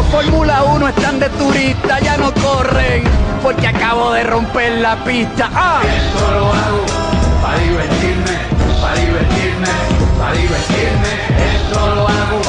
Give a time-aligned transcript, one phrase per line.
[0.00, 3.04] Los Fórmula 1 están de turista, ya no corren,
[3.42, 5.50] porque acabo de romper la pista.
[5.52, 5.82] ¡Ah!
[5.84, 6.86] Esto lo hago
[7.42, 8.38] para divertirme,
[8.80, 9.66] para divertirme,
[10.18, 11.08] para divertirme.
[11.54, 12.40] Esto lo hago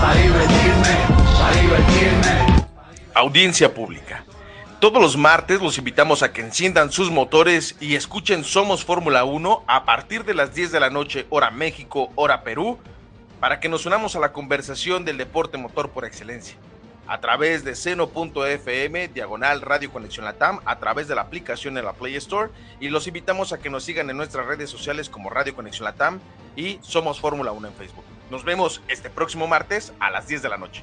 [0.00, 0.96] para divertirme,
[1.40, 2.64] para divertirme.
[3.14, 4.24] Audiencia pública.
[4.78, 9.64] Todos los martes los invitamos a que enciendan sus motores y escuchen Somos Fórmula 1
[9.66, 12.78] a partir de las 10 de la noche, hora México, hora Perú,
[13.40, 16.56] para que nos unamos a la conversación del deporte motor por excelencia
[17.12, 21.92] a través de seno.fm, diagonal Radio Conexión Latam, a través de la aplicación en la
[21.92, 25.54] Play Store y los invitamos a que nos sigan en nuestras redes sociales como Radio
[25.54, 26.20] Conexión Latam
[26.56, 28.04] y Somos Fórmula 1 en Facebook.
[28.30, 30.82] Nos vemos este próximo martes a las 10 de la noche.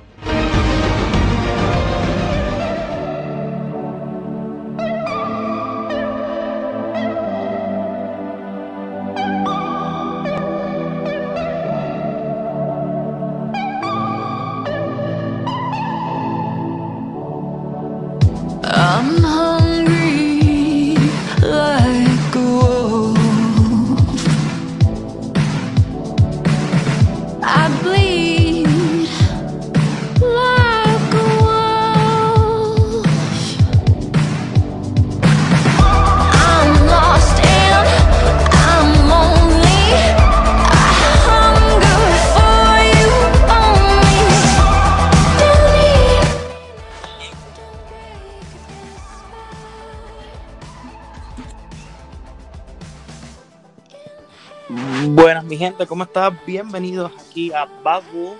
[55.90, 56.40] ¿Cómo están?
[56.46, 58.38] Bienvenidos aquí a Wolf.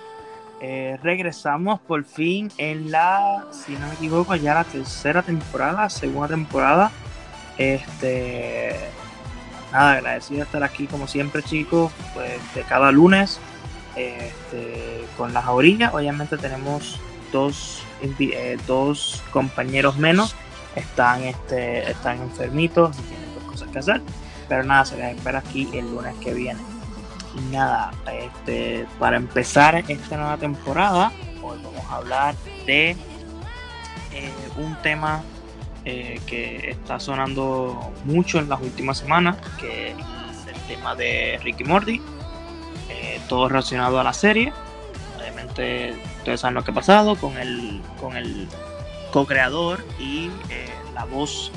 [0.60, 6.28] Eh, regresamos por fin en la, si no me equivoco, ya la tercera temporada, segunda
[6.28, 6.92] temporada.
[7.58, 8.76] Este,
[9.72, 13.40] nada, agradecido de estar aquí como siempre, chicos, pues de cada lunes
[13.96, 15.92] este, con las orillas.
[15.92, 17.00] Obviamente tenemos
[17.32, 20.36] dos, eh, dos compañeros menos,
[20.76, 24.00] están, este, están enfermitos y tienen dos cosas que hacer.
[24.48, 26.79] Pero nada, se les espera aquí el lunes que viene.
[27.36, 32.34] Y nada, este, para empezar esta nueva temporada, hoy vamos a hablar
[32.66, 32.96] de
[34.12, 35.22] eh, un tema
[35.84, 39.96] eh, que está sonando mucho en las últimas semanas, que es
[40.48, 42.00] el tema de Ricky Morty,
[42.88, 44.52] eh, todo relacionado a la serie.
[45.16, 48.48] Obviamente, ustedes saben lo que ha pasado con el, con el
[49.12, 50.30] co-creador y
[50.94, 51.52] la voz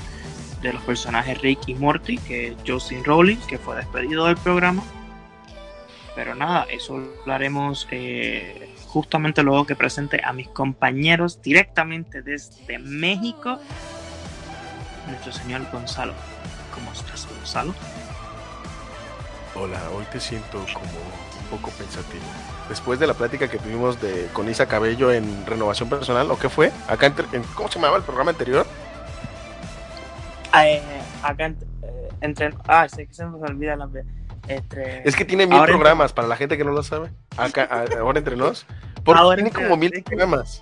[0.61, 4.83] de los personajes Rick y Morty, que es Justin Rowling, que fue despedido del programa.
[6.15, 12.77] Pero nada, eso lo haremos eh, justamente luego que presente a mis compañeros directamente desde
[12.77, 13.57] México,
[15.07, 16.13] nuestro señor Gonzalo.
[16.73, 17.73] ¿Cómo estás, Gonzalo?
[19.55, 22.23] Hola, hoy te siento como un poco pensativo.
[22.69, 26.49] Después de la plática que tuvimos de, con Isa Cabello en Renovación Personal, ¿o qué
[26.49, 26.71] fue?
[26.87, 28.65] Acá entre- en, ¿Cómo se llamaba el programa anterior?
[30.63, 30.81] Eh,
[31.23, 31.55] acá eh,
[32.21, 32.53] entre.
[32.67, 33.89] Ah, sé que se me olvida la.
[34.47, 37.11] Entre, Es que tiene mil Ahora entre- programas, para la gente que no lo sabe.
[37.37, 37.63] Acá,
[37.99, 38.65] ahora entre nos.
[39.03, 40.59] Porque Ahora tiene como mil programas.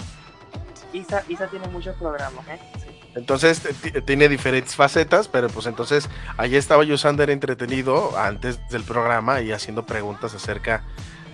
[0.93, 2.59] Isa, Isa tiene muchos programas, ¿eh?
[2.79, 2.87] Sí.
[3.15, 3.61] Entonces
[4.05, 9.51] tiene diferentes facetas, pero pues entonces allí estaba yo, Sander, entretenido antes del programa y
[9.51, 10.83] haciendo preguntas acerca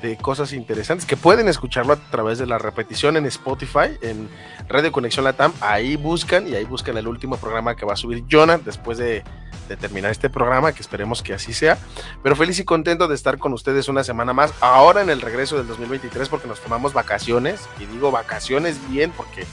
[0.02, 4.30] de cosas interesantes que pueden escucharlo a través de la repetición en Spotify, en
[4.68, 5.54] Radio Conexión Latam.
[5.62, 9.24] Ahí buscan y ahí buscan el último programa que va a subir Jonah después de,
[9.68, 11.78] de terminar este programa, que esperemos que así sea.
[12.24, 15.58] Pero feliz y contento de estar con ustedes una semana más, ahora en el regreso
[15.58, 19.46] del 2023, porque nos tomamos vacaciones, y digo vacaciones bien, porque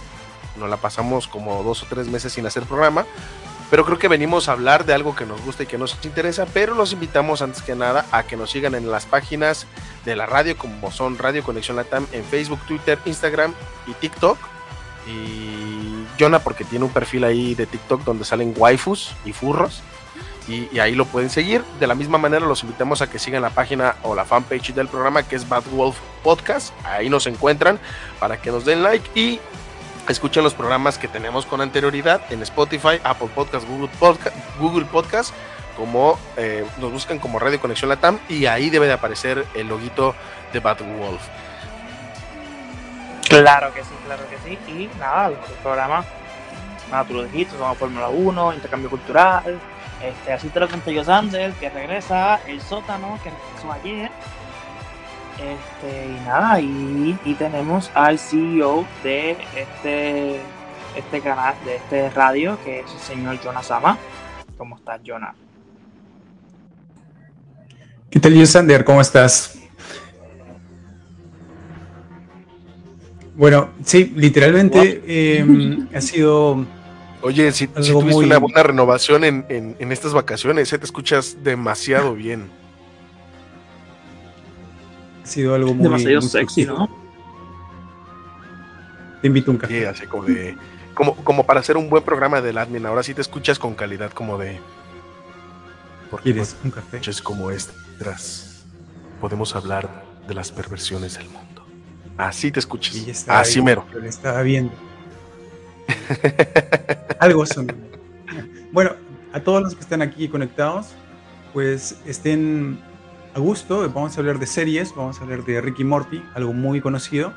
[0.57, 3.05] nos la pasamos como dos o tres meses sin hacer programa,
[3.71, 6.47] pero creo que venimos a hablar de algo que nos gusta y que nos interesa,
[6.47, 9.67] pero los invitamos antes que nada a que nos sigan en las páginas
[10.05, 13.53] de la radio, como son Radio Conexión Latam en Facebook, Twitter, Instagram
[13.87, 14.39] y TikTok.
[15.07, 19.83] Y Jonah, porque tiene un perfil ahí de TikTok donde salen waifus y furros.
[20.49, 21.65] Y, ahí lo pueden seguir.
[21.81, 24.89] De la misma manera, los invitamos a que sigan la página o la fanpage del
[24.89, 26.73] programa que es Bad Wolf Podcast.
[26.85, 27.79] Ahí nos encuentran
[28.19, 29.41] para que nos den like y
[30.09, 34.87] escuchen los programas que tenemos con anterioridad en Spotify, Apple Podcast, Google Podcast, Google
[35.77, 40.15] como eh, nos buscan como Radio Conexión Latam y ahí debe de aparecer el loguito
[40.53, 41.23] de Bad Wolf.
[43.29, 44.59] Claro que sí, claro que sí.
[44.71, 46.07] Y nada, los programas,
[46.91, 49.59] nada, tú lo dijiste, somos Fórmula 1, Intercambio Cultural.
[50.05, 54.11] Este, así te lo conté yo, Sander, que regresa el sótano, que regresó ayer.
[55.35, 60.41] Este, y nada, y, y tenemos al CEO de este,
[60.95, 63.97] este canal, de este radio, que es el señor Jonas Sama.
[64.59, 65.35] ¿Cómo estás, Jonas?
[68.11, 68.85] ¿Qué tal, Yusander?
[68.85, 69.59] ¿Cómo estás?
[73.35, 76.65] Bueno, sí, literalmente eh, ha sido
[77.25, 80.79] Oye, si, tuviste muy- una buena renovación en, en- en estas vacaciones, ¿eh?
[80.79, 82.51] te escuchas demasiado bien.
[85.23, 86.67] ha sido algo muy Demasiado muy sexy.
[86.67, 86.89] ¿no?
[89.23, 89.79] Te invito a un café.
[89.81, 90.55] Sí, así como de.
[90.93, 92.85] Como, como para hacer un buen programa del admin.
[92.85, 94.61] Ahora sí te escuchas con calidad, como de.
[96.11, 97.01] Porque ¿Quieres un café?
[97.23, 98.65] como estas
[99.21, 101.65] podemos hablar de las perversiones del mundo.
[102.19, 102.95] Así te escuchas.
[103.29, 103.87] Así ahí, mero.
[103.99, 104.73] Le estaba viendo.
[107.21, 107.67] Algo son.
[108.73, 108.93] Bueno,
[109.33, 110.89] a todos los que están aquí conectados,
[111.53, 112.79] pues estén
[113.35, 113.89] a gusto.
[113.93, 117.33] Vamos a hablar de series, vamos a hablar de Ricky Morty, algo muy conocido.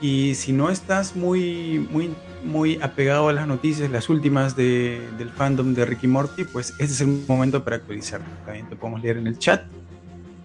[0.00, 2.12] Y si no estás muy, muy,
[2.44, 6.84] muy apegado a las noticias, las últimas de- del fandom de Ricky Morty, pues este
[6.84, 8.26] es el momento para actualizarte.
[8.44, 9.62] También te podemos leer en el chat,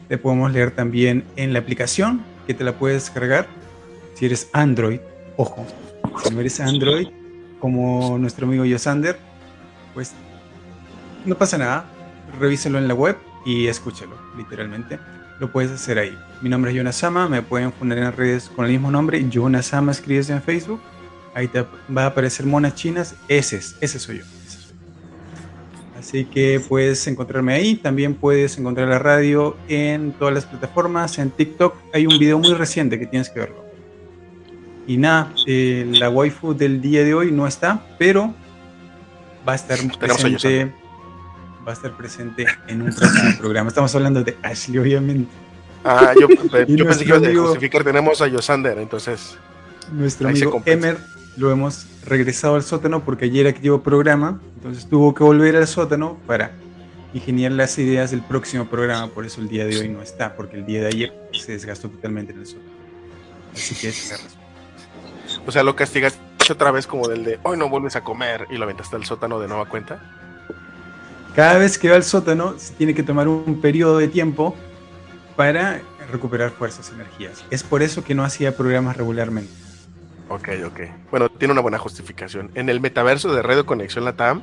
[0.08, 3.48] te podemos leer también en la aplicación que te la puedes descargar
[4.14, 5.00] si eres Android.
[5.38, 5.66] Ojo,
[6.24, 7.08] si no eres Android,
[7.60, 9.18] como nuestro amigo Yosander,
[9.94, 10.14] pues
[11.26, 11.86] no pasa nada.
[12.40, 15.00] Revíselo en la web y escúchalo, literalmente.
[15.40, 16.18] Lo puedes hacer ahí.
[16.42, 19.28] Mi nombre es Yonasama, me pueden poner en redes con el mismo nombre.
[19.30, 20.82] Yonasama escribes en Facebook.
[21.34, 21.66] Ahí te
[21.96, 23.16] va a aparecer monas chinas.
[23.28, 23.78] Ese es, yo.
[23.82, 24.24] ese soy yo.
[25.98, 27.76] Así que puedes encontrarme ahí.
[27.76, 31.20] También puedes encontrar la radio en todas las plataformas.
[31.20, 33.67] En TikTok hay un video muy reciente que tienes que verlo.
[34.88, 38.34] Y nada, eh, la waifu del día de hoy no está, pero
[39.48, 40.74] va a estar presente.
[41.68, 43.68] Va a estar presente en un próximo programa.
[43.68, 45.30] Estamos hablando de Ashley, obviamente.
[45.84, 46.28] Ah, yo,
[46.68, 47.84] yo pensé que ibas a justificar.
[47.84, 49.38] Tenemos a Yosander, entonces.
[49.92, 50.62] Nuestro amigo.
[50.66, 50.98] Emer
[51.36, 56.18] lo hemos regresado al sótano porque ayer activó programa, entonces tuvo que volver al sótano
[56.26, 56.52] para
[57.14, 59.08] ingeniar las ideas del próximo programa.
[59.08, 61.90] Por eso el día de hoy no está, porque el día de ayer se desgastó
[61.90, 62.72] totalmente en el sótano.
[63.54, 64.37] Así que esa es la razón.
[65.48, 66.20] O sea, lo castigaste
[66.52, 69.40] otra vez como del de hoy no vuelves a comer y lo aventaste al sótano
[69.40, 70.00] de nueva cuenta.
[71.36, 74.56] Cada vez que va al sótano se tiene que tomar un periodo de tiempo
[75.38, 77.46] para recuperar fuerzas energías.
[77.50, 79.52] Es por eso que no hacía programas regularmente.
[80.30, 80.80] Ok, ok.
[81.12, 82.52] Bueno, tiene una buena justificación.
[82.56, 84.42] En el metaverso de Radio Conexión Latam,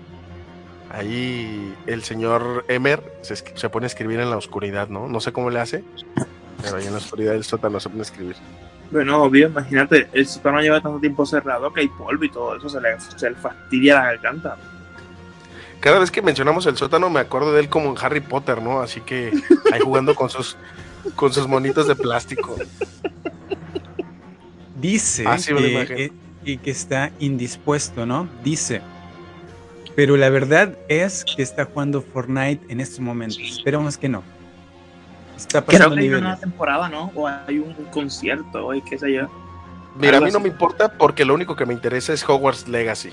[0.90, 5.06] ahí el señor Emer se, se pone a escribir en la oscuridad, ¿no?
[5.08, 5.84] No sé cómo le hace,
[6.62, 8.36] pero ahí en la oscuridad del sótano se pone a escribir.
[8.94, 12.68] Bueno, obvio, imagínate, el sótano lleva tanto tiempo cerrado que hay polvo y todo eso,
[12.68, 14.56] se le, se le fastidia la garganta.
[15.80, 18.80] Cada vez que mencionamos el sótano me acuerdo de él como en Harry Potter, ¿no?
[18.80, 19.32] Así que
[19.72, 20.56] ahí jugando con sus
[21.16, 22.54] con sus monitos de plástico.
[24.76, 26.12] Dice Ah, sí, que, eh,
[26.44, 28.28] y que está indispuesto, ¿no?
[28.44, 28.80] Dice.
[29.96, 33.40] Pero la verdad es que está jugando Fortnite en estos momentos.
[33.40, 34.22] Esperamos que no.
[35.36, 37.10] Está Creo pasando que hay una temporada, ¿no?
[37.14, 39.28] O hay un, un concierto, o qué sé yo.
[39.96, 43.10] Mira, a mí no me importa porque lo único que me interesa es Hogwarts Legacy.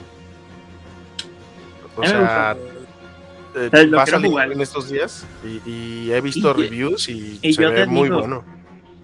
[1.95, 2.55] O sea,
[3.55, 4.51] eh, va a salir jugar.
[4.51, 8.03] en estos días y, y he visto Y reviews y, y se yo ve muy
[8.09, 8.43] digo- bueno.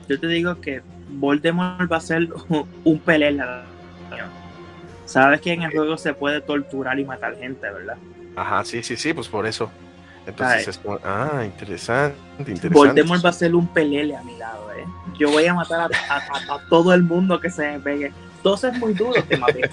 [0.08, 2.30] Yo te digo que Voldemort va a ser
[2.84, 3.64] un pelé en la
[5.06, 7.96] Sabes que en el juego se puede torturar y matar gente, ¿verdad?
[8.36, 9.69] Ajá, sí, sí, sí, pues por eso.
[10.28, 12.70] Entonces es como, ah, interesante, interesante.
[12.70, 14.86] Voldemort va a ser un pelele a mi lado, ¿eh?
[15.18, 18.12] Yo voy a matar a, a- a- a todo el mundo que se me pegue.
[18.38, 19.69] Entonces es muy duro maté.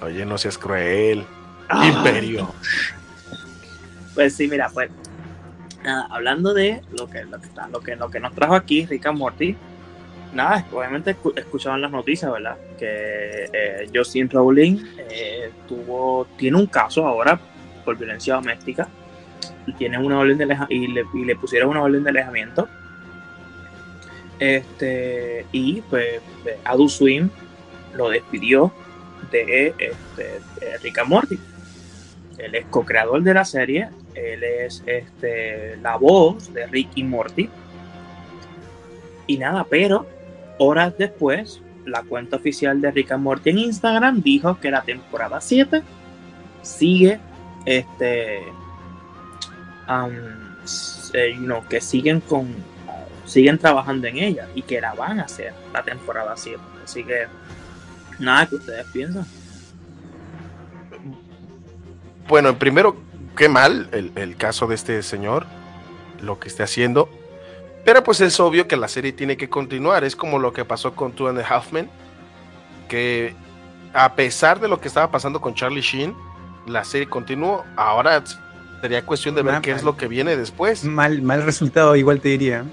[0.00, 1.24] Oye, no seas cruel.
[1.68, 1.86] Ah.
[1.86, 2.48] Imperio.
[4.14, 4.90] Pues sí, mira, pues
[5.82, 9.06] nada, hablando de lo que, lo que, lo que, lo que nos trajo aquí Rick
[9.06, 9.56] and Morty,
[10.32, 12.56] nada, obviamente escu- escuchaban las noticias, ¿verdad?
[12.78, 14.78] Que eh, Justin Rowling
[15.10, 17.38] eh, tuvo, tiene un caso ahora
[17.86, 18.86] por violencia doméstica
[19.66, 22.68] y tiene una orden de y le, y le pusieron una orden de alejamiento.
[24.38, 26.20] Este, y pues
[26.64, 27.30] Adult Swim
[27.94, 28.70] lo despidió
[29.30, 30.40] de este,
[30.82, 31.38] Rick and Morty.
[32.38, 37.48] Él es co-creador de la serie, él es este, la voz de Rick y Morty.
[39.26, 40.06] Y nada, pero
[40.58, 45.40] horas después, la cuenta oficial de Rick and Morty en Instagram dijo que la temporada
[45.40, 45.82] 7
[46.62, 47.18] sigue,
[47.66, 48.44] este,
[51.68, 52.54] que siguen con,
[53.26, 56.58] siguen trabajando en ella y que la van a hacer la temporada 7.
[56.84, 57.26] Así que,
[58.18, 59.26] nada, que ustedes piensan?
[62.28, 62.96] Bueno, primero,
[63.36, 65.46] qué mal el, el caso de este señor,
[66.22, 67.08] lo que esté haciendo.
[67.84, 70.02] Pero pues es obvio que la serie tiene que continuar.
[70.02, 71.72] Es como lo que pasó con Two and a Half
[72.88, 73.34] que
[73.92, 76.14] a pesar de lo que estaba pasando con Charlie Sheen,
[76.66, 77.64] la serie continuó.
[77.76, 78.22] Ahora
[78.80, 80.84] sería cuestión de ver Mal, qué es lo que viene después.
[80.84, 82.64] Mal, mal resultado, igual te diría.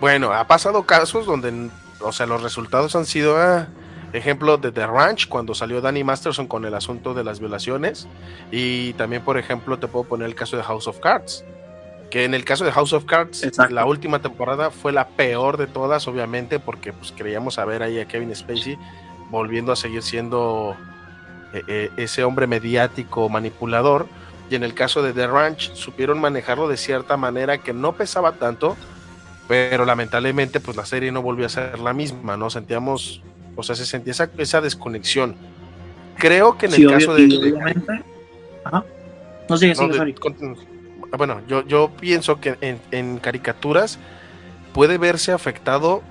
[0.00, 1.70] Bueno, ha pasado casos donde
[2.04, 3.68] o sea, los resultados han sido, ah,
[4.12, 8.06] ejemplo, de The Ranch, cuando salió Danny Masterson con el asunto de las violaciones,
[8.50, 11.44] y también, por ejemplo, te puedo poner el caso de House of Cards,
[12.10, 13.74] que en el caso de House of Cards, Exacto.
[13.74, 17.98] la última temporada fue la peor de todas, obviamente, porque pues creíamos a ver ahí
[17.98, 18.78] a Kevin Spacey
[19.30, 20.76] volviendo a seguir siendo
[21.54, 24.06] eh, eh, ese hombre mediático manipulador.
[24.50, 28.32] Y en el caso de The Ranch, supieron manejarlo de cierta manera que no pesaba
[28.32, 28.76] tanto,
[29.48, 32.50] pero lamentablemente, pues la serie no volvió a ser la misma, ¿no?
[32.50, 33.22] Sentíamos,
[33.56, 35.34] o sea, se sentía esa, esa desconexión.
[36.18, 37.26] Creo que en Sí, el obvio- caso de.
[37.26, 38.02] de-.
[38.64, 38.84] Ajá.
[39.48, 40.14] No sigue, no, sigue, de- sorry.
[40.14, 40.56] con-
[41.16, 43.98] bueno, yo, yo pienso que en, en caricaturas
[44.72, 46.02] puede verse afectado,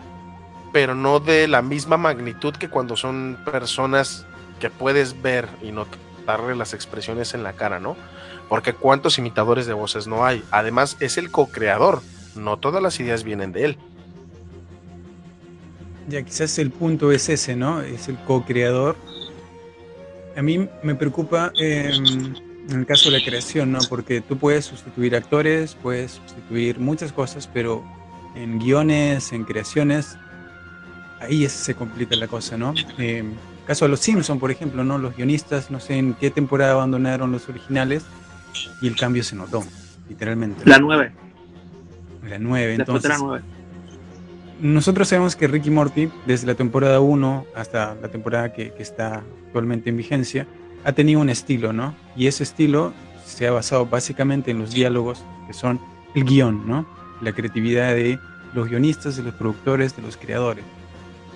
[0.71, 4.25] pero no de la misma magnitud que cuando son personas
[4.63, 7.97] que puedes ver y notarle las expresiones en la cara, ¿no?
[8.47, 10.41] Porque cuántos imitadores de voces no hay.
[10.51, 12.01] Además, es el co-creador.
[12.33, 13.77] No todas las ideas vienen de él.
[16.07, 17.81] Ya quizás el punto es ese, ¿no?
[17.81, 18.95] Es el co-creador.
[20.37, 23.79] A mí me preocupa eh, en el caso de la creación, ¿no?
[23.89, 27.83] Porque tú puedes sustituir actores, puedes sustituir muchas cosas, pero
[28.33, 30.15] en guiones, en creaciones,
[31.19, 32.73] ahí se complica la cosa, ¿no?
[32.97, 33.25] Eh,
[33.65, 34.97] caso de los Simpson, por ejemplo, ¿no?
[34.97, 38.03] Los guionistas, no sé en qué temporada abandonaron los originales
[38.81, 39.63] y el cambio se notó,
[40.09, 40.63] literalmente.
[40.65, 41.11] La 9.
[42.29, 43.09] La 9, Después de entonces.
[43.09, 43.43] la 9.
[44.61, 49.23] Nosotros sabemos que Ricky Morty, desde la temporada 1 hasta la temporada que, que está
[49.47, 50.47] actualmente en vigencia,
[50.85, 51.95] ha tenido un estilo, ¿no?
[52.15, 52.93] Y ese estilo
[53.25, 55.79] se ha basado básicamente en los diálogos, que son
[56.15, 56.85] el guion, ¿no?
[57.21, 58.19] La creatividad de
[58.53, 60.63] los guionistas, de los productores, de los creadores.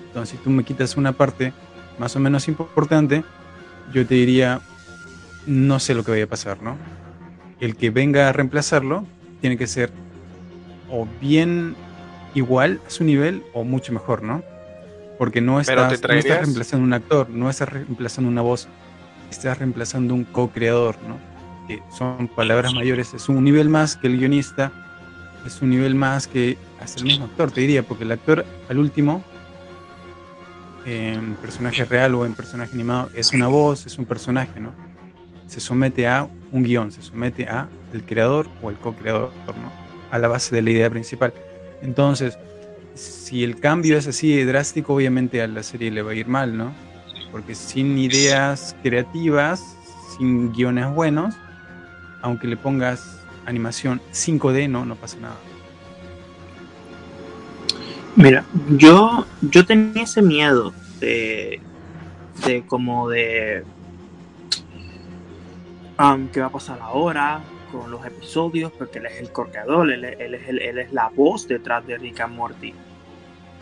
[0.06, 1.52] Entonces, si tú me quitas una parte
[1.98, 3.24] más o menos importante,
[3.92, 4.60] yo te diría,
[5.46, 6.76] no sé lo que vaya a pasar, ¿no?
[7.60, 9.04] El que venga a reemplazarlo
[9.40, 9.90] tiene que ser
[10.90, 11.74] o bien
[12.34, 14.42] igual a su nivel o mucho mejor, ¿no?
[15.18, 18.68] Porque no estás reemplazando un actor, no estás reemplazando una voz,
[19.30, 21.18] estás reemplazando un co-creador, ¿no?
[21.66, 24.72] Que son palabras mayores, es un nivel más que el guionista,
[25.44, 28.78] es un nivel más que hasta el mismo actor, te diría, porque el actor al
[28.78, 29.24] último,
[30.88, 34.72] en personaje real o en personaje animado, es una voz, es un personaje, ¿no?
[35.46, 39.72] Se somete a un guion, se somete a el creador o el co-creador, ¿no?
[40.10, 41.32] A la base de la idea principal.
[41.82, 42.38] Entonces,
[42.94, 46.56] si el cambio es así drástico, obviamente a la serie le va a ir mal,
[46.56, 46.72] ¿no?
[47.30, 49.62] Porque sin ideas creativas,
[50.16, 51.34] sin guiones buenos,
[52.22, 55.36] aunque le pongas animación 5D, no, no pasa nada.
[58.18, 61.60] Mira, yo, yo tenía ese miedo de,
[62.44, 63.62] de como de
[66.00, 70.04] um, qué va a pasar ahora con los episodios, porque él es el corcador, él,
[70.04, 72.74] él es, él es la voz detrás de Rick and Morty.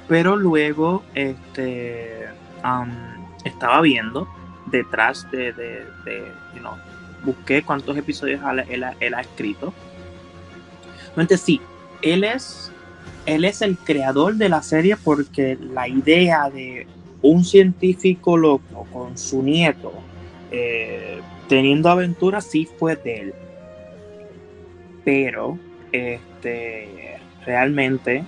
[0.09, 2.27] Pero luego este,
[2.65, 2.91] um,
[3.45, 4.27] estaba viendo
[4.71, 6.77] detrás de, de, de, you know,
[7.27, 9.75] busqué cuántos episodios él, él ha escrito.
[11.09, 11.61] Realmente sí,
[12.01, 12.73] él es
[13.27, 16.87] él es el creador de la serie porque la idea de
[17.23, 19.93] un científico loco con su nieto
[20.51, 23.35] eh, teniendo aventuras sí fue de él.
[25.05, 25.59] Pero
[25.93, 28.25] este realmente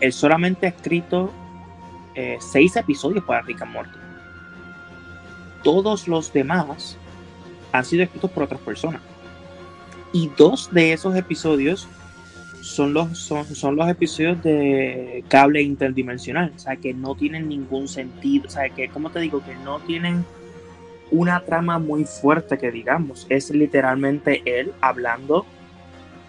[0.00, 1.32] él solamente ha escrito
[2.14, 3.98] eh, seis episodios para Rick and Morty.
[5.62, 6.96] Todos los demás
[7.72, 9.00] han sido escritos por otras personas.
[10.12, 11.88] Y dos de esos episodios
[12.66, 17.86] son los, son, son los episodios de cable interdimensional, o sea, que no tienen ningún
[17.86, 20.24] sentido, o sea, que, como te digo, que no tienen
[21.12, 25.46] una trama muy fuerte que digamos, es literalmente él hablando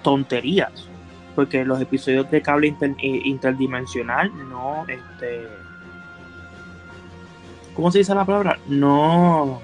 [0.04, 0.88] tonterías,
[1.36, 5.48] porque los episodios de cable inter- eh, interdimensional no, este,
[7.74, 8.60] ¿cómo se dice la palabra?
[8.68, 9.60] No,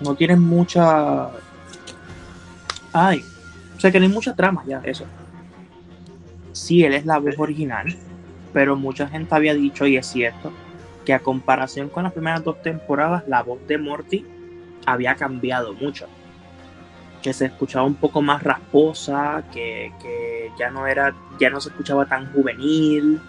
[0.00, 1.30] no tienen mucha,
[2.92, 3.24] ay,
[3.76, 5.04] o sea, que no hay mucha trama ya, eso
[6.54, 7.94] sí, él es la voz original,
[8.52, 10.52] pero mucha gente había dicho, y es cierto,
[11.04, 14.24] que a comparación con las primeras dos temporadas, la voz de Morty
[14.86, 16.06] había cambiado mucho.
[17.22, 21.70] Que se escuchaba un poco más rasposa, que, que ya no era, ya no se
[21.70, 23.20] escuchaba tan juvenil.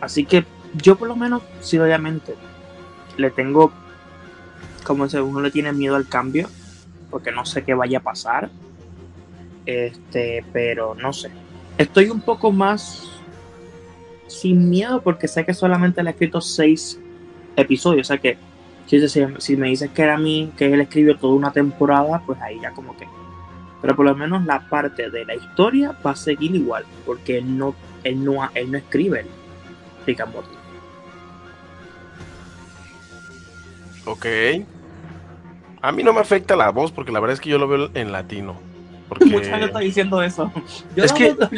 [0.00, 2.34] Así que yo por lo menos, sí, obviamente,
[3.16, 3.72] le tengo,
[4.84, 6.48] como se uno le tiene miedo al cambio,
[7.10, 8.50] porque no sé qué vaya a pasar.
[9.66, 11.30] Este, pero no sé.
[11.78, 13.08] Estoy un poco más
[14.26, 16.98] sin miedo porque sé que solamente le he escrito seis
[17.56, 18.06] episodios.
[18.06, 18.38] O sea que
[18.86, 22.58] si, me dices que era a mí, que él escribió toda una temporada, pues ahí
[22.60, 23.06] ya como que.
[23.80, 26.84] Pero por lo menos la parte de la historia va a seguir igual.
[27.06, 27.74] Porque él no,
[28.04, 29.26] él no, él no escribe.
[30.06, 30.54] Rick and Morty.
[34.06, 34.26] Ok.
[35.82, 37.90] A mí no me afecta la voz porque la verdad es que yo lo veo
[37.94, 38.69] en latino.
[39.10, 39.26] Porque...
[39.26, 40.50] Mucha gente está diciendo eso.
[40.96, 41.48] Yo, Es lo, que- veo-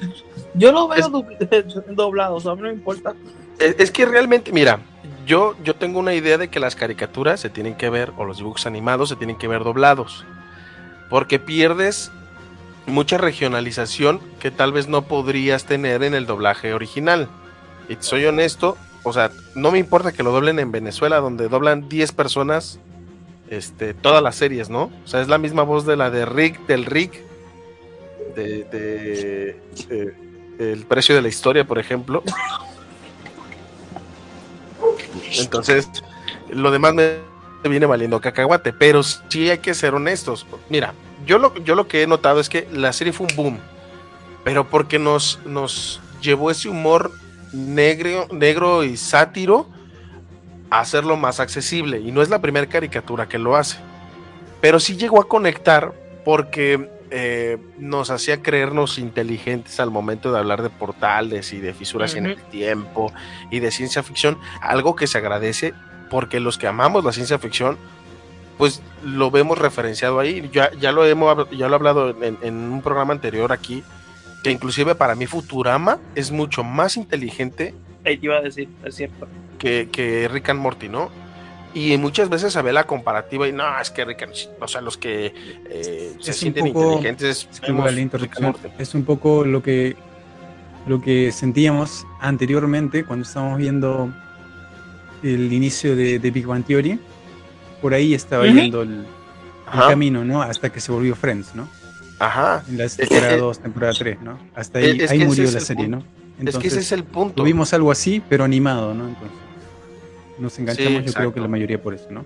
[0.55, 0.99] yo lo veo
[1.51, 3.15] es- doblado, o sea, a mí no me importa.
[3.61, 4.81] Es, es que realmente, mira,
[5.27, 8.39] yo, yo tengo una idea de que las caricaturas se tienen que ver, o los
[8.39, 10.25] dibujos animados se tienen que ver doblados.
[11.09, 12.11] Porque pierdes
[12.87, 17.29] mucha regionalización que tal vez no podrías tener en el doblaje original.
[17.89, 21.89] Y soy honesto, o sea, no me importa que lo doblen en Venezuela, donde doblan
[21.89, 22.81] 10 personas
[23.51, 24.85] este, todas las series, ¿no?
[25.05, 27.13] O sea, es la misma voz de la de Rick, del Rick,
[28.35, 29.57] de-
[30.59, 32.23] El precio de la historia, por ejemplo.
[35.39, 35.89] Entonces,
[36.51, 37.17] lo demás me
[37.65, 40.47] viene valiendo cacahuate, pero sí hay que ser honestos.
[40.69, 40.95] Mira,
[41.27, 43.59] yo lo, yo lo que he notado es que la serie fue un boom,
[44.45, 47.13] pero porque nos, nos llevó ese humor
[47.53, 49.67] negro, negro y sátiro
[50.71, 52.01] a hacerlo más accesible.
[52.01, 53.79] Y no es la primera caricatura que lo hace,
[54.61, 55.93] pero sí llegó a conectar
[56.25, 62.15] porque eh, nos hacía creernos inteligentes al momento de hablar de portales y de fisuras
[62.15, 63.13] en el tiempo
[63.51, 65.75] y de ciencia ficción, algo que se agradece
[66.11, 67.77] porque los que amamos la ciencia ficción,
[68.57, 70.49] pues lo vemos referenciado ahí.
[70.53, 73.85] Ya, ya lo hemos ya lo he hablado en, en un programa anterior aquí,
[74.43, 78.97] que inclusive para mí Futurama es mucho más inteligente Ahí te iba a decir, es
[78.97, 79.29] cierto.
[79.59, 81.11] que, que Rick and Morty, ¿no?
[81.75, 84.81] Y muchas veces se ve la comparativa y no, es que Rick and o sea,
[84.83, 85.33] los que
[85.71, 88.45] eh, se Es sienten poco- inteligentes Disculpa vemos Rick and interrupción.
[88.45, 88.69] Morty.
[88.79, 89.97] Es un poco lo que,
[90.87, 94.13] lo que sentíamos anteriormente cuando estábamos viendo
[95.23, 96.99] el inicio de, de Big Bang Theory.
[97.81, 99.07] Por ahí estaba yendo el,
[99.73, 100.43] camino, ¿no?
[100.43, 101.69] Hasta que se volvió Friends, ¿no?
[102.19, 102.63] ajá.
[102.69, 104.39] En la temporada eh, 2, temporada 3, ¿no?
[104.55, 106.05] Hasta ahí, es ahí murió es la serie, punto.
[106.39, 106.51] ¿no?
[106.51, 107.35] es que ese es el punto.
[107.35, 109.09] tuvimos algo así, pero animado, ¿no?
[109.09, 109.37] Entonces,
[110.43, 112.25] nos enganchamos, yo creo que la mayoría por eso, ¿no?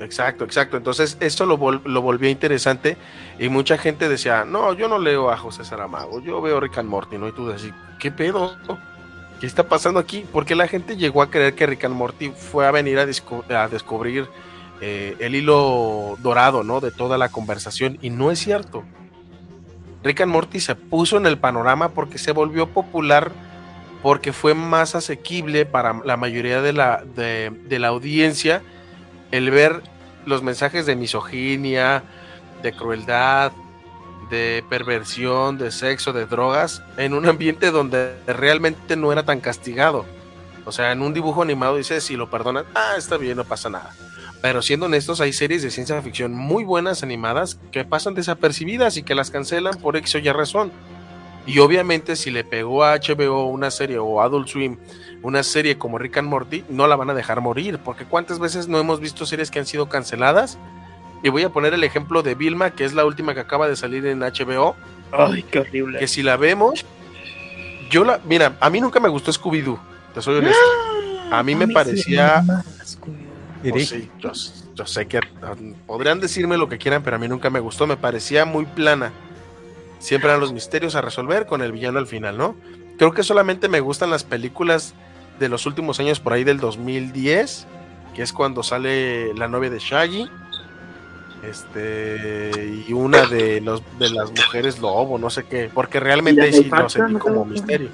[0.00, 0.76] Exacto, exacto.
[0.76, 2.96] Entonces, esto lo, vol- lo volvió interesante
[3.38, 6.88] y mucha gente decía, no, yo no leo a José Saramago, yo veo Rick and
[6.88, 7.28] Morty, ¿no?
[7.28, 8.56] Y tú decís, ¿qué pedo?
[9.40, 10.24] ¿Qué está pasando aquí?
[10.32, 13.44] Porque la gente llegó a creer que Rick and Morty fue a venir a, disco-
[13.48, 14.26] a descubrir
[14.80, 16.80] eh, el hilo dorado, ¿no?
[16.80, 18.82] De toda la conversación y no es cierto.
[20.02, 23.30] Rick and Morty se puso en el panorama porque se volvió popular
[24.04, 28.62] porque fue más asequible para la mayoría de la, de, la audiencia
[29.30, 29.80] el ver
[30.26, 32.04] los mensajes de misoginia,
[32.62, 33.52] de crueldad,
[34.28, 40.04] de perversión, de sexo, de drogas, en un ambiente donde realmente no era tan castigado.
[40.66, 43.70] O sea, en un dibujo animado dices, si lo perdonan, ah, está bien, no pasa
[43.70, 43.94] nada.
[44.42, 49.02] Pero siendo honestos, hay series de ciencia ficción muy buenas animadas que pasan desapercibidas y
[49.02, 50.72] que las cancelan por X o Y razón.
[51.46, 54.78] Y obviamente si le pegó a HBO una serie o Adult Swim
[55.24, 58.68] una serie como Rick and Morty, no la van a dejar morir, porque cuántas veces
[58.68, 60.58] no hemos visto series que han sido canceladas.
[61.22, 63.74] Y voy a poner el ejemplo de Vilma, que es la última que acaba de
[63.74, 64.76] salir en HBO,
[65.12, 65.98] Ay, qué horrible.
[65.98, 66.84] que si la vemos,
[67.90, 69.78] yo la, mira, a mí nunca me gustó Scooby-Doo,
[70.12, 70.60] te soy honesto.
[71.30, 72.98] A mí me parecía, pues
[73.64, 73.86] Hereje.
[73.86, 74.30] sí, yo,
[74.74, 75.54] yo sé que ah,
[75.86, 79.10] podrían decirme lo que quieran, pero a mí nunca me gustó, me parecía muy plana.
[79.98, 82.56] Siempre eran los misterios a resolver con el villano al final, ¿no?
[82.98, 84.94] Creo que solamente me gustan las películas
[85.38, 87.66] de los últimos años, por ahí del 2010,
[88.14, 90.28] que es cuando sale la novia de Shaggy,
[91.48, 96.44] este, y una de, los, de las mujeres lobo, no sé qué, porque realmente ¿Y
[96.44, 97.90] ahí las sí no te como misterio.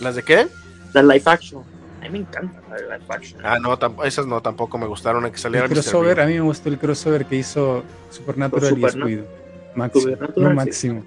[0.00, 0.48] ¿Las de qué?
[0.94, 1.62] La live action.
[2.00, 3.40] A mí me encanta la live action.
[3.44, 6.40] Ah, no, esas no, tampoco me gustaron, hay que saliera El crossover, a mí me
[6.40, 9.26] gustó el crossover que hizo Supernatural y Scooby-Doo.
[9.74, 10.40] Máximo, sí.
[10.40, 11.04] máximo.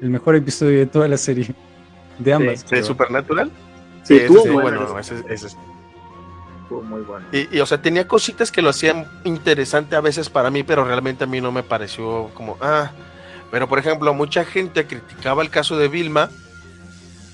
[0.00, 1.54] El mejor episodio de toda la serie.
[2.18, 2.62] De ambas.
[2.62, 2.84] ¿De creo.
[2.84, 3.50] Supernatural?
[4.02, 5.56] Sí, ese estuvo sí, bueno, bueno, ese- ese es-
[6.62, 7.24] estuvo muy bueno.
[7.32, 10.84] Y, y, o sea, tenía cositas que lo hacían interesante a veces para mí, pero
[10.84, 12.90] realmente a mí no me pareció como, ah,
[13.50, 16.30] pero por ejemplo, mucha gente criticaba el caso de Vilma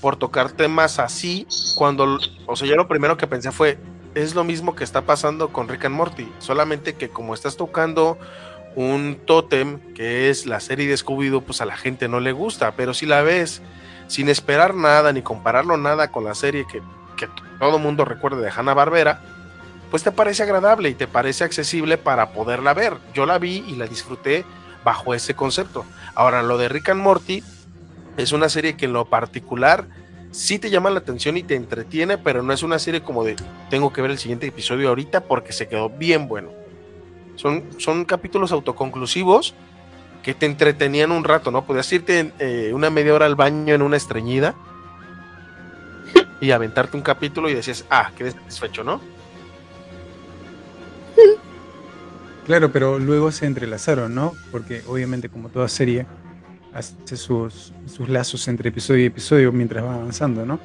[0.01, 3.77] por tocar temas así, cuando, o sea, yo lo primero que pensé fue,
[4.15, 8.17] es lo mismo que está pasando con Rick and Morty, solamente que como estás tocando
[8.75, 12.73] un tótem que es la serie de Scooby-Doo, pues a la gente no le gusta,
[12.73, 13.61] pero si la ves
[14.07, 16.81] sin esperar nada ni compararlo nada con la serie que,
[17.17, 17.27] que
[17.59, 19.21] todo mundo recuerda de Hanna Barbera,
[19.91, 22.97] pues te parece agradable y te parece accesible para poderla ver.
[23.13, 24.45] Yo la vi y la disfruté
[24.83, 25.85] bajo ese concepto.
[26.15, 27.43] Ahora, lo de Rick and Morty
[28.17, 29.87] es una serie que en lo particular
[30.31, 33.35] sí te llama la atención y te entretiene, pero no es una serie como de
[33.69, 36.58] tengo que ver el siguiente episodio ahorita porque se quedó bien bueno.
[37.39, 39.53] Son, son capítulos autoconclusivos
[40.23, 41.65] que te entretenían un rato, ¿no?
[41.65, 44.55] Podías irte eh, una media hora al baño en una estreñida
[46.41, 48.99] y aventarte un capítulo y decías, ah, quedé satisfecho, ¿no?
[52.45, 54.33] Claro, pero luego se entrelazaron, ¿no?
[54.51, 56.05] Porque obviamente como toda serie
[56.73, 60.59] hace sus, sus lazos entre episodio y episodio mientras va avanzando, ¿no?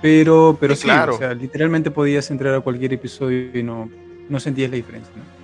[0.00, 1.16] Pero, pero Sí, sí, claro.
[1.16, 3.90] o sea, literalmente podías entrar a cualquier episodio y no,
[4.30, 5.35] no sentías la diferencia, ¿no?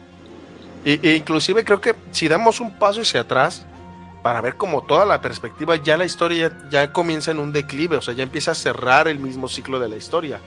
[0.84, 3.66] Y, e inclusive creo que si damos un paso hacia atrás
[4.22, 8.02] para ver como toda la perspectiva, ya la historia ya, comienza en un declive, o
[8.02, 10.40] sea, ya empieza a cerrar el mismo ciclo de la historia.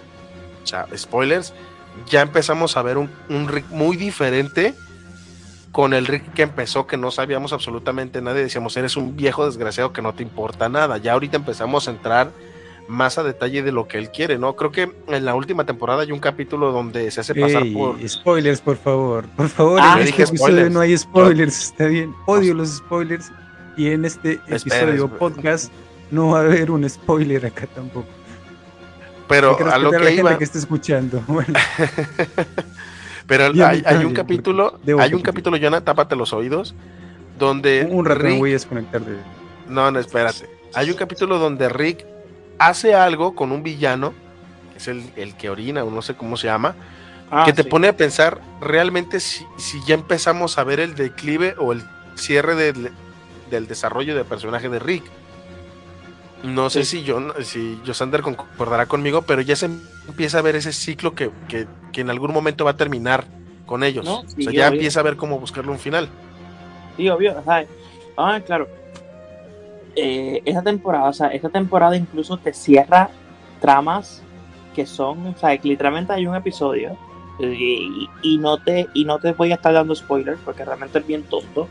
[0.64, 1.54] O sea, spoilers,
[2.10, 4.74] ya empezamos a ver un, un Rick muy diferente
[5.72, 9.46] con el Rick que empezó, que no sabíamos absolutamente nada y decíamos, eres un viejo
[9.46, 10.98] desgraciado que no te importa nada.
[10.98, 12.32] Ya ahorita empezamos a entrar
[12.88, 14.56] más a detalle de lo que él quiere, ¿no?
[14.56, 18.08] Creo que en la última temporada hay un capítulo donde se hace pasar Ey, por...
[18.08, 19.26] spoilers, por favor.
[19.36, 20.72] Por favor, Ah, en este spoilers.
[20.72, 22.14] no hay spoilers, está bien.
[22.26, 23.32] Odio los spoilers.
[23.78, 25.72] Y en este episodio podcast
[26.12, 28.08] no va a haber un spoiler acá tampoco.
[29.28, 30.38] Pero a lo que la gente iba...
[30.38, 31.24] que está escuchando.
[31.28, 31.54] Bueno,
[33.28, 36.76] Pero hay, un capítulo, debo hay un capítulo, Jonah, tápate los oídos,
[37.40, 39.18] donde un rato me voy a desconectar de.
[39.68, 42.06] no, no, espérate, hay un capítulo donde Rick
[42.60, 44.14] hace algo con un villano,
[44.72, 46.76] que es el, el que orina, o no sé cómo se llama,
[47.32, 47.70] Ah, que te sí.
[47.70, 51.84] pone a pensar realmente si, si ya empezamos a ver el declive o el
[52.16, 52.92] cierre del,
[53.50, 55.04] del desarrollo del personaje de Rick.
[56.44, 59.66] No sé si John, si Josander concordará conmigo, pero ya se
[60.08, 63.26] empieza a ver ese ciclo que, que- que en algún momento va a terminar
[63.66, 64.06] con ellos.
[64.06, 64.74] No, o sea, ya obvio.
[64.74, 66.08] empieza a ver cómo buscarle un final.
[66.98, 67.36] Sí, obvio.
[68.18, 68.68] Ah, claro.
[69.96, 73.10] Eh, esta temporada, o sea, esta temporada incluso te cierra
[73.62, 74.22] tramas
[74.76, 76.98] que son, o sea, que literalmente hay un episodio
[77.40, 81.08] y, y no te y no te voy a estar dando spoilers porque realmente es
[81.08, 81.70] bien tonto.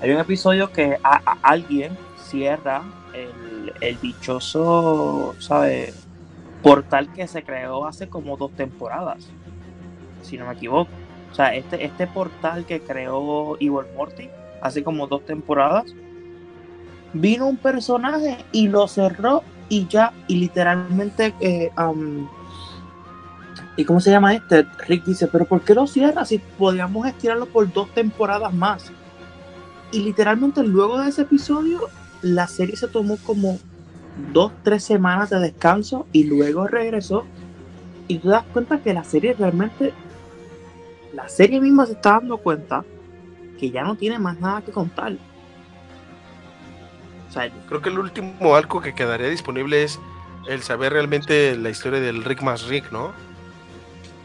[0.00, 2.82] Hay un episodio que a- alguien cierra
[3.14, 5.94] el, el dichoso, ¿sabes?
[6.62, 9.28] Portal que se creó hace como dos temporadas,
[10.22, 10.90] si no me equivoco.
[11.30, 14.28] O sea, este, este portal que creó Evil Morty
[14.60, 15.94] hace como dos temporadas,
[17.12, 22.28] vino un personaje y lo cerró y ya, y literalmente, am,
[23.76, 24.66] ¿y cómo se llama este?
[24.86, 28.92] Rick dice, pero ¿por qué lo cierra si podíamos estirarlo por dos temporadas más?
[29.92, 31.88] Y literalmente luego de ese episodio,
[32.22, 33.58] la serie se tomó como
[34.32, 37.24] dos, tres semanas de descanso y luego regresó.
[38.08, 39.92] Y tú das cuenta que la serie realmente,
[41.14, 42.84] la serie misma se está dando cuenta
[43.58, 45.16] que ya no tiene más nada que contar.
[47.32, 49.98] O sea, Creo que el último arco que quedaría disponible es
[50.48, 53.12] el saber realmente la historia del Rick más Rick, ¿no?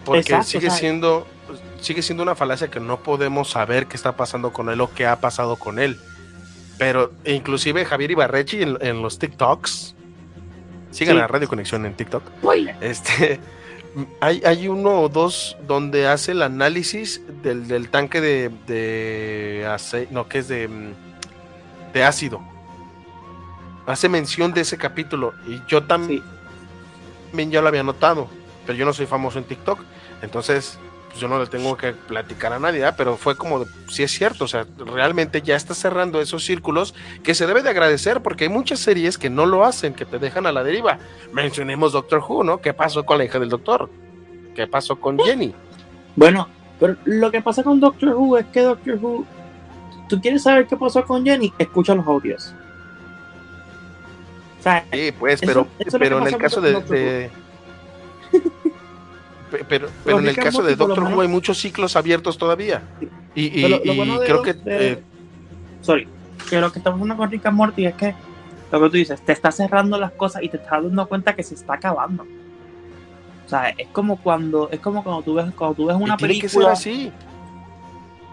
[0.03, 1.25] Porque Exacto, sigue siendo
[1.79, 5.05] sigue siendo una falacia que no podemos saber qué está pasando con él o qué
[5.05, 5.97] ha pasado con él.
[6.77, 9.95] Pero inclusive Javier Ibarrechi en, en los TikToks,
[10.91, 11.21] sigan Sí.
[11.21, 12.23] a Radio Conexión en TikTok,
[12.81, 13.39] este,
[14.19, 20.07] hay, hay uno o dos donde hace el análisis del, del tanque de, de ace-
[20.11, 20.67] no, que es de,
[21.93, 22.41] de ácido.
[23.87, 26.21] Hace mención de ese capítulo y yo también
[27.33, 27.49] Sí.
[27.49, 28.27] ya lo había notado,
[28.65, 29.79] pero yo no soy famoso en TikTok,
[30.21, 32.95] entonces pues yo no le tengo que platicar a nadie, ¿ah?
[32.97, 36.93] pero fue como, de, sí es cierto, o sea, realmente ya está cerrando esos círculos
[37.23, 40.19] que se debe de agradecer porque hay muchas series que no lo hacen, que te
[40.19, 40.99] dejan a la deriva.
[41.31, 42.59] Mencionemos Doctor Who, ¿no?
[42.59, 43.89] ¿Qué pasó con la hija del doctor?
[44.53, 45.55] ¿Qué pasó con Jenny?
[46.15, 49.25] Bueno, pero lo que pasa con Doctor Who es que Doctor Who,
[50.09, 52.53] tú quieres saber qué pasó con Jenny, escucha los audios.
[54.67, 56.71] Sea, Sí, pues, Eso- pero, eso pero en el caso de...
[56.73, 57.29] Doctor de-
[59.51, 62.81] Pe- pero, pero en el caso de Doctor Who hay muchos ciclos abiertos todavía.
[63.33, 65.03] Y, y- Pero lo y bueno de creo que de- eh,
[65.81, 66.05] sorry,
[66.49, 68.13] que lo que está pasando con Rick and Morty es que
[68.73, 71.43] lo que tú dices, te está cerrando las cosas y te estás dando cuenta que
[71.43, 72.23] se está acabando.
[73.45, 76.33] O sea, es como cuando, es como cuando tú ves, cuando tú ves una tiene
[76.41, 77.09] que ser película, así.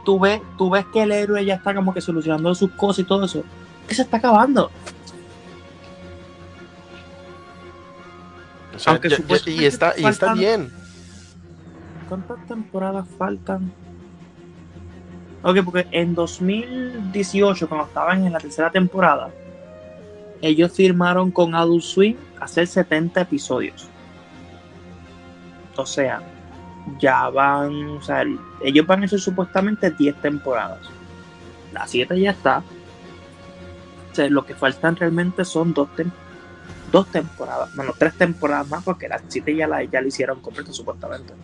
[0.05, 3.05] tú ves, tú ves que el héroe ya está como que solucionando sus cosas y
[3.05, 3.45] todo eso,
[3.87, 4.73] que se está acabando.
[8.75, 10.71] O sea, Aunque ya- ya- y está, y está bien.
[12.09, 13.73] ¿Cuántas temporadas faltan?
[15.43, 19.31] Ok, porque en 2018, cuando estaban en la tercera temporada,
[20.41, 23.89] ellos firmaron con Adult Swim hacer 70 episodios.
[25.77, 26.23] O sea,
[26.99, 30.81] ya van, o sea, el- ellos van a hacer supuestamente 10 temporadas.
[31.73, 32.63] La 7 ya está.
[34.13, 36.13] O sea, lo que faltan realmente son dos, tem-
[36.95, 40.73] dos temporadas, bueno, tres temporadas más, porque la 7 ya la, ya la hicieron completa
[40.73, 41.35] supuestamente.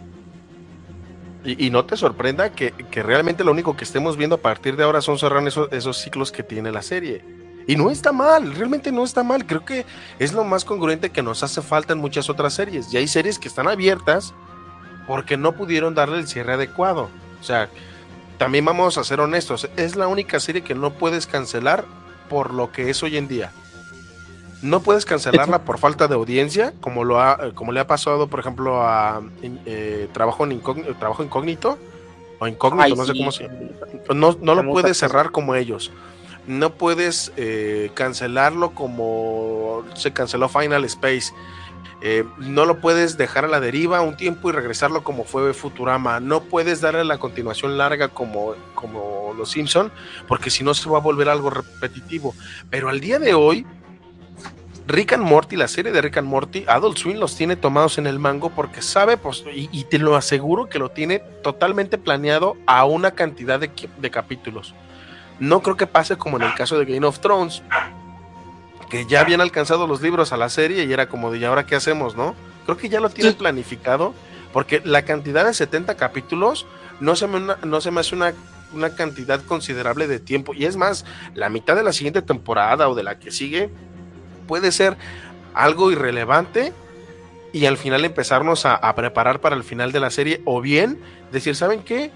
[1.45, 4.77] Y, y no te sorprenda que, que realmente lo único que estemos viendo a partir
[4.77, 7.25] de ahora son cerrar esos, esos ciclos que tiene la serie.
[7.67, 9.45] Y no está mal, realmente no está mal.
[9.45, 9.87] Creo que
[10.21, 12.95] es lo más congruente que nos hace falta en muchas otras series.
[12.95, 14.33] Y hay series que están abiertas
[15.09, 17.11] porque no pudieron darle el cierre adecuado.
[17.41, 17.69] O sea,
[18.39, 21.85] también vamos a ser honestos, es la única serie que no puedes cancelar
[22.29, 23.51] por lo que es hoy en día.
[24.63, 28.41] No puedes cancelarla por falta de audiencia, como lo ha, como le ha pasado, por
[28.41, 31.79] ejemplo, a eh, trabajo, en incógnito, trabajo incógnito
[32.39, 33.49] o incógnito, Ay, no sé sí, cómo se.
[34.15, 35.91] No, no lo puedes cerrar como ellos.
[36.47, 41.33] No puedes eh, cancelarlo como se canceló Final Space.
[42.03, 46.19] Eh, no lo puedes dejar a la deriva un tiempo y regresarlo como fue Futurama.
[46.21, 49.93] No puedes darle la continuación larga como, como Los Simpson,
[50.27, 52.35] porque si no se va a volver algo repetitivo.
[52.71, 53.67] Pero al día de hoy,
[54.91, 58.07] Rick and Morty, la serie de Rick and Morty, Adult Swim los tiene tomados en
[58.07, 62.57] el mango porque sabe, pues, y, y te lo aseguro que lo tiene totalmente planeado
[62.67, 64.75] a una cantidad de, de capítulos.
[65.39, 67.63] No creo que pase como en el caso de Game of Thrones,
[68.91, 71.65] que ya habían alcanzado los libros a la serie y era como de, ¿y ahora
[71.67, 72.35] qué hacemos, no?
[72.65, 73.39] Creo que ya lo tienen Sí.
[73.39, 74.15] planificado,
[74.53, 76.67] porque la cantidad de 70 capítulos
[77.01, 78.35] no se me, una- no se me hace una,
[78.73, 80.53] una cantidad considerable de tiempo.
[80.55, 83.71] Y es más, la mitad de la siguiente temporada o de la que sigue
[84.51, 84.97] puede ser
[85.55, 86.73] algo irrelevante
[87.53, 91.55] y al final empezarnos a, preparar para el final de la serie o bien decir,
[91.55, 92.11] ¿saben qué?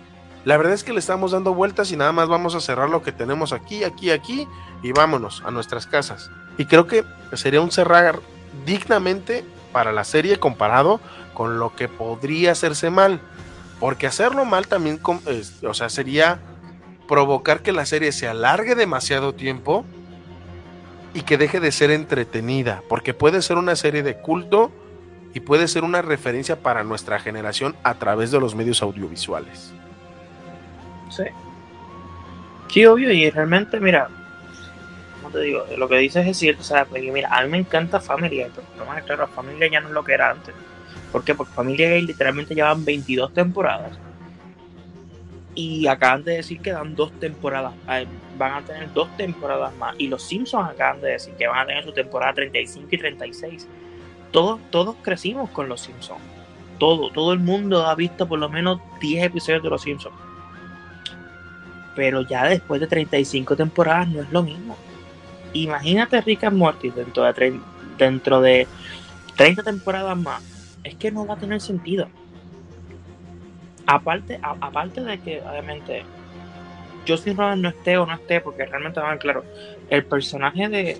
[0.44, 3.04] La verdad es que le estamos dando vueltas y nada más vamos a cerrar lo
[3.04, 4.48] que tenemos aquí, aquí, aquí
[4.82, 6.28] y vámonos a nuestras casas.
[6.58, 8.18] Y creo que sería un cerrar
[8.66, 11.00] dignamente para la serie comparado
[11.34, 13.20] con lo que podría hacerse mal.
[13.78, 16.40] Porque hacerlo mal también, o sea, sería
[17.06, 19.84] provocar que la serie se alargue demasiado tiempo
[21.14, 22.82] y que deje de ser entretenida.
[22.88, 24.72] Porque puede ser una serie de culto
[25.32, 29.72] y puede ser una referencia para nuestra generación a través de los medios audiovisuales.
[31.10, 31.24] Sí.
[32.68, 34.08] Sí, obvio, y realmente, mira,
[35.22, 37.58] como te digo, lo que dices es cierto, o sea, porque mira, a mí me
[37.58, 40.54] encanta Family Guy, pero más claro, Family Guy ya no es lo que era antes.
[41.12, 41.36] ¿Por qué?
[41.36, 43.96] Porque Family Guy literalmente llevan 22 temporadas.
[45.54, 49.94] Y acaban de decir que dan dos temporadas, eh, van a tener dos temporadas más.
[49.98, 53.68] Y los Simpsons acaban de decir que van a tener su temporada 35 y 36.
[54.30, 56.20] Todos, todos crecimos con los Simpsons.
[56.78, 60.14] Todo, todo el mundo ha visto por lo menos 10 episodios de los Simpsons
[61.94, 64.76] pero ya después de 35 temporadas no es lo mismo.
[65.52, 67.60] Imagínate Rick and Morty dentro de,
[67.98, 68.66] dentro de
[69.36, 70.42] 30 temporadas más.
[70.82, 72.08] Es que no va a tener sentido.
[73.86, 76.04] Aparte, aparte de que, obviamente,
[77.06, 79.44] Justin Roberts no esté o no esté, porque realmente van claro,
[79.90, 80.98] el personaje de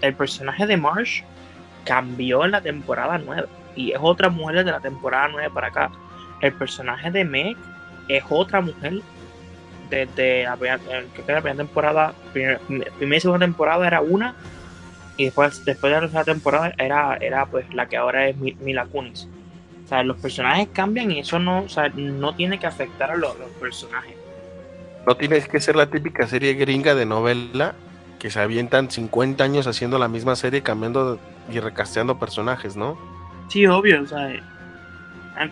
[0.00, 1.22] el personaje de Marsh
[1.84, 5.90] cambió en la temporada 9 y es otra mujer desde la temporada 9 para acá.
[6.40, 7.56] El personaje de Meg
[8.08, 9.00] es otra mujer
[9.90, 12.58] desde la primera, eh, creo que la primera temporada, primer-
[12.98, 14.34] primera y segunda temporada era una,
[15.16, 18.56] y después, después de la tercera temporada era, era pues la que ahora es Mi-
[18.60, 19.26] Mila Kunis.
[19.84, 23.16] O sea, los personajes cambian y eso no, o sea, no tiene que afectar a
[23.16, 24.14] los personajes.
[25.08, 27.74] No tienes que ser la típica serie gringa de novela
[28.18, 31.18] que se avientan 50 años haciendo la misma serie, cambiando
[31.50, 32.98] y recasteando personajes, ¿no?
[33.48, 34.42] Sí, obvio, o sea, eh,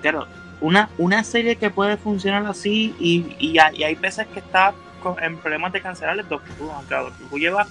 [0.03, 0.27] claro,
[0.61, 4.75] una, una serie que puede funcionar así y, y, hay, y hay veces que está
[5.03, 7.67] con- en problemas de cancelar el Doctor Who, aunque Doctor Who lleva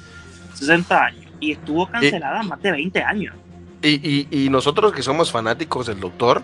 [0.55, 3.35] 60 años y estuvo cancelada más de 20 años.
[3.83, 6.41] Y, y- y nosotros que somos fanáticos del doctor,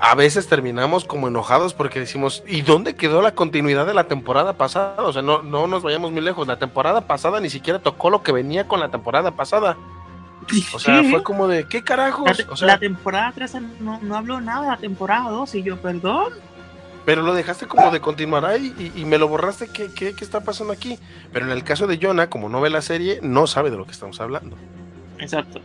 [0.00, 4.52] a veces terminamos como enojados porque decimos, ¿y dónde quedó la continuidad de la temporada
[4.54, 5.02] pasada?
[5.02, 6.46] O sea, no, no nos vayamos muy lejos.
[6.46, 9.76] La temporada pasada ni siquiera tocó lo que venía con la temporada pasada.
[10.74, 12.36] O sea, fue como de, ¿qué La, carajos?
[12.36, 15.62] te- O sea, la temporada 13 no, no habló nada de la temporada 2 y
[15.64, 16.32] yo, perdón.
[17.04, 19.68] pero lo dejaste como de continuar ahí y, y me lo borraste.
[19.68, 20.98] ¿Qué, qué, qué está pasando aquí?
[21.32, 23.86] Pero en el caso de Jonah, como no ve la serie, no sabe de lo
[23.86, 24.56] que estamos hablando.
[25.18, 25.60] Exacto.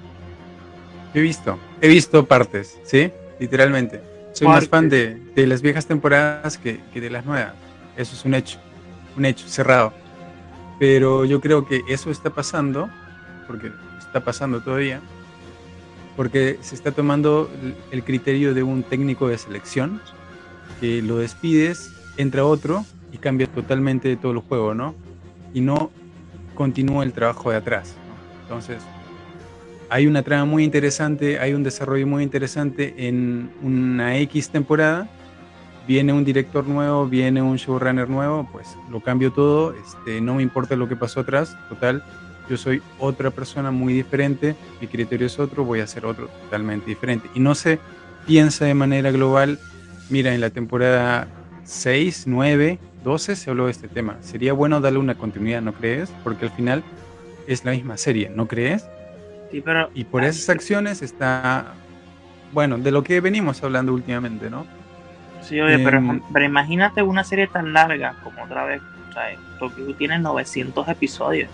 [1.13, 3.11] He visto, he visto partes, ¿sí?
[3.39, 4.01] Literalmente.
[4.33, 4.69] Soy más Partes.
[4.69, 7.53] fan de, de las viejas temporadas que, que de las nuevas.
[7.97, 8.59] Eso es un hecho,
[9.17, 9.93] un hecho cerrado.
[10.79, 12.89] Pero yo creo que eso está pasando,
[13.47, 15.01] porque está pasando todavía,
[16.15, 20.01] porque se está tomando el- el criterio de un técnico de selección,
[20.79, 24.95] que lo despides, entra otro y cambia totalmente todo el juego, ¿no?
[25.53, 25.91] Y no
[26.55, 27.93] continúa el trabajo de atrás.
[28.07, 28.41] ¿no?
[28.43, 28.81] Entonces,
[29.91, 35.09] hay una trama muy interesante, hay un desarrollo muy interesante en una X temporada.
[35.85, 39.73] Viene un director nuevo, viene un showrunner nuevo, pues lo cambio todo.
[39.73, 42.05] Este, no me importa lo que pasó atrás, total.
[42.49, 46.85] Yo soy otra persona muy diferente, mi criterio es otro, voy a ser otro totalmente
[46.85, 47.29] diferente.
[47.35, 47.77] Y no se
[48.25, 49.59] piensa de manera global.
[50.09, 51.27] Mira, en la temporada
[51.65, 54.15] 6, 9, 12 se habló de este tema.
[54.21, 56.13] Sería bueno darle una continuidad, ¿no crees?
[56.23, 56.81] Porque al final
[57.45, 58.85] es la misma serie, ¿no crees?
[59.51, 61.73] Sí, pero Y por esas acciones está,
[62.53, 64.65] bueno, de lo que venimos hablando últimamente, ¿no?
[65.41, 69.23] Sí, oye, pero, Em, pero imagínate una serie tan larga como otra vez, o sea,
[69.59, 71.49] Tokyo tiene 900 episodios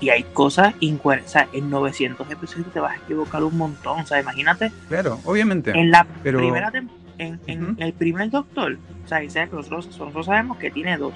[0.00, 4.00] y hay cosas incoherentes, o sea, en 900 episodios te vas a equivocar un montón,
[4.00, 5.70] o sea, imagínate Claro, obviamente.
[5.70, 6.72] en la pero- primera
[7.18, 11.14] en, el primer doctor, o sea, que sea que nosotros, nosotros sabemos que tiene dos.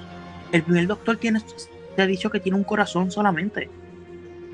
[0.52, 1.40] El primer doctor tiene,
[1.96, 3.68] te ha dicho que tiene un corazón solamente.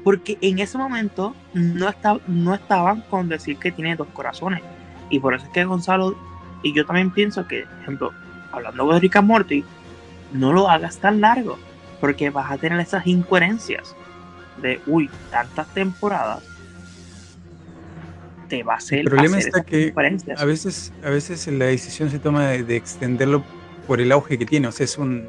[0.05, 4.63] Porque en ese momento no, está, no estaban con decir que tiene dos corazones.
[5.11, 6.17] Y por eso es que Gonzalo,
[6.63, 8.13] y yo también pienso que, por ejemplo,
[8.51, 9.65] hablando de Rick and Morty,
[10.33, 11.59] no lo hagas tan largo.
[12.01, 13.95] Porque vas a tener esas incoherencias
[14.61, 16.43] de, uy, tantas temporadas.
[18.49, 19.01] Te va a hacer.
[19.01, 19.95] El problema hacer está que.
[20.37, 23.45] A veces, a veces la decisión se toma de, de extenderlo
[23.87, 24.67] por el auge que tiene.
[24.67, 25.29] O sea, es un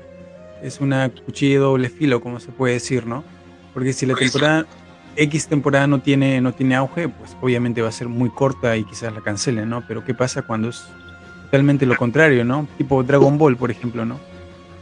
[0.63, 3.23] es una cuchilla de doble filo, como se puede decir, ¿no?
[3.73, 4.65] Porque si la temporada
[5.15, 8.83] X temporada no tiene no tiene auge, pues obviamente va a ser muy corta y
[8.83, 9.83] quizás la cancelen, ¿no?
[9.87, 10.83] Pero qué pasa cuando es
[11.45, 12.67] totalmente lo contrario, ¿no?
[12.77, 14.19] Tipo Dragon Ball, por ejemplo, ¿no?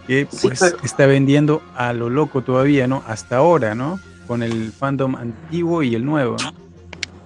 [0.08, 3.04] Que Sí, pues pero- está vendiendo a lo loco todavía, ¿no?
[3.08, 4.00] Hasta ahora, ¿no?
[4.28, 6.54] Con el fandom antiguo y el nuevo, ¿no?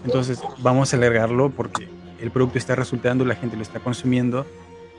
[0.05, 1.87] Entonces vamos a alargarlo porque
[2.21, 4.45] el producto está resultando, la gente lo está consumiendo,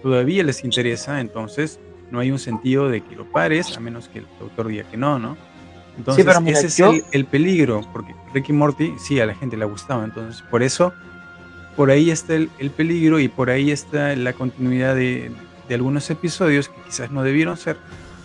[0.03, 4.21] todavía les interesa, entonces no hay un sentido de que lo pares, a menos que
[4.21, 5.37] el autor diga que no, ¿no?
[5.99, 9.35] Entonces pero mira, ese es yo- el, el peligro, porque Ricky Morty sí a la
[9.35, 10.93] gente le gustaba, entonces por eso,
[11.77, 15.31] por ahí está el, el peligro y por ahí está la continuidad de,
[15.69, 17.77] de algunos episodios que quizás no debieron ser,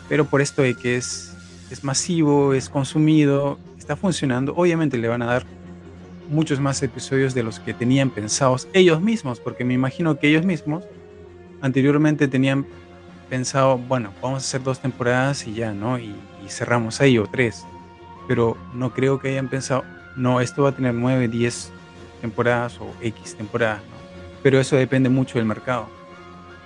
[0.10, 1.34] pero por esto de que es,
[1.70, 5.46] es masivo, es consumido, está funcionando, obviamente le van a dar
[6.30, 10.46] muchos más episodios de los que tenían pensados ellos mismos, porque me imagino que ellos
[10.46, 10.84] mismos
[11.62, 12.66] anteriormente tenían
[13.30, 15.98] pensado, bueno, vamos a hacer dos temporadas y ya, ¿no?
[16.00, 16.14] Y,
[16.46, 17.66] y cerramos ahí o tres.
[18.28, 19.84] Pero no creo que hayan pensado,
[20.16, 21.72] no, esto va a tener nueve, diez
[22.22, 23.82] temporadas o X temporadas.
[24.44, 25.88] Pero eso depende mucho del mercado.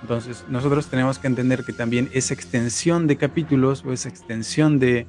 [0.02, 5.06] Entonces, nosotros tenemos que entender que también esa extensión de capítulos o esa extensión de,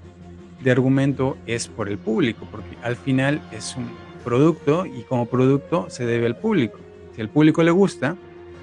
[0.63, 3.89] de argumento es por el público, porque al final es un
[4.23, 6.80] producto y como producto se debe al público.
[7.15, 8.15] Si al público le gusta,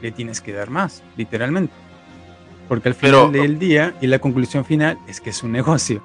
[0.02, 1.72] le tienes que dar más, literalmente.
[2.68, 6.02] Porque al final Pero- del día y la conclusión final es que es un negocio.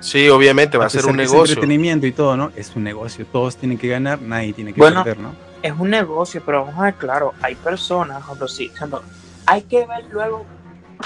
[0.00, 1.40] Sí, obviamente va a ser un negocio.
[1.54, 2.50] entretenimiento y todo, ¿no?
[2.56, 3.26] Es un negocio.
[3.26, 5.34] Todos tienen que ganar, nadie tiene que Bueno, perder, ¿no?
[5.62, 9.02] es un negocio, pero vamos a ver claro, hay personas, por ejemplo, sí, ejemplo,
[9.44, 10.46] hay que ver luego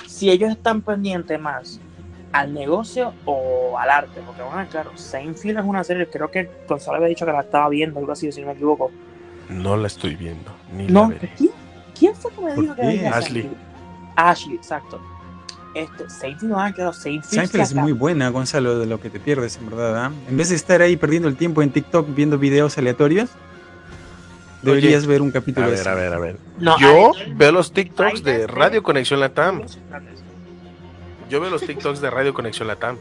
[0.07, 1.81] si ellos están pendientes más
[2.31, 6.31] al negocio o al arte, porque vamos a ver claro, Seinfeld es una serie, creo
[6.31, 8.93] que Gonzalo había dicho que la estaba viendo, algo así, si no me equivoco.
[9.49, 11.33] No la estoy viendo, ni la No, veré.
[11.37, 11.51] ¿quién,
[11.99, 13.43] quién fue que me ¿Por dijo que Ashley.
[13.43, 13.57] Seinfeld?
[14.17, 15.01] Ashley, exacto.
[15.75, 19.19] Este, Seinfeld, no, claro, Seinfeld, Seinfeld se es muy buena, Gonzalo, de lo que te
[19.19, 20.05] pierdes, en verdad.
[20.05, 20.13] ¿ah?
[20.29, 23.31] En vez de estar ahí perdiendo el tiempo en TikTok viendo videos aleatorios,
[24.63, 26.39] deberías ver un capítulo A de ver, a ver, a ver.
[26.59, 29.63] No, Yo hay- veo los hay TikToks de Radio Conexión Latam.
[31.29, 32.97] Yo veo los TikToks de Radio Conexión Latam.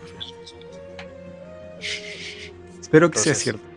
[2.82, 3.72] Espero que sea cierto.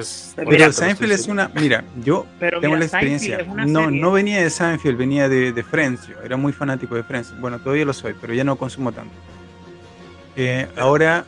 [0.00, 1.48] Pues, Pero mira, Seinfeld es una.
[1.54, 3.38] Mira, yo Pero tengo mira, la experiencia.
[3.66, 6.06] No, serie- no venía de Seinfeld, venía de, de Friends.
[6.08, 7.38] Yo era muy fanático de Friends.
[7.40, 9.12] Bueno, todavía lo soy, pero ya no consumo tanto.
[10.36, 11.26] Eh, ahora,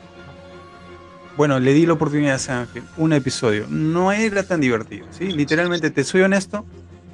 [1.36, 3.66] bueno, le di la oportunidad a Seinfeld, un episodio.
[3.68, 5.30] No era tan divertido, ¿sí?
[5.32, 6.64] Literalmente, te soy honesto,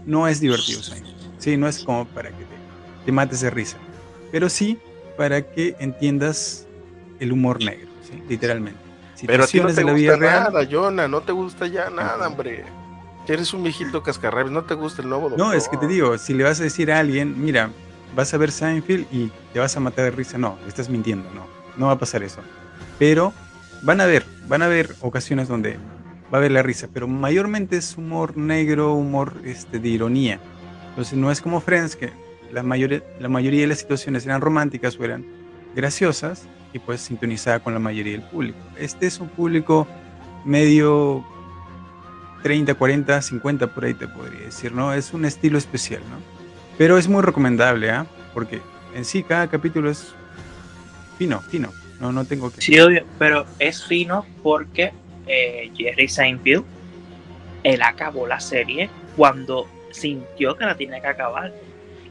[0.07, 1.16] no es divertido Seinfeld.
[1.38, 3.77] Sí, no es como para que te, te mates de risa.
[4.31, 4.79] Pero sí
[5.16, 6.66] para que entiendas
[7.18, 8.23] el humor negro, ¿sí?
[8.29, 8.79] Literalmente.
[9.26, 12.64] Pero a ti no te gusta nada, Jonah, no te gusta ya nada, hombre.
[13.26, 15.90] Eres un viejito cascarrabias, no te gusta el nuevo No, es que te doctor.
[15.90, 17.70] digo, si le vas a decir a alguien, mira,
[18.16, 21.46] vas a ver Seinfeld y te vas a matar de risa, no, estás mintiendo, no,
[21.76, 22.40] no va a pasar eso.
[22.98, 23.35] Pero
[23.83, 25.76] van a ver, van a haber ocasiones donde
[26.33, 30.40] va a haber la risa, pero mayormente es humor negro, humor este, de ironía.
[30.88, 32.11] Entonces no es como Friends, que
[32.50, 35.26] la mayoría, la mayoría de las situaciones eran románticas o eran
[35.74, 38.58] graciosas pues sintonizada con la mayoría del público.
[38.76, 39.87] Este es un público
[40.44, 41.24] medio
[42.42, 44.92] 30, 40, 50 por ahí te podría decir, ¿no?
[44.92, 46.16] Es un estilo especial, ¿no?
[46.76, 48.06] Pero es muy recomendable, ¿ah?
[48.33, 48.60] Porque
[48.94, 50.14] en sí cada capítulo es
[51.18, 51.72] fino, fino.
[52.00, 52.60] No, no tengo que...
[52.60, 54.92] Sí, obvio, pero es fino porque
[55.26, 56.64] eh, Jerry Seinfeld,
[57.64, 61.52] él acabó la serie cuando sintió que la tenía que acabar.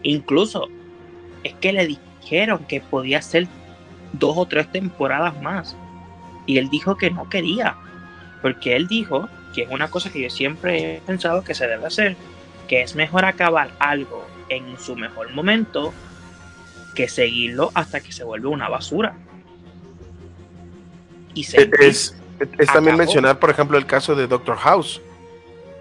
[0.03, 0.67] Incluso
[1.43, 3.47] es que le dijeron que podía ser
[4.19, 5.75] dos o tres temporadas más.
[6.45, 7.75] Y él dijo que no quería.
[8.41, 11.85] Porque él dijo, que es una cosa que yo siempre he pensado que se debe
[11.85, 12.15] hacer,
[12.67, 15.93] que es mejor acabar algo en su mejor momento
[16.95, 19.15] que seguirlo hasta que se vuelve una basura.
[21.33, 21.81] y sentir.
[21.81, 22.15] Es,
[22.57, 25.01] es también mencionar, por ejemplo, el caso de Doctor House.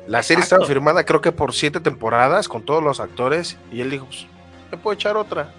[0.06, 0.62] La serie Exacto.
[0.62, 3.56] estaba firmada, creo que por siete temporadas con todos los actores.
[3.72, 4.26] Y él dijo: pues,
[4.70, 5.52] Me puedo echar otra.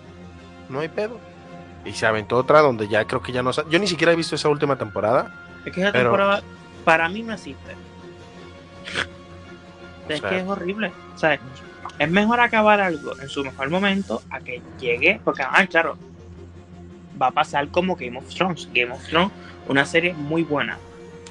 [0.70, 1.20] No hay pedo.
[1.88, 3.52] Y se aventó otra donde ya creo que ya no.
[3.70, 5.34] Yo ni siquiera he visto esa última temporada.
[5.66, 6.42] Es que esa Pero- temporada
[6.84, 7.76] para mí no existe.
[10.08, 10.92] O es que es horrible.
[11.16, 11.40] O sea,
[12.00, 15.98] es mejor acabar algo en su mejor momento a que llegue, porque, ah, claro,
[17.22, 18.70] va a pasar como Game of Thrones.
[18.74, 19.32] Game of Thrones,
[19.68, 20.78] una serie muy buena.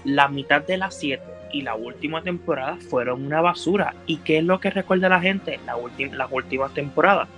[0.05, 3.95] La mitad de las 7 y la última temporada fueron una basura.
[4.07, 5.59] ¿Y qué es lo que recuerda la gente?
[5.67, 5.77] La
[6.13, 7.29] las últimas temporadas.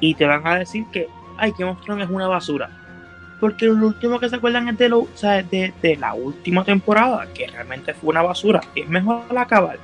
[0.00, 1.08] Y te van a decir que,
[1.38, 2.70] ay, Game of Thrones es una basura.
[3.40, 6.64] Porque lo último que se acuerdan es de, lo, o sea, de, de la última
[6.64, 8.60] temporada, que realmente fue una basura.
[8.74, 9.78] Es mejor acabar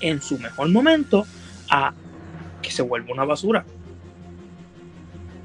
[0.00, 1.24] en su mejor momento
[1.70, 1.92] a
[2.60, 3.64] que se vuelva una basura.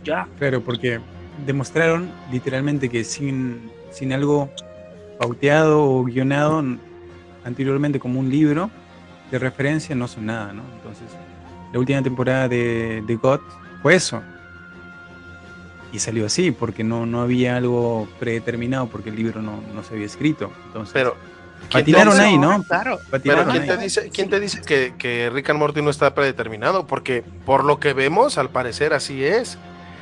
[0.04, 0.28] Ya.
[0.38, 1.00] Claro, porque
[1.46, 4.50] demostraron literalmente que sin, sin algo
[5.20, 6.64] pauteado o guionado
[7.44, 8.70] anteriormente como un libro
[9.32, 10.64] de referencia no son nada, ¿no?
[10.76, 11.08] Entonces,
[11.72, 13.40] la última temporada de, de God
[13.82, 14.22] fue eso.
[15.94, 19.94] Y salió así, porque no, no había algo predeterminado, porque el libro no, no se
[19.94, 20.52] había escrito.
[20.68, 21.16] Entonces, Pero.
[21.70, 22.64] ¿quién te patinaron dice- ahí, ¿no?
[22.64, 22.98] Claro.
[22.98, 23.70] Pero Patinaron ¿quién ahí.
[23.70, 26.88] te dice, quién te dice que, que Rick and Morty no está predeterminado?
[26.88, 29.58] Porque por lo que vemos, al parecer así es.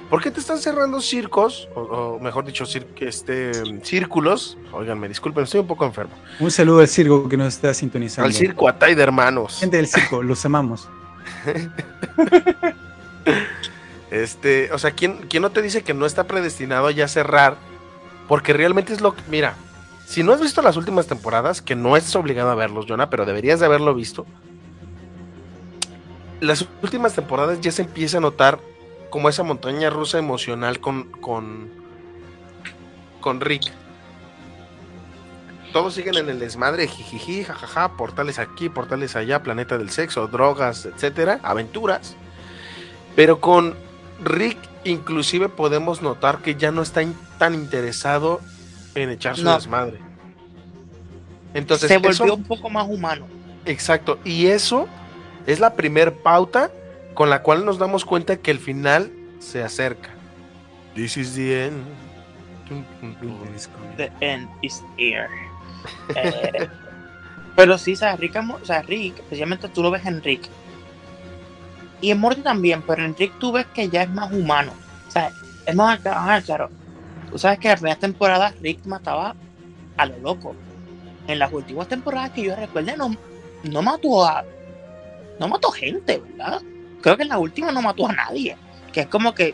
[0.09, 1.69] ¿Por qué te están cerrando circos?
[1.75, 3.51] O, o mejor dicho, cir- este,
[3.85, 4.57] círculos.
[4.73, 6.13] Oigan, me disculpen, estoy un poco enfermo.
[6.39, 8.27] Un saludo al circo que nos está sintonizando.
[8.27, 9.59] Al circo Atay de hermanos.
[9.59, 10.89] Gente del circo, los amamos.
[14.11, 17.55] Este, o sea, ¿quién, ¿quién no te dice que no está predestinado a ya cerrar?
[18.27, 19.23] Porque realmente es lo que.
[19.29, 19.55] Mira,
[20.05, 23.25] si no has visto las últimas temporadas, que no estás obligado a verlos, Jonah, pero
[23.25, 24.25] deberías de haberlo visto.
[26.41, 28.59] Las últimas temporadas ya se empieza a notar
[29.09, 31.03] como esa montaña rusa emocional con.
[31.03, 31.71] con.
[33.21, 33.71] con Rick.
[35.71, 40.85] Todos siguen en el desmadre, jijiji, jajaja, portales aquí, portales allá, planeta del sexo, drogas,
[40.85, 42.17] etcétera, aventuras.
[43.15, 43.73] Pero con
[44.23, 48.39] Rick, inclusive podemos notar que ya no está in- tan interesado
[48.95, 49.55] en echar su No.
[49.55, 49.99] desmadre.
[51.53, 53.27] Entonces, se eso- volvió un poco más humano.
[53.65, 54.19] exacto.
[54.23, 54.87] Y eso
[55.47, 56.71] es la primer pauta
[57.13, 60.09] con la cual nos damos cuenta que el final se acerca.
[60.95, 61.83] This is the end.
[63.97, 65.27] The end is here.
[66.15, 66.69] Eh,
[67.55, 70.47] pero sí, o sea, Rick, o sea, Rick, especialmente tú lo ves en Rick.
[72.01, 74.73] Y en Morty también, pero en Rick tú ves que ya es más humano.
[75.07, 75.31] O sea,
[75.65, 76.69] es más, ah, claro.
[77.29, 79.35] Tú sabes que en las primeras temporadas Rick mataba
[79.97, 80.55] a lo loco.
[81.27, 83.15] En las últimas temporadas que yo recuerde, no,
[83.63, 84.43] no mató a.
[85.39, 86.61] No mató gente, ¿verdad?
[87.01, 88.57] Creo que en la última no mató a nadie.
[88.91, 89.53] Que es como que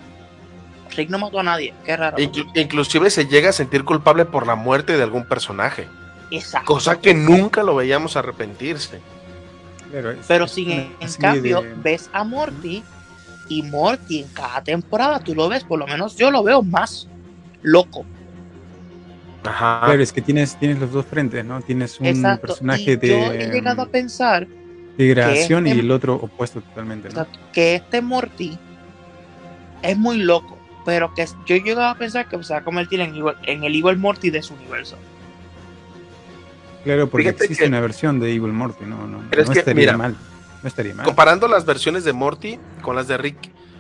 [0.96, 1.74] Rick no mató a nadie.
[1.86, 2.18] Qué raro.
[2.18, 5.88] Inclu- inclusive se llega a sentir culpable por la muerte de algún personaje.
[6.32, 6.74] Exacto.
[6.74, 9.02] Cosa que nunca lo veíamos arrepentirse.
[9.92, 12.84] Claro, es- Pero sin en cambio, de- ves a Morty
[13.50, 17.08] y Morty en cada temporada tú lo ves, por lo menos yo lo veo más
[17.62, 18.06] loco.
[19.44, 19.82] Ajá.
[19.86, 21.62] Claro, es que tienes, tienes los dos frentes, ¿no?
[21.62, 22.48] Tienes un Exacto.
[22.48, 24.46] personaje y de, yo he llegado a pensar
[24.98, 27.26] de grabación que y este- el otro opuesto totalmente, ¿no?
[27.54, 28.58] que este Morty
[29.84, 33.00] es muy loco, pero que yo he llegado a pensar que se va a convertir
[33.00, 34.98] en el Evil Morty de su universo.
[36.88, 39.54] Claro, porque Fíjate existe que- una versión de Evil Morty, no, no, Pero es no
[39.54, 40.16] que, estaría mira, mal.
[40.64, 41.06] No estaría mal.
[41.06, 43.38] Comparando las versiones de Morty con las de Rick,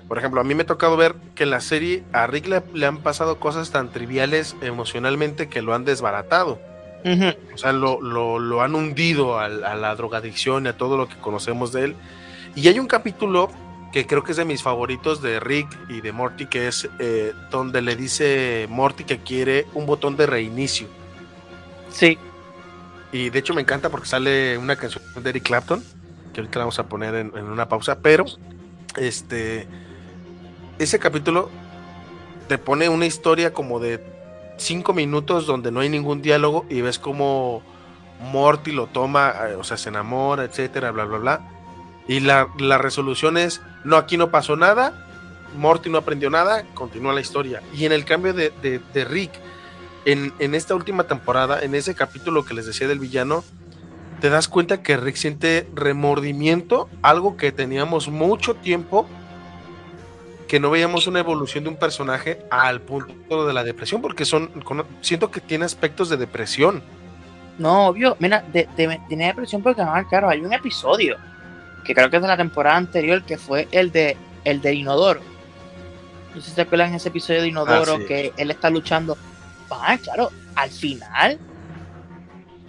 [0.08, 2.64] por ejemplo, a mí me ha tocado ver que en la serie a Rick le,
[2.74, 6.60] le han pasado cosas tan triviales emocionalmente que lo han desbaratado.
[7.53, 11.16] O sea, lo, lo- lo han hundido a, la drogadicción y a todo lo que
[11.16, 11.95] conocemos de él.
[12.55, 13.49] Y hay un capítulo
[13.93, 17.32] que creo que es de mis favoritos de Rick y de Morty, que es eh,
[17.49, 20.88] donde le dice Morty que quiere un botón de reinicio.
[21.91, 22.18] Sí,
[23.12, 25.84] Y de hecho me encanta porque sale una canción de Eric Clapton,
[26.34, 28.26] que ahorita la vamos a poner en, una pausa, pero
[28.97, 29.68] este
[30.80, 31.49] ese capítulo
[32.47, 34.03] te pone una historia como de
[34.58, 37.62] cinco minutos donde no hay ningún diálogo y ves como
[38.20, 41.41] Morty lo toma, eh, o sea, se enamora, etcétera, bla, bla, bla.
[42.08, 45.05] Y la, la resolución es, no, aquí no pasó nada,
[45.58, 47.62] Morty no aprendió nada, continúa la historia.
[47.74, 49.32] Y en el cambio de- de Rick,
[50.08, 53.43] en, en esta última temporada, en ese capítulo que les decía del villano,
[54.22, 59.08] te das cuenta que Rick siente remordimiento, algo que teníamos mucho tiempo
[60.47, 64.47] que no veíamos una evolución de un personaje al punto de la depresión, porque son,
[64.64, 66.82] con- siento que tiene aspectos de depresión.
[67.60, 68.16] no, obvio.
[68.20, 71.18] Mira, de, de- tiene depresión porque, ah, claro, hay un episodio
[71.84, 75.20] que creo que es de la temporada anterior que fue el de el de Inodoro.
[76.34, 78.05] No sé si se acuerdan ese episodio de Inodoro Ah, sí.
[78.05, 79.18] que él está luchando.
[79.70, 81.39] Ah, claro, al final,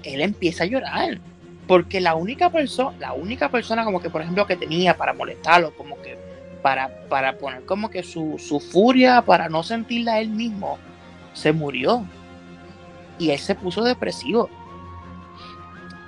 [0.03, 1.19] él empieza a llorar.
[1.67, 5.75] Porque la única persona, la única persona como que, por ejemplo, que tenía para molestarlo,
[5.77, 6.19] como que
[6.63, 10.79] para, para poner como que su, su furia, para no sentirla él mismo,
[11.35, 12.05] se murió.
[13.19, 14.49] Y él se puso depresivo.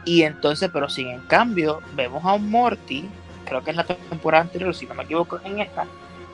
[0.04, 3.04] Y entonces, pero sin en cambio, vemos a un Morty,
[3.44, 5.86] creo que es la temporada anterior, si no me equivoco, en esta.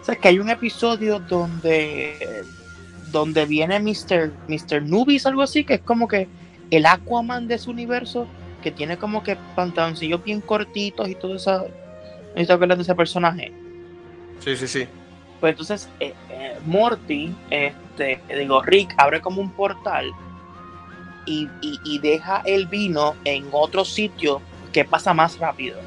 [0.09, 2.45] O que hay un episodio donde
[3.13, 4.33] donde viene Mr.
[4.49, 4.83] Mr.
[4.83, 6.29] Nubis, algo así, que es como que
[6.71, 8.27] el Aquaman de su universo,
[8.63, 11.67] que tiene como que pantaloncillos bien cortitos y todo eso.
[12.35, 13.53] ¿No te acuerdas de ese personaje?
[14.41, 14.87] Sí, sí, sí.
[15.41, 20.11] Pues entonces, eh, eh, Morty, este, digo, Rick abre como un portal
[21.27, 24.41] y, y- y deja el vino en otro sitio
[24.73, 25.79] que pasa más rápido.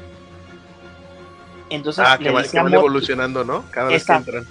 [1.68, 3.64] Entonces Ah, le que, va- dice que a van Morty- evolucionando, ¿no?
[3.70, 4.46] Cada vez que entran.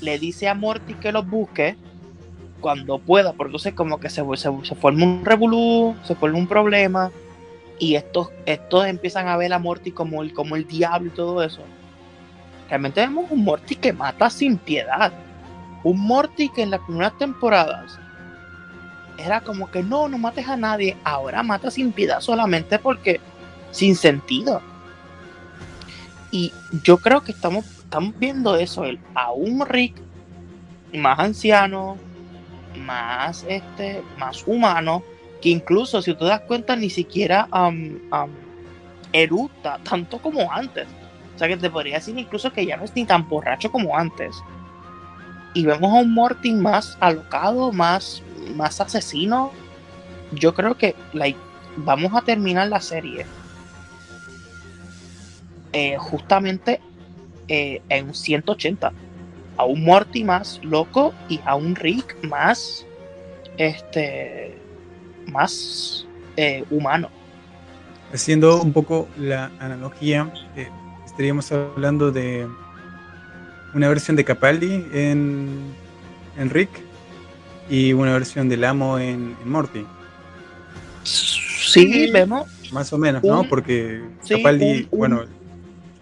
[0.00, 1.76] le dice a Morty que los busque
[2.60, 7.10] cuando pueda, porque entonces como que se, forma un revolú, se forma un problema,
[7.78, 11.42] y estos, estos empiezan a ver a Morty como el, como el diablo y todo
[11.42, 11.62] eso.
[12.68, 15.12] Realmente vemos un Morty que mata sin piedad.
[15.82, 17.98] Un Morty que en las primeras temporadas
[19.18, 23.20] era como que no, no mates a nadie, ahora mata sin piedad solamente porque
[23.70, 24.62] sin sentido.
[26.30, 26.52] Y
[26.84, 29.96] yo creo que estamos, estamos viendo eso, el, a un Rick
[30.94, 31.96] más anciano,
[32.90, 35.04] más este, más humano,
[35.40, 38.00] que incluso si tú te das cuenta ni siquiera am,
[39.12, 40.88] eructa tanto como antes.
[41.34, 43.96] O sea que te podría decir incluso que ya no es ni tan borracho como
[43.96, 44.36] antes.
[45.54, 48.22] Y vemos a un Morty más alocado, más,
[48.56, 49.52] más asesino.
[50.32, 51.38] Yo creo que like,
[51.76, 53.24] vamos a terminar la serie
[55.72, 56.80] eh, justamente
[57.48, 58.92] eh, en un 180
[59.60, 62.86] a un Morty más loco y a un Rick más
[63.58, 64.54] este
[65.26, 66.06] más
[66.36, 67.08] eh, humano
[68.12, 70.68] Haciendo un poco la analogía, eh,
[71.06, 72.48] estaríamos hablando de
[73.74, 75.72] una versión de Capaldi en,
[76.36, 76.70] en Rick
[77.68, 79.86] y una versión del amo en, en Morty.
[81.04, 83.44] sí vemos Más o menos, ¿no?
[83.44, 85.24] Porque sí, Capaldi, un- un- bueno,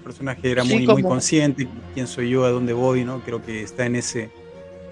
[0.08, 3.20] personaje era Sí, muy, muy consciente, quién soy yo, a dónde voy, ¿no?
[3.20, 4.30] Creo que está en ese,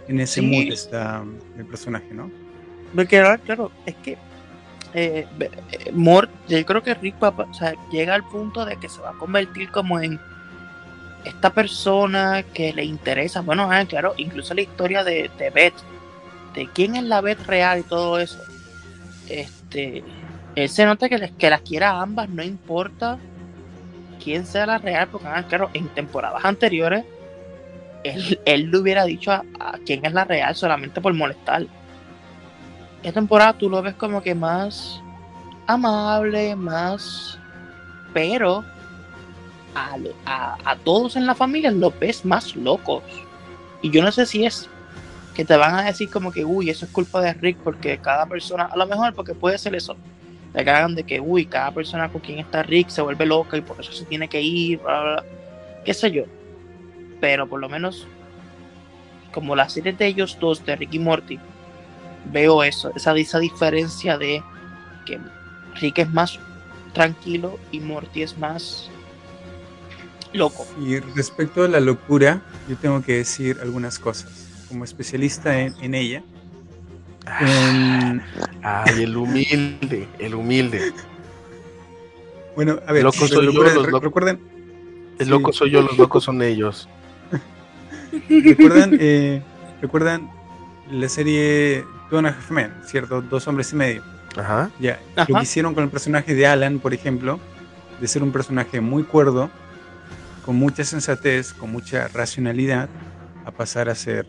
[0.08, 0.46] en ese Sí.
[0.46, 1.24] mood está
[1.58, 2.30] el personaje, ¿no?
[2.94, 4.16] porque ahora, claro es que
[4.94, 8.76] eh, eh, Mort yo creo que Rick va, a- o sea, llega al punto de
[8.76, 10.18] que se va a convertir como en
[11.24, 15.74] esta persona que le interesa bueno ah, claro incluso la historia de, de Beth
[16.54, 18.38] de quién es la Beth real y todo eso
[19.28, 20.04] este
[20.54, 23.18] él se nota que, les, que las quiera a ambas no importa
[24.22, 27.04] quién sea la real porque ah, claro en temporadas anteriores
[28.04, 29.42] él, él le hubiera dicho a,
[29.84, 31.66] quién es la real solamente por molestar
[33.02, 35.00] esta temporada tú lo ves como que más
[35.66, 37.38] amable, más.
[38.12, 38.64] Pero
[39.74, 43.02] a, a, a todos en la familia los ves más locos.
[43.82, 44.68] Y yo no sé si es
[45.34, 48.24] que te van a decir como que, uy, eso es culpa de Rick, porque cada
[48.24, 49.94] persona, a lo mejor porque puede ser eso,
[50.56, 53.60] te cagan de que, uy, cada persona con quien está Rick se vuelve loca y
[53.60, 55.24] por eso se tiene que ir, bla, bla, bla.
[55.84, 56.24] qué sé yo.
[57.20, 58.06] Pero por lo menos,
[59.34, 61.38] como la serie de ellos dos, de Rick y Morty,
[62.32, 64.42] veo eso, esa, esa diferencia de
[65.04, 65.20] que
[65.74, 66.40] Rick es más
[66.94, 68.88] tranquilo y Morty es más
[70.32, 70.66] loco.
[70.80, 74.48] Y respecto a la locura, yo tengo que decir algunas cosas.
[74.68, 76.22] Como especialista en, en ella,
[77.40, 78.22] en-
[78.62, 80.92] Ay, el humilde, el humilde.
[82.54, 83.54] bueno, a ver, Loco soy yo, los
[83.86, 84.02] locos.
[84.02, 84.40] recuerden,
[85.18, 85.30] El Sí.
[85.30, 86.88] loco soy yo, los locos son ellos.
[88.28, 89.42] recuerdan, eh,
[89.80, 90.30] recuerdan
[90.90, 93.22] la serie Two and a Half Men, ¿cierto?
[93.22, 94.02] Dos hombres y medio.
[94.36, 94.70] Ajá.
[94.78, 95.26] Ya, Ajá.
[95.28, 97.40] lo que hicieron con el personaje de Alan, por ejemplo,
[98.00, 99.50] de ser un personaje muy cuerdo,
[100.44, 102.88] con mucha sensatez, con mucha racionalidad,
[103.44, 104.26] a pasar a ser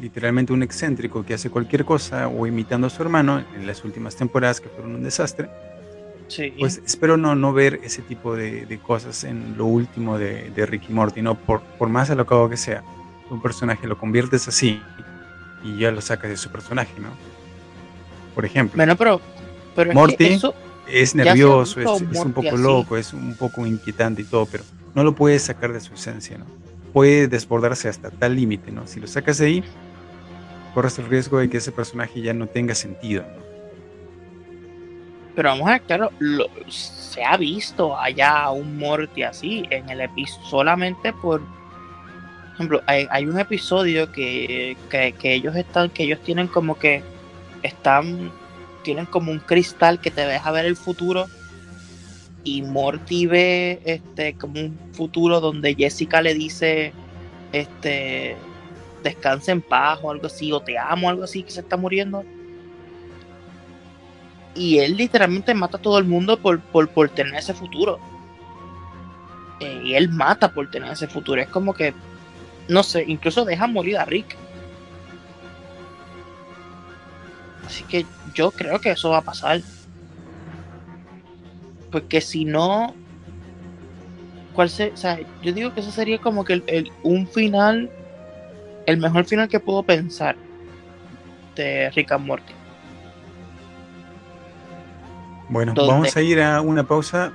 [0.00, 4.16] literalmente un excéntrico que hace cualquier cosa o imitando a su hermano en las últimas
[4.16, 5.48] temporadas que fueron un desastre.
[6.28, 6.52] Sí.
[6.58, 10.66] Pues espero no, no ver ese tipo de, de cosas en lo último de, de
[10.66, 11.36] Ricky Morty, ¿no?
[11.36, 12.82] Por, por más alocado que sea,
[13.30, 14.80] un personaje lo conviertes así
[15.62, 17.08] y ya lo sacas de su personaje, ¿no?
[18.34, 18.76] Por ejemplo.
[18.76, 19.20] bueno, pero,
[19.74, 20.16] pero es Morty.
[20.16, 20.54] que eso,
[20.88, 22.62] es nervioso, es, es un poco así.
[22.62, 26.38] loco, es un poco inquietante y todo, pero no lo puedes sacar de su esencia,
[26.38, 26.44] ¿no?
[26.92, 28.86] Puede desbordarse hasta tal límite, ¿no?
[28.86, 29.64] Si lo sacas de ahí,
[30.76, 33.24] corres el riesgo de que ese personaje ya no tenga sentido,
[35.34, 36.10] pero vamos a ver, claro,
[36.68, 43.06] se ha visto allá un Morty así en el episodio solamente por por ejemplo, hay,
[43.10, 47.02] hay un episodio que, que, que ellos están, que ellos tienen como que
[47.62, 48.30] están
[48.82, 51.26] tienen como un cristal que te deja ver el futuro
[52.44, 56.92] y Morty ve este como un futuro donde Jessica le dice
[57.52, 58.36] este
[59.08, 62.24] descansa en paz o algo así o te amo algo así que se está muriendo
[64.54, 67.98] y él literalmente mata a todo el mundo por, por, por tener ese futuro
[69.60, 71.94] Eh, y él mata por tener ese futuro es como que
[72.68, 74.36] no sé incluso deja morir a Rick
[77.66, 79.60] Así que yo creo que eso va a pasar.
[81.90, 82.94] Porque si no.
[84.54, 87.90] ¿Cuál se, o sea, yo digo que eso sería como que el- un final.
[88.86, 90.36] El mejor final que puedo pensar.
[91.54, 92.52] De Rick and Morty.
[95.48, 95.92] Bueno, ¿Dónde?
[95.92, 97.32] vamos a ir a una pausa,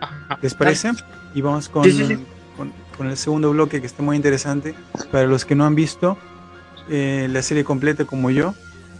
[0.00, 0.38] Ajá.
[0.42, 0.90] ¿les parece?
[1.34, 2.18] Y vamos con, Sí, sí, sí.
[2.56, 4.74] con, con el segundo bloque que está muy interesante.
[5.12, 6.18] Para los que no han visto
[6.90, 8.54] eh, la serie completa como yo,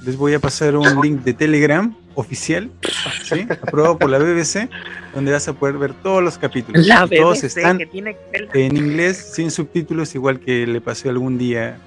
[0.05, 2.71] les voy a pasar un link de Telegram oficial,
[3.25, 3.47] ¿sí?
[3.51, 4.69] aprobado por la BBC,
[5.15, 6.87] donde vas a poder ver todos los capítulos.
[6.87, 8.17] La todos BBC están que tiene
[8.53, 11.79] que- en inglés sin subtítulos, igual que le pasé algún día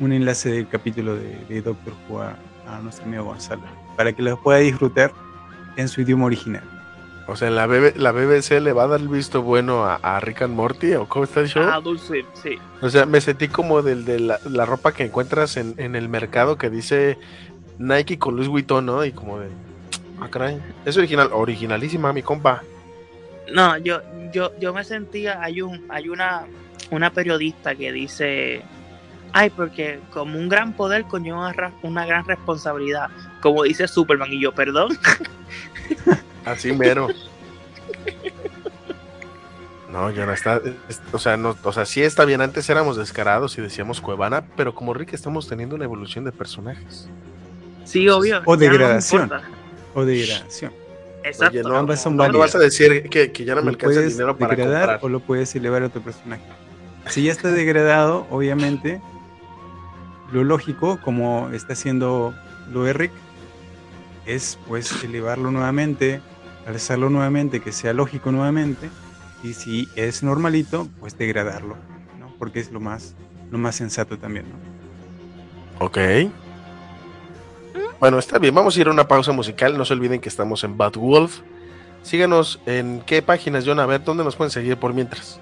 [0.00, 2.36] un enlace del capítulo de, de Doctor Who a,
[2.68, 3.62] a nuestro amigo Gonzalo,
[3.96, 5.12] para que lo pueda disfrutar
[5.76, 6.62] en su idioma original.
[7.30, 10.18] O sea, la, BB la BBC le va a dar el visto bueno a, a
[10.20, 11.62] Rick and Morty, ¿o cómo está el show?
[11.70, 12.56] Ah, Dulce, sí.
[12.80, 16.08] O sea, me sentí como del de la, la ropa que encuentras en, en el
[16.08, 17.18] mercado que dice
[17.78, 19.04] Nike con Luis Vuitton, ¿no?
[19.04, 19.48] Y como de,
[20.20, 22.62] ah, caray, es original, originalísima, mi compa.
[23.52, 24.00] No, yo,
[24.32, 26.42] yo, yo me sentía, hay un, hay una,
[26.90, 28.62] una periodista que dice,
[29.32, 33.08] ay, porque como un gran poder conlleva una, ra- una gran responsabilidad,
[33.40, 34.98] como dice Superman, y yo, perdón,
[36.44, 37.08] Así mero.
[39.90, 42.96] No, ya no está, es- o sea, no, o sea, sí está bien, antes éramos
[42.98, 47.08] descarados y decíamos Cuevana, pero como Rick estamos teniendo una evolución de personajes.
[47.84, 48.42] sí, obvio.
[48.44, 49.30] O no degradación.
[49.98, 50.72] O degradación.
[51.24, 51.58] Exacto.
[51.58, 52.40] Oye, no, ambas son No válidas.
[52.40, 55.00] vas a decir que, que ya no me alcanza el puedes dinero para degradar comprar.
[55.04, 56.42] o lo puedes elevar a otro personaje.
[57.08, 59.00] Si ya está degradado, obviamente,
[60.32, 62.34] lo lógico, como está haciendo
[62.72, 63.12] lo de Rick,
[64.26, 66.20] es pues elevarlo nuevamente,
[66.66, 68.90] alzarlo nuevamente, que sea lógico nuevamente,
[69.42, 71.76] y si es normalito, pues degradarlo,
[72.18, 72.32] ¿no?
[72.38, 73.14] Porque es lo más,
[73.50, 75.86] lo más sensato también, ¿no?
[75.86, 75.98] Ok.
[78.00, 78.54] Bueno, está bien.
[78.54, 79.76] Vamos a ir a una pausa musical.
[79.76, 81.40] No se olviden que estamos en Bad Wolf.
[82.02, 83.80] Síganos en qué páginas, John.
[83.80, 85.40] A ver, ¿dónde nos pueden seguir por mientras?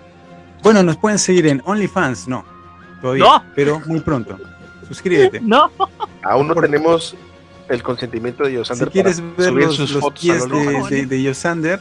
[0.62, 2.44] Bueno, nos pueden seguir en OnlyFans, no,
[3.00, 3.42] todavía, No.
[3.54, 4.36] pero muy pronto.
[4.88, 5.40] Suscríbete.
[5.40, 5.70] No,
[6.22, 7.14] Aún no tenemos
[7.68, 11.06] el consentimiento de Yosander Si quieres para ver los, sus los fotos pies de, de,
[11.06, 11.78] de Yosander,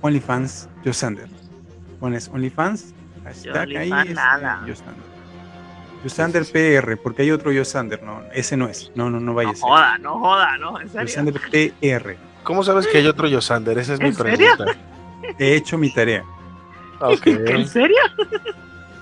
[0.00, 1.28] OnlyFans Yosander.
[2.00, 4.62] Pones OnlyFans, hashtag ahí OnlyFans es nada.
[4.66, 5.07] Yosander.
[6.04, 8.92] Yosander PR, porque hay otro Yosander, no, ese no es.
[8.94, 9.62] No, no, no vaya no a ser.
[9.62, 11.06] joda, no joda, no, en serio.
[11.06, 11.34] Yosander
[11.80, 12.16] PR.
[12.44, 13.76] ¿Cómo sabes que hay otro Yosander?
[13.78, 14.76] Esa es mi pregunta.
[15.38, 16.24] He hecho mi tarea.
[17.00, 17.26] Ok.
[17.26, 17.98] ¿En serio?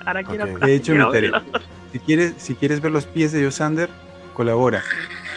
[0.05, 0.63] Ahora quiero Ok.
[0.65, 1.43] He hecho mi tarea.
[1.93, 3.89] Si quieres, si quieres ver los pies de Yosander,
[4.35, 4.83] colabora,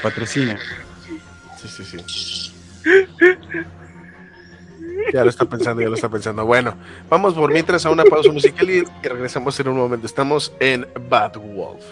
[0.02, 0.58] patrocina.
[1.58, 2.54] Sí, sí, sí.
[5.14, 6.46] Ya lo está pensando, ya lo está pensando.
[6.46, 6.76] Bueno,
[7.10, 10.06] vamos por mientras a una pausa musical y regresamos en un momento.
[10.06, 11.84] Estamos en Bad Wolf.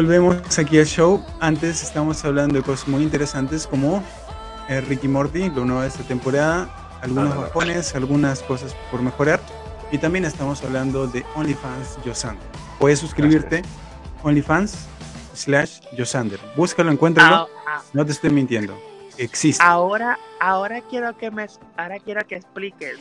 [0.00, 1.22] Volvemos aquí al show.
[1.40, 4.02] Antes estábamos hablando de cosas muy interesantes como
[4.70, 6.70] eh, Ricky Morty, lo nuevo de esta temporada,
[7.02, 9.40] algunos Ah, bajones, algunas cosas por mejorar.
[9.92, 12.42] Y también estamos hablando de OnlyFans Yosander.
[12.78, 13.60] Puedes suscribirte
[14.22, 14.86] OnlyFans
[15.34, 16.40] slash Yosander.
[16.56, 17.36] Búscalo, encuéntralo.
[17.36, 18.74] Ah, ah, No te estoy mintiendo.
[19.18, 19.62] Existe.
[19.62, 21.46] ahora, ahora quiero que me,
[21.76, 22.96] ahora quiero que expliques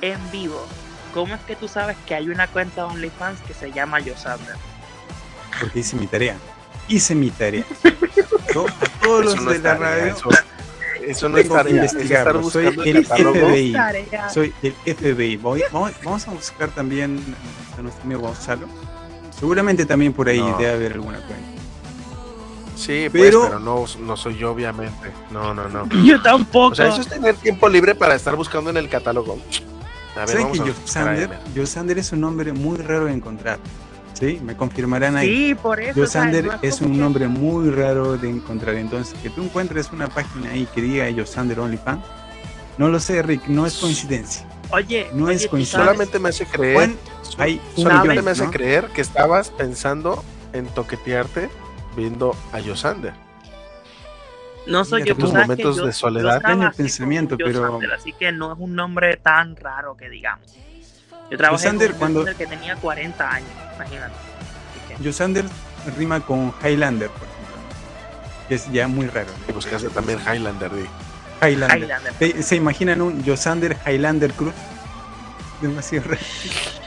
[0.00, 0.64] en vivo
[1.12, 4.56] cómo es que tú sabes que hay una cuenta de OnlyFans que se llama Yosander.
[5.60, 6.36] Porque hice mi tarea.
[6.88, 7.64] Hice mi tarea.
[8.54, 10.30] Yo, a todos los Eso no de la tarea, radio eso,
[11.02, 12.50] eso no es tarea, es investigarlo.
[12.50, 13.04] Soy el.
[13.04, 13.72] FBI.
[13.72, 14.28] Tarea.
[14.30, 15.36] Soy el FBI.
[15.36, 17.22] Voy- vamos, vamos a buscar también
[17.78, 18.66] a nuestro amigo Gonzalo.
[19.38, 20.56] Seguramente también por ahí No.
[20.58, 21.46] debe haber alguna cuenta.
[22.76, 25.10] Sí, Pero- pues, pero no, no soy yo, obviamente.
[25.30, 25.88] No, no, no.
[26.04, 26.72] Yo tampoco.
[26.72, 29.38] O sea, eso es tener tiempo libre para estar buscando en el catálogo.
[30.14, 30.66] A ver, ¿Saben vamos que a
[31.98, 33.58] es un nombre muy raro de encontrar?
[34.18, 34.40] ¿Sí?
[34.42, 35.28] Me confirmarán ahí.
[35.48, 36.00] Sí, por eso.
[36.00, 38.74] Yosander o sea, no es un que- nombre muy raro de encontrar.
[38.74, 42.04] Entonces, que tú encuentres una página ahí que diga Yosander OnlyFans,
[42.78, 44.46] no lo sé, Rick, no es coincidencia.
[44.70, 45.78] Oye, no oye, es ¿tú coincidencia.
[45.78, 46.90] Solamente me hace creer.
[47.38, 48.50] Hay solamente me hace ¿no?
[48.50, 51.48] creer que estabas pensando en toquetearte
[51.96, 53.12] viendo a Yosander.
[54.66, 56.40] No soy yo, tus momentos yo- de soledad.
[56.42, 60.10] yo Daño el pensamiento, pero- Sander, así que no es un nombre tan raro que
[60.10, 60.46] digamos.
[61.30, 64.14] Yo trabajé Sander, con un cuando- que tenía 40 años, imagínate.
[65.00, 65.44] Yosander
[65.96, 67.56] rima con Highlander, por ejemplo.
[68.48, 69.28] Que es ya muy raro.
[69.48, 70.70] Y buscaste también Highlander.
[70.74, 70.84] di.
[71.46, 71.78] Highlander.
[71.78, 72.12] Highlander.
[72.18, 74.54] ¿Se, se imaginan un Yosander Highlander Cruz?
[75.60, 76.20] Demasiado raro.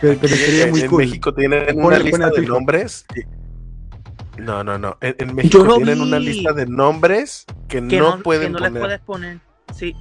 [0.00, 0.98] Pero, pero sería en, muy en cool.
[1.04, 3.06] México tienen una lista de nombres.
[3.16, 4.98] y- No, no, no.
[5.00, 6.02] En, en México tienen vi.
[6.02, 8.72] una lista de nombres que, que no, no, pueden que no poner.
[8.72, 9.38] les puedes poner.
[9.74, 9.94] Sí,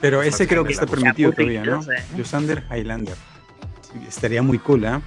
[0.00, 1.80] Pero ese creo que está permitido todavía, ¿no?
[2.16, 3.16] Yosander Highlander.
[4.06, 5.02] Estaría muy cool, ¿ah?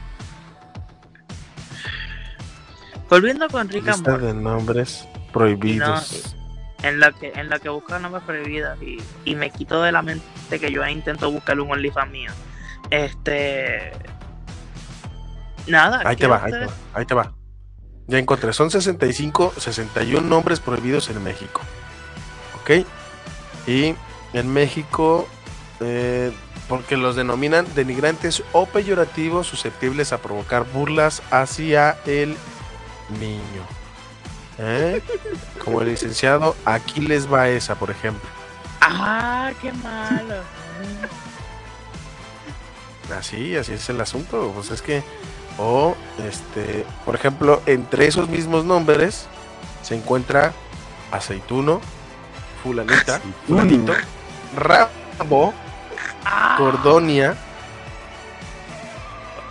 [3.11, 6.35] volviendo con Rick and Lista Morty, de nombres prohibidos.
[6.81, 10.01] en la que en la que busca nombres prohibidos y, y me quito de la
[10.01, 10.23] mente
[10.59, 12.31] que yo intento buscar un OnlyFans mío.
[12.89, 13.91] Este.
[15.67, 16.01] Nada.
[16.05, 17.33] Ahí te va, ahí te va, ahí te va.
[18.07, 21.61] Ya encontré, son 65, 61 nombres prohibidos en México.
[22.61, 22.85] ¿Ok?
[23.67, 23.95] Y
[24.33, 25.27] en México,
[25.79, 26.31] eh,
[26.67, 32.37] porque los denominan denigrantes o peyorativos susceptibles a provocar burlas hacia el
[33.19, 33.63] niño.
[34.57, 35.01] ¿Eh?
[35.63, 38.29] Como el licenciado Aquiles Baeza, por ejemplo.
[38.79, 40.35] Ah, qué malo.
[43.17, 44.51] Así, así es el asunto.
[44.55, 45.03] Pues es que,
[45.57, 49.27] o, este, por ejemplo, entre esos mismos nombres
[49.81, 50.53] se encuentra
[51.11, 51.81] aceituno,
[52.63, 53.93] fulanita, fulanito,
[54.55, 55.53] rabo,
[56.25, 57.35] Ah, cordonia,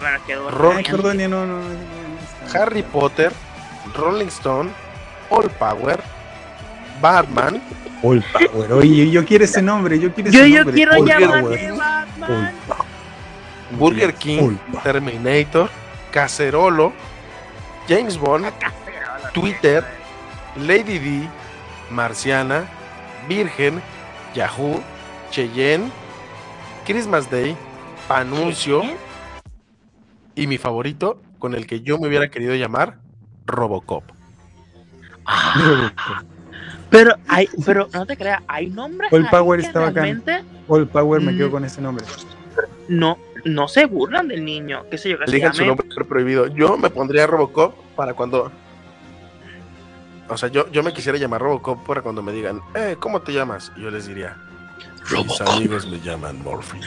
[0.01, 2.63] bueno, quedó Ron- Ay, Cordonia, no, no, no, no está.
[2.63, 3.33] Harry Potter,
[3.97, 4.71] Rolling Stone,
[5.31, 6.01] All Power,
[7.01, 7.61] Batman,
[8.03, 8.73] All Power.
[8.73, 10.75] Oye, yo quiero ese nombre, yo quiero ese yo nombre.
[10.75, 11.77] quiero All llamarme Power.
[11.77, 12.55] Batman.
[13.73, 14.57] Burger King.
[14.83, 15.69] Terminator,
[16.13, 16.93] Cacerolo,
[17.89, 18.47] James Bond,
[19.33, 19.85] Twitter,
[20.57, 21.29] Lady D,
[21.91, 22.65] Marciana,
[23.29, 23.81] Virgen,
[24.35, 24.81] Yahoo,
[25.31, 25.91] Cheyenne,
[26.87, 27.57] Christmas Day,
[28.09, 28.83] Anuncio
[30.35, 32.99] y mi favorito, con el que yo me hubiera querido llamar,
[33.47, 34.05] Robocop.
[35.27, 36.23] Ah,
[36.91, 39.95] pero hay, pero no te creas, hay nombres All Power que está bacán.
[39.95, 41.37] realmente All Power me Mm.
[41.37, 42.05] quedo con ese nombre.
[42.89, 46.49] no, no se burlan del niño, qué sé yo, que se Digan su nombre prohibido.
[46.49, 48.51] Yo me pondría Robocop para cuando.
[50.31, 53.33] O sea, yo, yo me quisiera llamar Robocop para cuando me digan, eh, ¿cómo te
[53.33, 53.73] llamas?
[53.77, 54.37] Y yo les diría,
[55.11, 56.81] mis amigos me llaman Morphy,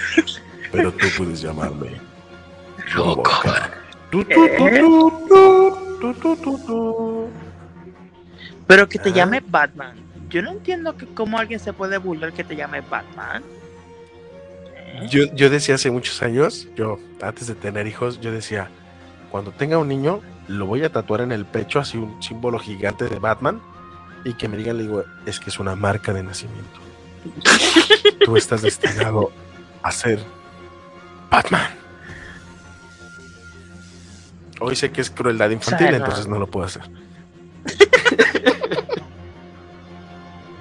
[0.71, 1.99] pero tú puedes llamarme
[2.93, 3.45] Robocop.
[8.67, 9.13] Pero que te Ah.
[9.13, 9.95] llame Batman.
[10.29, 13.43] Yo no entiendo que cómo alguien se puede burlar que te llame Batman.
[14.75, 15.07] ¿Eh?
[15.09, 18.69] Yo, yo decía hace muchos años, yo antes de tener hijos, yo decía,
[19.31, 23.07] cuando tenga un niño, lo voy a tatuar en el pecho, así un símbolo gigante
[23.07, 23.61] de Batman,
[24.25, 26.79] y que me digan, le digo, es que es una marca de nacimiento.
[28.25, 29.31] Tú estás destinado
[29.81, 30.19] a ser
[31.29, 31.67] Batman.
[34.59, 36.83] Hoy sé que es crueldad infantil, entonces no lo puedo hacer.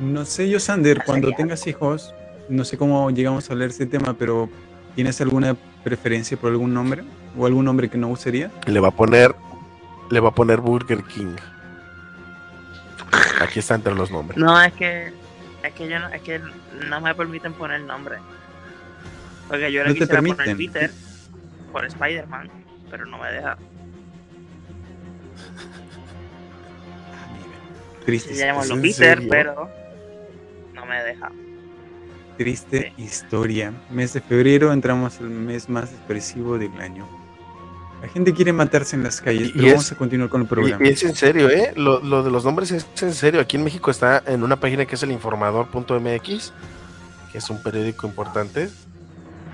[0.00, 2.12] No sé, yo, Sander, cuando Sería- tengas hijos,
[2.48, 4.48] no sé cómo llegamos a hablar de este tema, pero
[4.96, 5.54] ¿tienes alguna
[5.84, 7.04] preferencia por algún nombre?
[7.38, 8.50] ¿O algún nombre que no usaría?
[8.66, 9.34] Le va a poner,
[10.10, 11.36] le va a poner Burger King.
[13.40, 14.38] Aquí está entre los nombres.
[14.38, 15.12] No, es que
[15.62, 16.40] es que yo no, es que
[16.88, 18.18] no me permiten poner nombre.
[19.48, 20.72] Porque yo le No te quisiera poner permiten.
[20.72, 20.90] Peter
[21.72, 22.50] por Spider-Man,
[22.90, 23.56] pero no me deja.
[27.12, 28.04] Ah, mira.
[28.04, 29.28] Triste, Se llama ¿Es en Peter, serio?
[29.30, 29.70] pero
[30.74, 31.30] no me deja.
[32.36, 33.72] triste historia.
[33.90, 37.06] Mes de febrero entramos al mes más expresivo del año.
[38.02, 40.40] La gente quiere matarse en las calles, Y- pero y vamos es- a continuar con
[40.40, 40.84] el Y, programa.
[40.84, 41.72] y es en serio, ¿eh?
[41.76, 43.40] Lo, lo de los nombres es en serio.
[43.40, 46.52] Aquí en México está en una página que es el informador.mx,
[47.30, 48.68] que es un periódico importante.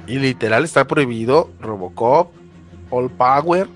[0.07, 2.33] Y literal está prohibido Robocop,
[2.91, 3.69] All Power.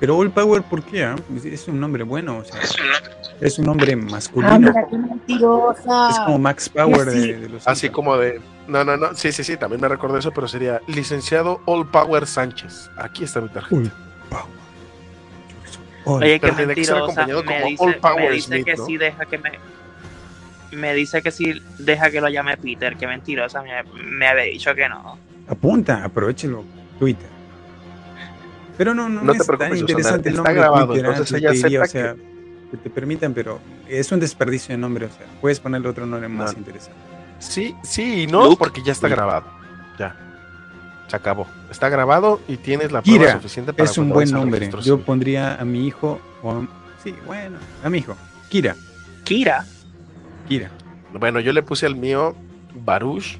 [0.00, 1.04] Pero All Power, ¿por qué?
[1.04, 1.14] ah?
[1.44, 2.60] Es un nombre bueno, o sea,
[3.40, 4.58] es un nombre Ah, masculino.
[4.58, 6.10] mira, qué mentirosa.
[6.10, 7.18] Es como Max Power Sí.
[7.32, 8.40] de, de los Así como de.
[8.68, 9.14] No, no, no.
[9.14, 9.56] Sí, sí, sí.
[9.56, 12.90] También me recuerdo eso, pero sería licenciado All Power Sánchez.
[12.96, 13.76] Aquí está mi tarjeta.
[13.76, 13.90] All
[14.30, 14.44] Power.
[16.04, 17.22] All Oye, qué Pero tiene que ser mentirosa.
[17.22, 18.86] acompañado Me como dice, All Power me dice Smith, que ¿no?
[18.86, 19.50] sí deja que me.
[20.72, 22.96] Me dice que sí deja que lo llame Peter.
[22.96, 23.62] Qué mentirosa.
[23.62, 25.18] Me, me había dicho que no.
[25.48, 26.64] Apunta, aprovechelo.
[26.98, 27.28] Twitter.
[28.76, 30.86] Pero no, no, No te es tan preocupes, interesante el Susana, nombre está de grabado,
[30.92, 32.14] Twitter, entonces ah, ella te diría, o sea,
[32.70, 33.58] que te permitan, pero
[33.88, 36.58] es un desperdicio de nombre, o sea, puedes ponerle otro nombre más No.
[36.58, 36.98] interesante.
[37.38, 38.56] Sí, sí y no, Luke.
[38.58, 39.46] porque ya está grabado.
[39.98, 40.16] Ya.
[41.08, 41.46] Se acabó.
[41.70, 44.70] Está grabado y tienes la prueba Kira, suficiente para Es un buen nombre.
[44.82, 46.66] Yo pondría a mi hijo, o a-
[47.02, 48.16] sí, bueno, a mi hijo,
[48.48, 48.74] Kira,
[49.24, 49.64] Kira.
[50.48, 50.70] Kira.
[51.12, 52.34] Bueno, yo le puse al mío
[52.74, 53.38] Baruch.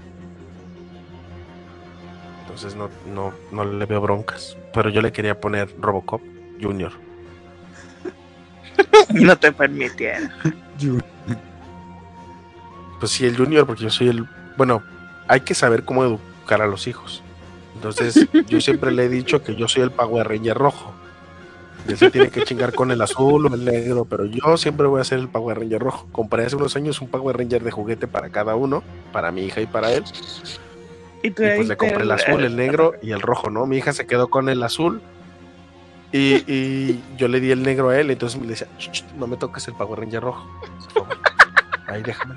[2.42, 4.56] Entonces no, no, no le veo broncas.
[4.72, 6.20] Pero yo le quería poner Robocop
[6.60, 6.92] Junior.
[9.10, 10.30] No te permitieron.
[12.98, 14.26] Pues sí, el Junior, porque yo soy el.
[14.56, 14.82] Bueno,
[15.28, 17.22] hay que saber cómo educar a los hijos.
[17.74, 20.92] Entonces, yo siempre le he dicho que yo soy el Power Ranger rojo.
[21.86, 24.86] Y él se tiene que chingar con el azul o el negro, pero yo siempre
[24.88, 26.08] voy a ser el Power Ranger rojo.
[26.10, 28.82] Compré hace unos años un Power Ranger de juguete para cada uno,
[29.12, 30.02] para mi hija y para él.
[31.22, 33.66] Y, Y pues le compré el azul, el negro y el rojo, ¿no?
[33.66, 35.00] Mi hija se quedó con el azul
[36.12, 39.26] y, y yo le di el negro a él, entonces me decía, "Ch, ch, no
[39.26, 40.48] me toques el Power Ranger rojo.
[40.94, 41.18] por favor.
[41.86, 42.34] Ahí déjame.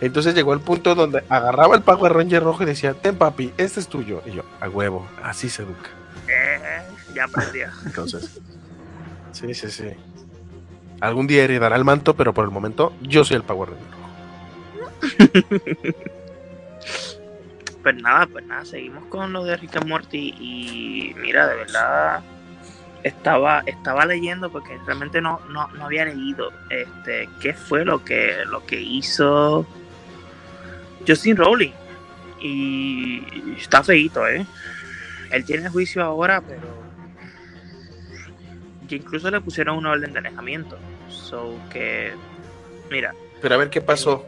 [0.00, 3.80] Entonces llegó el punto donde agarraba el Power Ranger rojo y decía, ten papi, este
[3.80, 4.22] es tuyo.
[4.26, 5.90] Y yo, a huevo, así se educa.
[6.28, 6.82] Eh,
[7.14, 7.68] ya aprendió.
[7.86, 8.38] Entonces,
[9.32, 9.88] sí, sí, sí.
[11.00, 14.06] Algún día heredará el manto, pero por el momento yo soy el Power Ranger rojo.
[17.86, 22.20] Pues nada, pues nada, seguimos con lo de Rick and Morty y mira, de verdad
[23.04, 28.38] estaba estaba leyendo porque realmente no, no, no había leído este qué fue lo que
[28.46, 29.64] lo que hizo
[31.06, 31.72] Justin Rowling
[32.40, 33.22] y
[33.58, 34.44] está feito, ¿eh?
[35.30, 36.76] Él tiene juicio ahora, pero
[38.88, 40.78] que incluso le pusieron una orden de alejamiento.
[41.08, 42.12] So que
[42.90, 44.24] mira, Pero a ver qué pasó.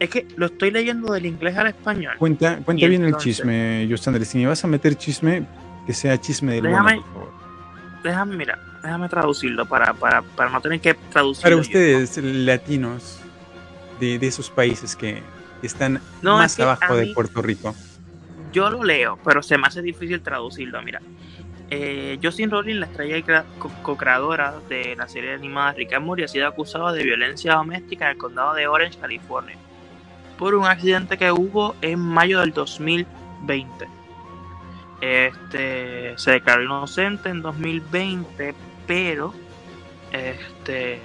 [0.00, 2.14] es que lo estoy leyendo del inglés al español.
[2.18, 4.24] Cuenta, cuenta bien el chisme, Justandre.
[4.24, 5.46] Si me vas a meter chisme,
[5.86, 7.30] que sea chisme del Déjame- bueno, por favor.
[8.02, 11.42] déjame, mira, déjame traducirlo para, para, para no tener que traducirlo.
[11.42, 11.60] Para yo.
[11.60, 13.20] ustedes, latinos
[14.00, 15.22] de, de esos países que
[15.66, 17.74] están No, más es que abajo de Puerto Rico.
[18.52, 20.82] Yo lo leo, pero se me hace difícil traducirlo.
[20.82, 21.00] Mira,
[21.70, 26.28] eh, Justin Rowling, la estrella co- co-creadora de la serie animada Rick and Morty, ha
[26.28, 29.56] sido acusada de violencia doméstica en el condado de Orange, California,
[30.36, 33.86] por un accidente que hubo en mayo del 2020.
[35.00, 38.54] Este se declaró inocente en 2020,
[38.86, 39.32] pero
[40.12, 41.00] este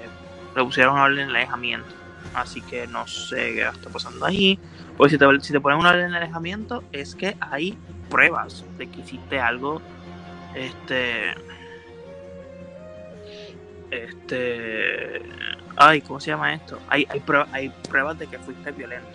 [0.56, 1.88] le pusieron orden de alejamiento.
[2.34, 4.60] Así que no sé qué está pasando ahí.
[4.98, 7.78] Pues si te, si te ponen una orden de alejamiento, es que hay
[8.10, 9.82] pruebas de que hiciste algo.
[10.54, 11.34] Este.
[13.92, 15.22] Este.
[15.78, 16.80] Ay, ¿cómo se llama esto?
[16.88, 17.22] Hay, hay,
[17.52, 19.08] hay pruebas de que fuiste violento.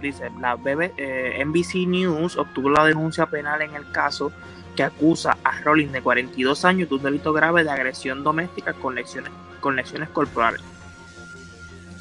[0.00, 4.32] Dice, la BB, eh, NBC News obtuvo la denuncia penal en el caso
[4.76, 8.94] que acusa a Rowling de 42 años de un delito grave de agresión doméstica con
[8.94, 10.62] lesiones, con lesiones corporales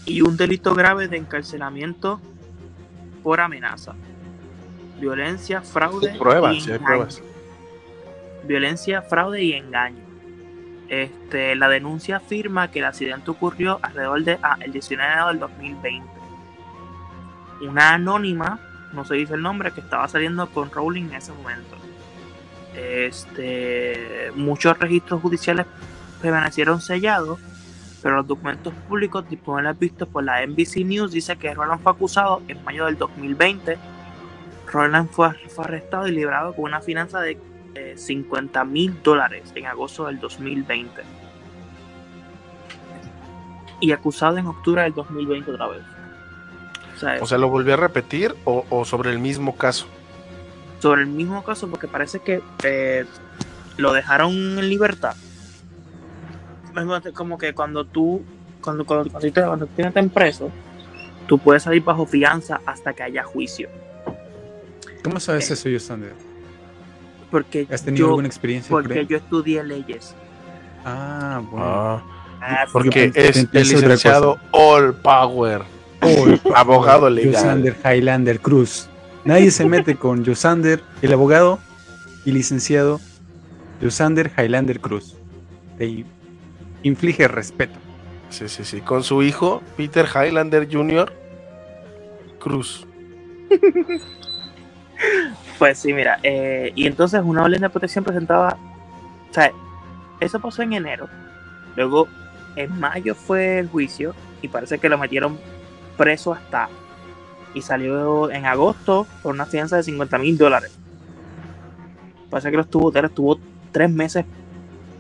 [0.08, 2.22] y un delito grave de encarcelamiento
[3.24, 3.94] por amenaza,
[5.00, 6.86] violencia, fraude Pruebas, y sí hay engaño.
[6.86, 7.24] pruebas.
[8.46, 10.08] Violencia, fraude y engaño.
[10.88, 15.40] Este, la denuncia afirma que el accidente ocurrió alrededor del el 19 de enero del
[15.40, 16.08] 2020.
[17.62, 18.62] Una anónima,
[18.94, 21.76] no se dice el nombre, que estaba saliendo con Rowling en ese momento.
[22.74, 25.66] Este, muchos registros judiciales
[26.22, 27.40] permanecieron sellados,
[28.08, 32.42] pero los documentos públicos disponibles vistos por la NBC News dice que Roland fue acusado
[32.48, 33.78] en mayo del 2020.
[34.72, 37.38] Roland fue, fue arrestado y liberado con una fianza de
[37.76, 41.02] eh, 50 mil dólares en agosto del 2020.
[43.82, 45.82] Y acusado en octubre del 2020 otra vez.
[46.96, 49.86] O sea, O sea, ¿lo volvió a repetir o, o sobre el mismo caso?
[50.80, 53.04] sobre el mismo caso porque parece que eh,
[53.76, 55.18] lo dejaron en libertad.
[56.78, 58.22] Es Como que cuando tú,
[58.62, 60.50] cuando, cuando, cuando, te, cuando te meten preso,
[61.28, 63.70] tú puedes salir bajo fianza hasta que haya juicio.
[65.04, 66.14] ¿Cómo sabes eso, Yosander?
[67.32, 68.70] Porque ¿Has tenido yo, alguna experiencia?
[68.70, 70.16] por porque yo estudié leyes.
[70.86, 71.66] Ah, bueno.
[71.66, 72.04] Ah,
[72.40, 75.64] Ah, porque es el licenciado All Power.
[76.56, 77.34] abogado legal.
[77.34, 78.88] Yosander Highlander Cruz.
[79.26, 81.60] Nadie se mete con Yosander, el abogado
[82.26, 83.02] y licenciado
[83.82, 85.16] Yosander Highlander Cruz.
[85.80, 86.06] Te
[86.84, 87.80] inflige respeto.
[88.30, 88.82] Sí, sí, sí.
[88.82, 91.14] Con su hijo, Peter Highlander Jr.
[92.40, 92.86] Cruz.
[95.58, 98.58] Pues sí, mira, eh, y entonces una orden de protección presentaba,
[99.30, 99.52] o sea,
[100.20, 101.10] eso pasó en enero,
[101.76, 102.08] luego
[102.56, 105.40] en mayo fue el juicio y parece que lo metieron
[105.98, 106.70] preso hasta,
[107.56, 110.78] y salió en agosto por una fianza de 50 mil dólares.
[112.30, 113.40] Parece que lo estuvo, estuvo
[113.72, 114.26] tres meses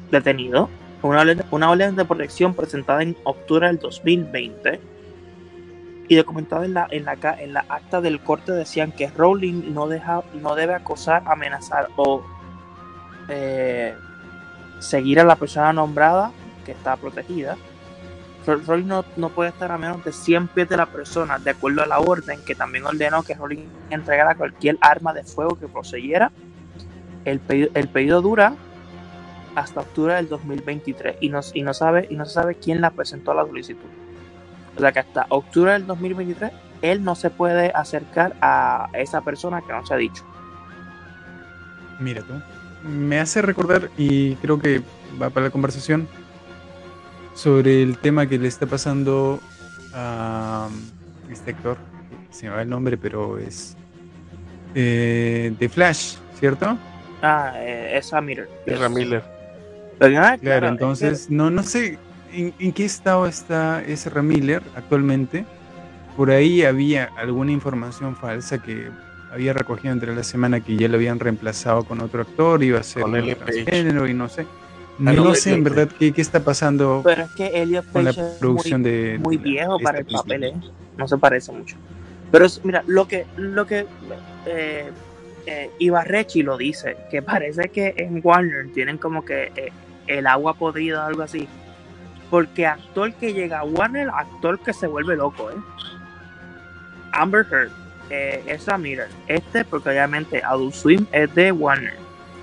[0.09, 0.69] detenido,
[1.01, 4.79] una orden, de protección presentada en octubre del 2020
[6.09, 9.87] y documentado en la, en la, en la acta del corte decían que Rowling no,
[9.87, 12.23] deja, no debe acosar, amenazar o
[13.29, 13.93] eh,
[14.79, 16.31] seguir a la persona nombrada
[16.65, 17.57] que está protegida.
[18.45, 21.49] Ro- Rowling no, no puede estar a menos de 100 pies de la persona, de
[21.51, 25.67] acuerdo a la orden que también ordenó que Rowling entregara cualquier arma de fuego que
[25.67, 26.31] poseyera.
[27.25, 28.53] El pedido, el pedido dura
[29.58, 32.91] hasta octubre del 2023 y no, y no sabe y no se sabe quién la
[32.91, 33.89] presentó a la solicitud.
[34.76, 36.51] O sea que hasta octubre del 2023
[36.84, 40.24] él no se puede acercar a esa persona que no se ha dicho.
[41.99, 42.34] Mira tú.
[42.88, 44.84] Me hace recordar, y creo que
[45.20, 46.08] va para la conversación,
[47.34, 49.39] sobre el tema que le está pasando
[49.95, 50.70] a
[51.32, 51.78] este actor,
[52.30, 53.76] se me va el nombre, pero es
[54.76, 56.78] eh, de Flash, ¿cierto?
[57.24, 58.47] Ah, eh, esa Miller.
[58.68, 59.36] Ezra Miller.
[59.99, 61.97] Ah, Claro, es entonces, no, no sé
[62.33, 65.45] en, en qué estado está ese Miller actualmente.
[66.15, 68.89] Por ahí había alguna información falsa que
[69.31, 72.83] había recogido entre la semana que ya lo habían reemplazado con otro actor, iba a
[72.83, 74.41] ser Con transgénero y no sé.
[74.99, 77.85] Ah, No, no, sé en verdad qué, qué está pasando que- pero es que Elliot
[77.91, 80.23] con la Page producción muy, de muy viejo para el película.
[80.23, 80.53] papel, ¿eh?
[80.97, 81.77] No se parece mucho.
[82.31, 83.85] Pero es- mira, lo que, lo que
[84.47, 84.91] eh,
[85.45, 89.71] eh, Ibarrechi lo dice, que parece que en Warner tienen como que eh,
[90.08, 91.47] el agua podrida o algo así.
[92.30, 95.55] Porque actor que llega a Warner, actor que se vuelve loco, ¿eh?
[97.14, 97.72] Amber Heard,
[98.10, 101.95] eh, Ezra Miller, este porque obviamente Adult Swim es de Warner.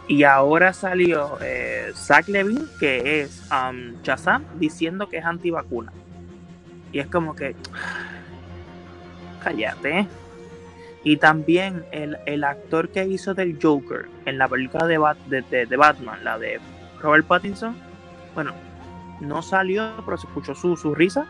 [0.09, 5.93] Y ahora salió eh, Zach Levine, que es um, Shazam, diciendo que es antivacuna.
[6.93, 7.55] Y es como que.
[9.43, 10.07] Cállate.
[11.03, 15.67] Y también el, el actor que hizo del Joker en la película de, Bat- de-
[15.67, 16.61] de Batman, la de
[17.05, 17.77] Robert Pattinson,
[18.35, 18.53] bueno,
[19.21, 21.27] no salió, pero se escuchó su, su risa.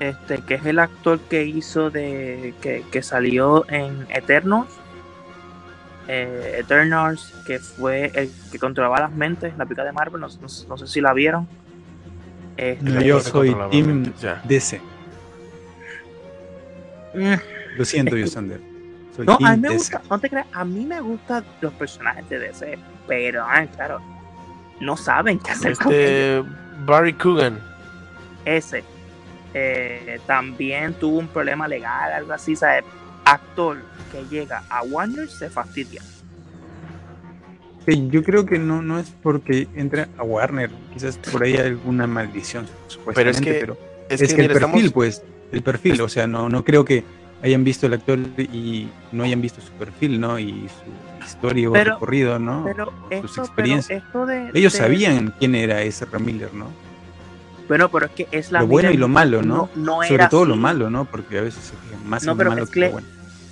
[0.00, 2.54] Este, que es el actor que hizo de.
[2.60, 4.66] que, que salió en Eternos.
[6.10, 10.46] eh, Eternals, que fue el que controlaba las mentes, la pica de Marvel, no, no-
[10.68, 11.46] no sé si la vieron.
[12.56, 14.04] Este, No, yo soy Team.
[14.44, 14.80] DC.
[17.14, 17.34] mm,
[17.76, 18.58] Lo siento, Yosander.
[19.14, 19.78] Soy No, Team a mí me DC.
[19.78, 24.00] gusta, no te creas, a mí me gustan los personajes de DC, pero ah, claro,
[24.80, 26.44] no saben qué hacer con ellos.
[26.44, 26.44] Este.
[26.84, 27.58] Barry Coogan.
[28.44, 28.84] Ese
[29.54, 32.84] eh, también tuvo un problema legal, algo así, ¿sabes?
[33.24, 33.78] Actor
[34.12, 36.00] que llega a Warner se fastidia.
[37.86, 40.70] Sí, yo creo que no, no es porque entra a Warner.
[40.92, 44.42] Quizás por ahí hay alguna maldición, supuestamente, Pero es que- pero Es, es, que, que,
[44.42, 44.92] mira, el perfil, estamos.
[44.92, 45.22] pues,
[45.52, 47.02] el perfil, o sea, no, no creo que
[47.42, 50.38] hayan visto el actor y no hayan visto su perfil, ¿no?
[50.38, 52.64] Y su historia o Pero- recorrido, ¿no?
[52.64, 54.02] Pero sus esto, pero experiencias.
[54.04, 56.66] esto de, Ellos de- sabían quién era ese Miller, ¿no?
[57.68, 59.68] Bueno, pero es que es la lo bueno Miller y lo malo, ¿no?
[59.74, 61.04] No, no Sobre era todo lo malo, ¿no?
[61.04, 63.06] Porque a veces se fijan más No, en lo malo es que lo bueno.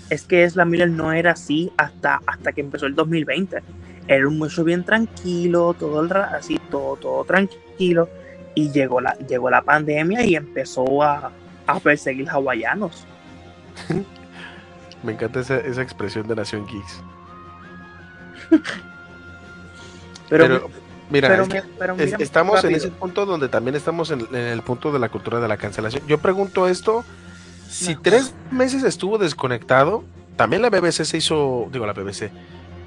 [0.09, 3.63] es que Esla Miller no era así hasta, hasta que empezó el 2020.
[4.09, 8.09] Era un muchacho bien tranquilo, todo el ra- así, todo, todo tranquilo.
[8.55, 11.31] Y llegó la, llegó la pandemia y empezó a,
[11.67, 13.05] a perseguir hawaianos.
[15.03, 17.03] Me encanta esa, esa expresión de Nación Geeks.
[20.29, 20.71] Pero, Pero,
[21.11, 24.11] mira, pero es me- que pero es- mira, estamos en ese punto donde también estamos
[24.11, 26.03] en, en el punto de la cultura de la cancelación.
[26.09, 27.05] Yo pregunto esto,
[27.71, 28.01] si No.
[28.03, 30.03] tres meses estuvo desconectado,
[30.37, 32.31] también la BBC se hizo, digo la BBC,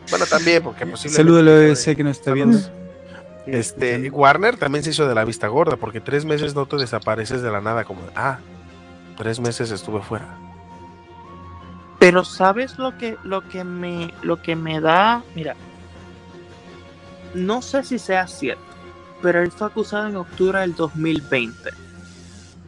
[0.09, 1.15] bueno también porque posiblemente...
[1.15, 2.57] Saludo a la BBC que nos está viendo.
[2.57, 2.73] Saludos.
[3.47, 7.41] Este, Warner también se hizo de la vista gorda, porque tres meses no te desapareces
[7.41, 8.39] de la nada, como, ah,
[9.17, 10.27] tres meses estuve fuera.
[11.99, 15.55] Pero sabes lo que, lo que me, lo que me da, mira,
[17.33, 18.63] no sé si sea cierto,
[19.21, 21.69] pero él fue acusado en octubre del 2020.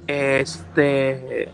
[0.08, 1.50] Este.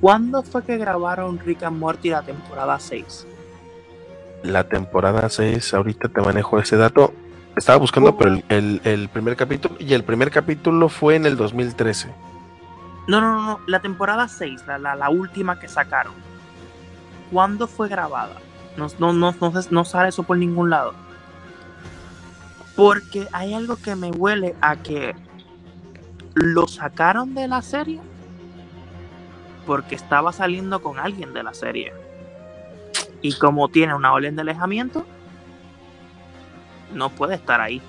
[0.00, 3.26] ¿Cuándo fue que grabaron Rick and Morty la temporada 6?
[4.42, 7.14] La temporada 6, ahorita te manejo ese dato.
[7.56, 11.36] Estaba buscando, pero el, el- el primer capítulo, y el primer capítulo fue en el
[11.36, 12.08] 2013.
[13.06, 16.14] No, no, no, la temporada 6, la, la, la última que sacaron.
[17.30, 18.36] ¿Cuándo fue grabada?
[18.76, 20.94] No, no, no, no, no sale eso por ningún lado.
[22.76, 25.14] Porque hay algo que me huele a que
[26.34, 28.00] lo sacaron de la serie
[29.66, 31.92] porque estaba saliendo con alguien de la serie.
[33.22, 35.06] Y como tiene una orden de alejamiento,
[36.92, 37.80] no puede estar ahí.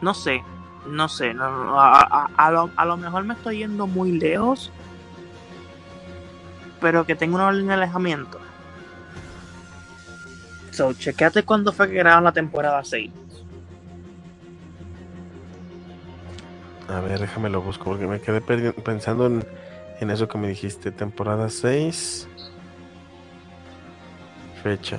[0.00, 0.42] No sé,
[0.86, 4.70] no sé, no, a, a- a lo, a lo mejor me estoy yendo muy lejos,
[6.80, 8.38] pero que tengo una orden de alejamiento.
[10.70, 13.10] So, chequeate cuándo fue que grabaron la temporada 6.
[16.88, 19.44] A ver, déjame lo busco porque me quedé pensando en,
[20.00, 20.90] en eso que me dijiste.
[20.92, 22.28] Temporada 6.
[24.62, 24.98] Fecha.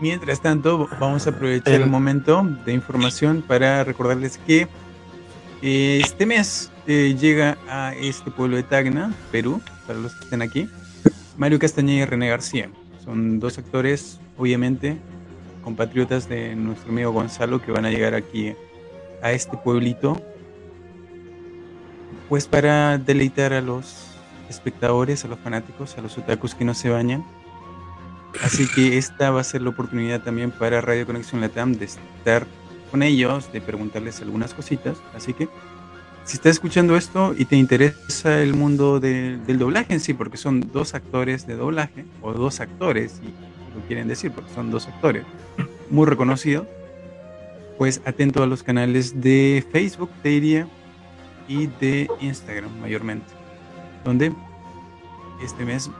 [0.00, 4.68] Mientras tanto, vamos a aprovechar El- momento de información para recordarles que
[5.62, 10.42] eh, este mes eh, llega a este pueblo de Tacna, Perú, para los que estén
[10.42, 10.68] aquí,
[11.38, 12.68] Mario Castañeda y René García.
[13.04, 14.98] Son dos actores, obviamente,
[15.64, 18.52] compatriotas de nuestro amigo Gonzalo, que van a llegar aquí
[19.22, 20.20] a este pueblito,
[22.28, 24.08] pues para deleitar a los
[24.50, 27.24] espectadores, a los fanáticos, a los otakus que no se bañan.
[28.44, 32.46] Así que esta va a ser la oportunidad también para Radio Conexión Latam de estar
[32.90, 34.98] con ellos, de preguntarles algunas cositas.
[35.14, 35.48] Así que
[36.24, 40.36] si estás escuchando esto y te interesa el mundo de- del doblaje en sí, porque
[40.36, 43.26] son dos actores de doblaje, o dos actores, si
[43.74, 45.24] lo quieren decir, porque son dos actores
[45.90, 46.66] muy reconocidos,
[47.78, 50.68] pues atento a los canales de Facebook, te diría,
[51.48, 53.26] y de Instagram mayormente,
[54.04, 54.32] donde
[55.44, 55.90] este mes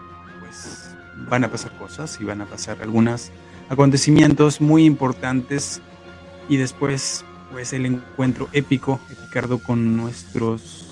[0.40, 0.85] pues
[1.28, 3.30] van a pasar cosas y van a pasar algunos
[3.68, 5.80] acontecimientos muy importantes
[6.48, 10.86] y después pues el encuentro épico Ricardo con nuestros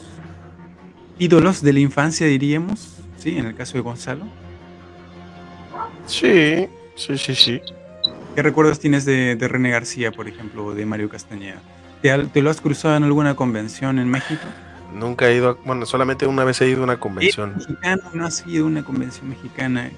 [1.19, 4.25] ídolos de la infancia diríamos sí en el caso de Gonzalo
[6.07, 7.61] Sí, sí, sí, sí.
[8.35, 11.61] ¿qué recuerdos tienes de, de René García por ejemplo o de Mario Castañeda?
[12.03, 14.43] ¿Te, lo has cruzado en alguna convención en México?
[14.93, 17.55] Nunca he ido, a- bueno, solamente una vez he ido a una ¿Es convención.
[17.57, 18.03] mexicano?
[18.13, 19.91] ¿No has ido a una convención mexicana?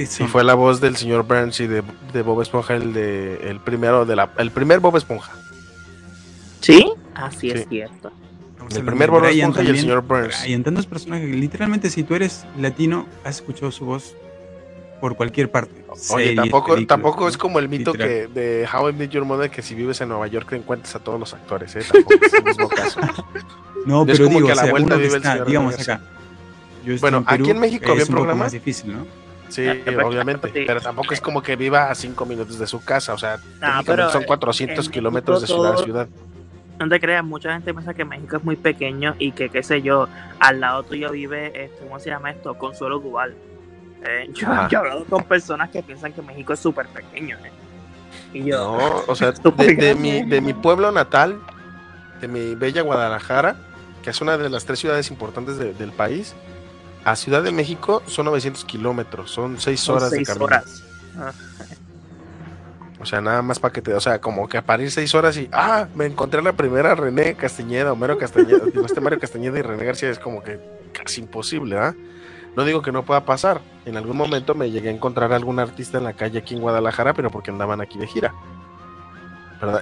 [0.00, 0.28] ¿Qué Sí, son?
[0.28, 4.04] fue la voz del señor Burns y de, de Bob Esponja, el de el primero
[4.06, 5.32] de la, el primer Bob Esponja.
[6.60, 6.90] ¿Sí?
[7.14, 7.50] Así Sí.
[7.50, 8.12] es cierto.
[8.74, 9.76] El primer Bob Esponja y el también.
[9.84, 10.40] señor Burns.
[10.40, 14.14] Hay en tantos personajes que literalmente si tú eres latino has escuchado su voz
[15.00, 15.84] por cualquier parte.
[15.88, 18.08] Oye, Series, tampoco, tampoco es como el mito Literal.
[18.32, 20.94] que de How I Met Your Mother que si vives en Nueva York te encuentras
[20.96, 21.82] a todos los actores, ¿eh?
[21.92, 23.00] Tampoco es el mismo caso.
[23.86, 25.16] No, es pero como digo, que o a la sea, vuelta uno que vive el
[25.18, 26.00] está, señor digamos acá.
[26.86, 28.44] Yo estoy Bueno, en Perú, aquí en México había es un poco programa.
[28.44, 29.06] más difícil, ¿no?
[29.54, 29.68] Sí,
[30.04, 33.38] obviamente, pero tampoco es como que viva a cinco minutos de su casa, o sea,
[33.86, 36.08] pero, son eh, 400 en kilómetros de ciudad a ciudad.
[36.80, 39.80] No te creas, mucha gente piensa que México es muy pequeño y que, qué sé
[39.80, 40.08] yo,
[40.40, 42.54] al lado tuyo vive, este, ¿cómo se llama esto?
[42.54, 43.36] Consuelo Duval.
[44.04, 47.36] Eh, yo, yo he hablado con personas que piensan que México es súper pequeño.
[47.44, 47.52] ¿eh?
[48.32, 51.38] Y yo, No, o sea, de, de mi, de mi pueblo natal,
[52.20, 53.54] de mi bella Guadalajara,
[54.02, 56.34] que es una de las tres ciudades importantes de- del país,
[57.04, 60.44] a Ciudad de México son 900 kilómetros, son 6 son horas seis de camino.
[60.46, 60.82] horas.
[61.18, 61.32] Ah,
[63.00, 65.36] O sea, nada más para que te, o sea, como que para ir 6 horas
[65.36, 69.58] y, ah, me encontré a la primera René Castañeda, Homero Castañeda, digo, este Mario Castañeda
[69.58, 70.58] y René García es como que
[70.92, 71.94] casi imposible, ¿ah?
[72.56, 73.60] No digo que no pueda pasar.
[73.84, 76.60] En algún momento me llegué a encontrar a algún artista en la calle aquí en
[76.62, 78.32] Guadalajara, pero porque andaban aquí de gira.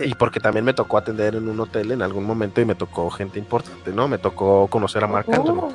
[0.01, 3.11] Y porque también me tocó atender en un hotel en algún momento y me tocó
[3.11, 4.09] gente importante, ¿no?
[4.09, 5.69] Me tocó conocer a Marc Anthony, Oh.
[5.71, 5.73] por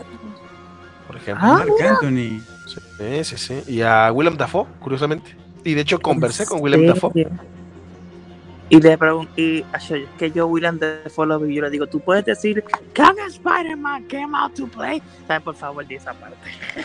[1.32, 1.48] ejemplo.
[1.48, 2.42] Ah, Marc Anthony.
[2.66, 3.64] Sí, sí, sí.
[3.68, 5.36] Y a Willem Dafoe, curiosamente.
[5.64, 7.28] Y de hecho conversé con Willem ¿En Dafoe.
[8.70, 12.64] Y le es que yo, William Dafoe, lo vi, yo le digo, tú puedes decir,
[12.96, 15.02] Come Spider-Man came out to play.
[15.26, 15.44] ¿Sabes?
[15.44, 16.38] Por favor, di esa parte.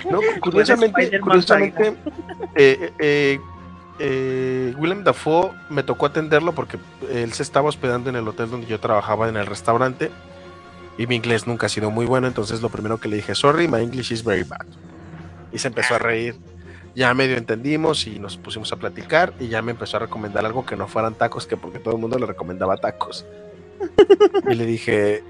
[0.08, 1.96] No, curiosamente, curiosamente
[2.54, 3.40] eh, eh,
[3.98, 6.78] eh, Willem Dafoe me tocó atenderlo porque
[7.10, 10.10] él se estaba hospedando en el hotel donde yo trabajaba en el restaurante
[10.98, 13.68] y mi inglés nunca ha sido muy bueno, entonces lo primero que le dije, sorry,
[13.68, 14.66] my English is very bad.
[15.52, 16.36] Y se empezó a reír.
[16.94, 20.66] Ya medio entendimos y nos pusimos a platicar y ya me empezó a recomendar algo
[20.66, 23.24] que no fueran tacos, que porque todo el mundo le recomendaba tacos.
[24.50, 25.22] Y le dije,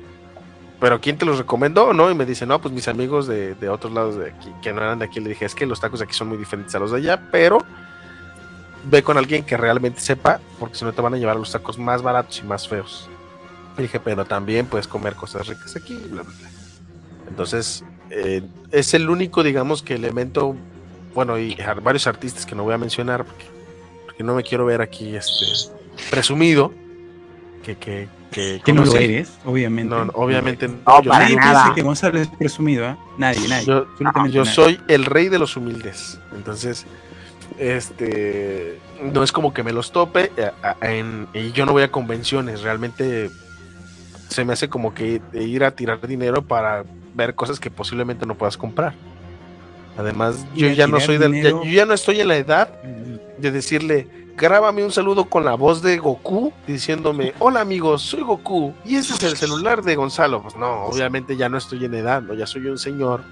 [0.81, 1.93] ¿pero quién te los recomendó?
[1.93, 2.11] ¿No?
[2.11, 4.81] Y me dice, no, pues mis amigos de, de otros lados de aquí, que no
[4.81, 5.21] eran de aquí.
[5.21, 7.29] Le dije, es que los tacos de aquí son muy diferentes a los de allá,
[7.31, 7.59] pero
[8.85, 11.53] ve con alguien que realmente sepa, porque si no te van a llevar a los
[11.53, 13.09] tacos más baratos y más feos.
[13.79, 16.49] Dije, pero también puedes comer cosas ricas aquí, bla, bla, bla.
[17.29, 20.55] Entonces, eh, es el único, digamos, que elemento,
[21.15, 23.45] bueno, y varios artistas que no voy a mencionar, porque,
[24.07, 25.47] porque no me quiero ver aquí este
[26.11, 26.73] presumido,
[27.65, 29.95] que, que, que, Que no lo eres, obviamente.
[29.95, 30.75] No, no, obviamente no.
[30.87, 31.75] No, yo para soy- Nadie nada.
[31.75, 32.97] que Gonzalo es presumido, ¿eh?
[33.17, 33.67] Nadie, nadie.
[34.31, 36.19] Yo, soy el rey de los humildes.
[36.35, 36.85] Entonces,
[37.59, 40.51] este no es como que me los tope eh,
[40.81, 42.63] en- y yo no voy a convenciones.
[42.63, 43.31] Realmente
[44.33, 46.85] se me hace como que ir a tirar dinero para
[47.15, 48.95] ver cosas que posiblemente no puedas comprar.
[49.97, 51.65] Además, yo ya no soy del, ya- dinero.
[51.65, 52.69] yo ya no estoy en la edad
[53.39, 58.73] de decirle, grábame un saludo con la voz de Goku diciéndome, hola amigos, soy Goku
[58.87, 60.43] y este es el celular de Gonzalo.
[60.43, 62.33] Pues no, obviamente ya no estoy en edad, ¿no?
[62.33, 63.23] Ya soy un señor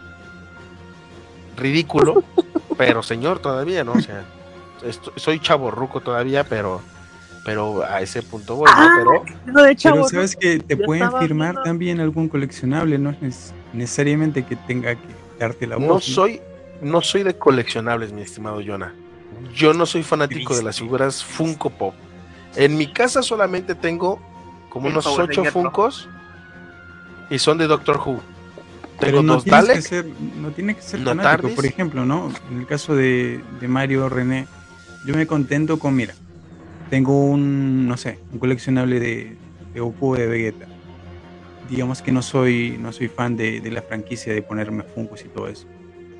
[1.56, 2.22] ridículo,
[2.76, 3.92] pero señor todavía, ¿no?
[3.92, 4.24] O sea,
[5.16, 6.80] soy chavo ruco todavía, pero
[7.44, 8.72] pero a ese punto voy, ¿no?
[8.76, 8.92] Ah,
[9.44, 13.52] Pero de Pero sabes que te pueden firmar viendo- también algún coleccionable, no es neces-
[13.72, 15.00] necesariamente que tenga que
[15.38, 15.86] darte la voz.
[15.88, 16.40] no soy
[16.82, 18.94] no soy de coleccionables, mi estimado Jonah.
[19.54, 21.94] Yo no soy fanático de las figuras Funko Pop.
[22.56, 24.18] En mi casa solamente tengo
[24.70, 25.44] como unos ocho.
[25.44, 26.08] Funkos
[27.28, 28.20] y son de Doctor Who.
[28.98, 30.06] Pero Tengo no dos tienes que Dalek, ser,
[30.36, 31.48] no tiene que ser no fanático.
[31.54, 32.30] Por ejemplo, ¿no?
[32.50, 34.46] En el caso de, de Mario René,
[35.06, 36.14] yo me contento con, mira,
[36.90, 39.36] tengo un, no sé, un coleccionable de,
[39.72, 40.66] de Goku o de Vegeta.
[41.70, 45.28] Digamos que no soy, no soy fan de, de la franquicia de ponerme Funkos y
[45.28, 45.66] todo eso.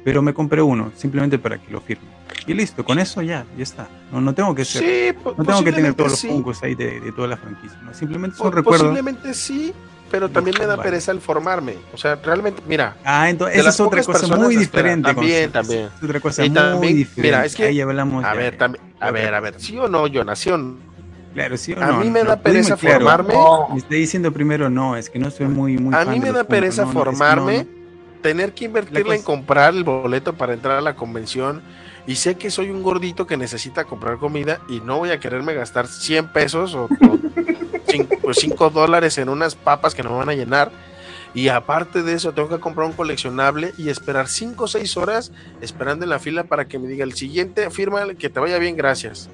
[0.05, 2.09] Pero me compré uno, simplemente para que lo firme.
[2.47, 3.89] Y listo, con eso ya, ya está.
[4.13, 6.29] No, no tengo que ser, Sí, no tengo que tener todos los sí.
[6.29, 7.79] Funkos ahí de, de toda la franquicia.
[7.83, 7.93] ¿no?
[7.93, 8.89] Simplemente son recuerdos.
[8.89, 9.75] Posiblemente sí,
[10.11, 11.77] pero también me da pereza el formarme.
[11.95, 15.13] O sea, realmente, mira, Ah, entonces esa es otra cosa muy diferente.
[15.15, 15.89] también, también.
[15.97, 17.23] Es otra cosa Y muy diferente.
[17.23, 18.25] mira, es que- Ahí hablamos.
[18.25, 20.79] a ver, también, a ver, a ver, sí o no, yo nación.
[21.33, 22.99] Claro, sí o a no, mí me no, da pereza claro.
[23.07, 23.35] formarme.
[23.73, 26.33] Me está diciendo primero no, es que no soy muy, muy A fan mí me
[26.33, 27.67] da pereza no, no, es que formarme, no,
[28.21, 31.63] tener que invertirle en comprar el boleto para entrar a la convención.
[32.07, 35.55] Y sé que soy un gordito que necesita comprar comida y no voy a quererme
[35.55, 36.89] gastar 100 pesos o
[37.91, 40.71] 5 dólares en unas papas que no me van a llenar.
[41.33, 45.33] Y aparte de eso, tengo que comprar un coleccionable y esperar 5 o 6 horas
[45.61, 48.77] esperando en la fila para que me diga el siguiente, firma que te vaya bien,
[48.77, 49.29] gracias.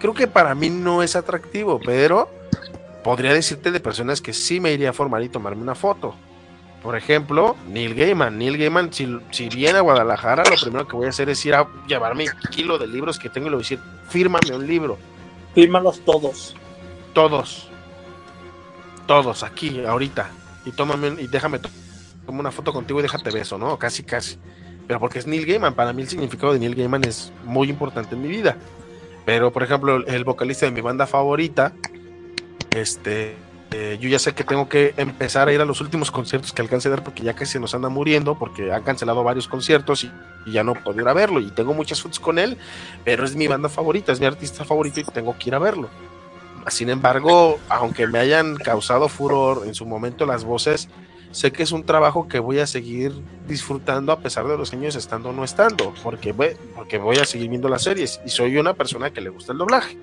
[0.00, 2.28] Creo que para mí no es atractivo, pero
[3.04, 6.14] podría decirte de personas que sí me iría a formar y tomarme una foto.
[6.82, 8.36] Por ejemplo, Neil Gaiman.
[8.36, 11.54] Neil Gaiman, si, si viene a Guadalajara, lo primero que voy a hacer es ir
[11.54, 13.78] a llevarme el kilo de libros que tengo y le voy a decir,
[14.08, 14.98] fírmame un libro.
[15.54, 16.56] Fírmalos todos.
[17.12, 17.68] Todos.
[19.06, 20.30] Todos, aquí, ahorita.
[20.64, 23.78] Y tómame y déjame tomo una foto contigo y déjate beso, ¿no?
[23.78, 24.38] Casi, casi.
[24.86, 25.74] Pero porque es Neil Gaiman.
[25.74, 28.56] Para mí el significado de Neil Gaiman es muy importante en mi vida.
[29.24, 31.72] Pero, por ejemplo, el- vocalista de mi banda favorita,
[32.70, 33.36] este,
[33.70, 36.62] eh, yo ya sé que tengo que empezar a ir a los últimos conciertos que
[36.62, 40.10] alcance a dar porque ya casi nos anda muriendo porque han cancelado varios conciertos y,
[40.46, 41.40] y ya no puedo ir a verlo.
[41.40, 42.56] Y tengo muchas fotos con él,
[43.04, 45.88] pero es mi banda favorita, es mi artista favorito y tengo que ir a verlo.
[46.68, 50.88] Sin embargo, aunque me hayan causado furor en su momento las voces,
[51.32, 53.12] sé que es un trabajo que voy a seguir
[53.48, 57.24] disfrutando a pesar de los años estando o no estando, porque voy, porque voy a
[57.24, 59.98] seguir viendo las series y soy una persona que le gusta el doblaje.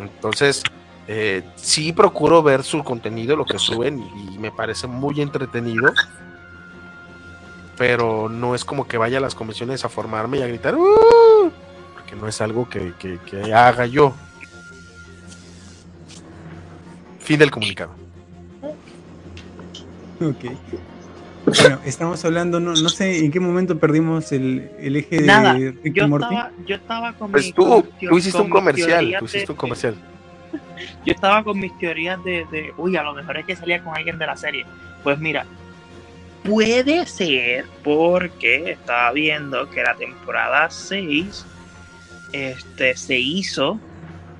[0.00, 0.62] Entonces,
[1.08, 5.92] eh, sí procuro ver su contenido, lo que suben, y, me parece muy entretenido.
[7.76, 11.50] Pero no es como que vaya a las convenciones a formarme y a gritar, "Uh",
[11.94, 12.92] porque no es algo que
[13.52, 14.14] haga yo.
[17.28, 17.90] Fin del comunicado.
[20.18, 20.50] Ok.
[21.44, 25.52] Bueno, estamos hablando, no, no sé en qué momento perdimos el, el eje de Nada,
[25.52, 26.24] Rick Yo Morty.
[26.34, 29.52] estaba, yo estaba con Pues mi- tú, con hiciste un comercial, teorías tú hiciste de-
[29.52, 29.94] un comercial.
[31.04, 33.94] Yo estaba con mis teorías de, de, uy, a lo mejor es que salía con
[33.94, 34.64] alguien de la serie.
[35.04, 35.44] Pues mira,
[36.44, 41.44] puede ser porque estaba viendo que la temporada 6
[42.32, 43.78] este, se hizo,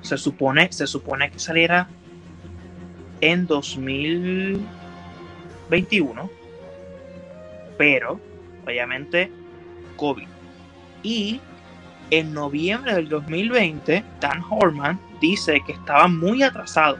[0.01, 1.87] se supone, se supone que saliera
[3.21, 6.29] en 2021,
[7.77, 8.19] pero
[8.65, 9.31] obviamente
[9.95, 10.27] COVID.
[11.03, 11.39] Y
[12.11, 16.99] en noviembre del 2020, Dan Horman dice que estaban muy atrasados,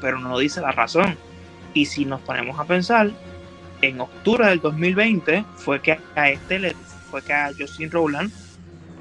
[0.00, 1.16] pero no dice la razón.
[1.74, 3.10] Y si nos ponemos a pensar,
[3.82, 6.74] en octubre del 2020 fue que a este
[7.10, 8.32] fue que a Justin Rowland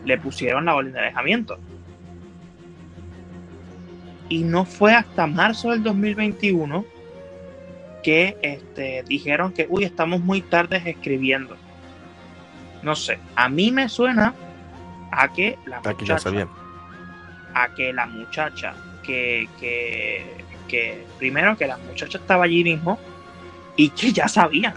[0.06, 1.58] le pusieron la orden de alejamiento.
[4.30, 6.86] Y no fue hasta marzo del 2021
[8.04, 11.58] que este, dijeron que, uy, estamos muy tarde escribiendo.
[12.84, 14.34] No sé, a mí me suena
[15.12, 16.50] a que la ya muchacha, sabían.
[17.54, 18.74] a que la muchacha,
[19.04, 20.24] que, que,
[20.68, 23.00] que primero que la muchacha estaba allí mismo
[23.76, 24.74] y que ya sabían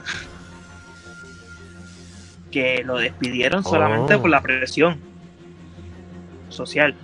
[2.50, 4.20] que lo despidieron solamente Oh.
[4.22, 4.98] por la presión
[6.48, 6.94] social.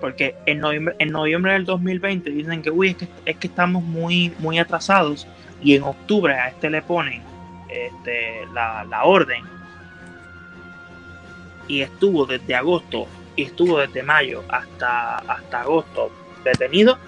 [0.00, 3.82] Porque en noviembre, en noviembre del 2020 dicen que, uy, es que, es que estamos
[3.82, 5.26] muy, muy atrasados
[5.62, 7.22] y en octubre a este le ponen
[7.68, 9.44] este, la, la orden
[11.68, 13.06] y estuvo desde agosto
[13.36, 16.10] y estuvo desde mayo hasta, hasta agosto
[16.42, 16.98] detenido.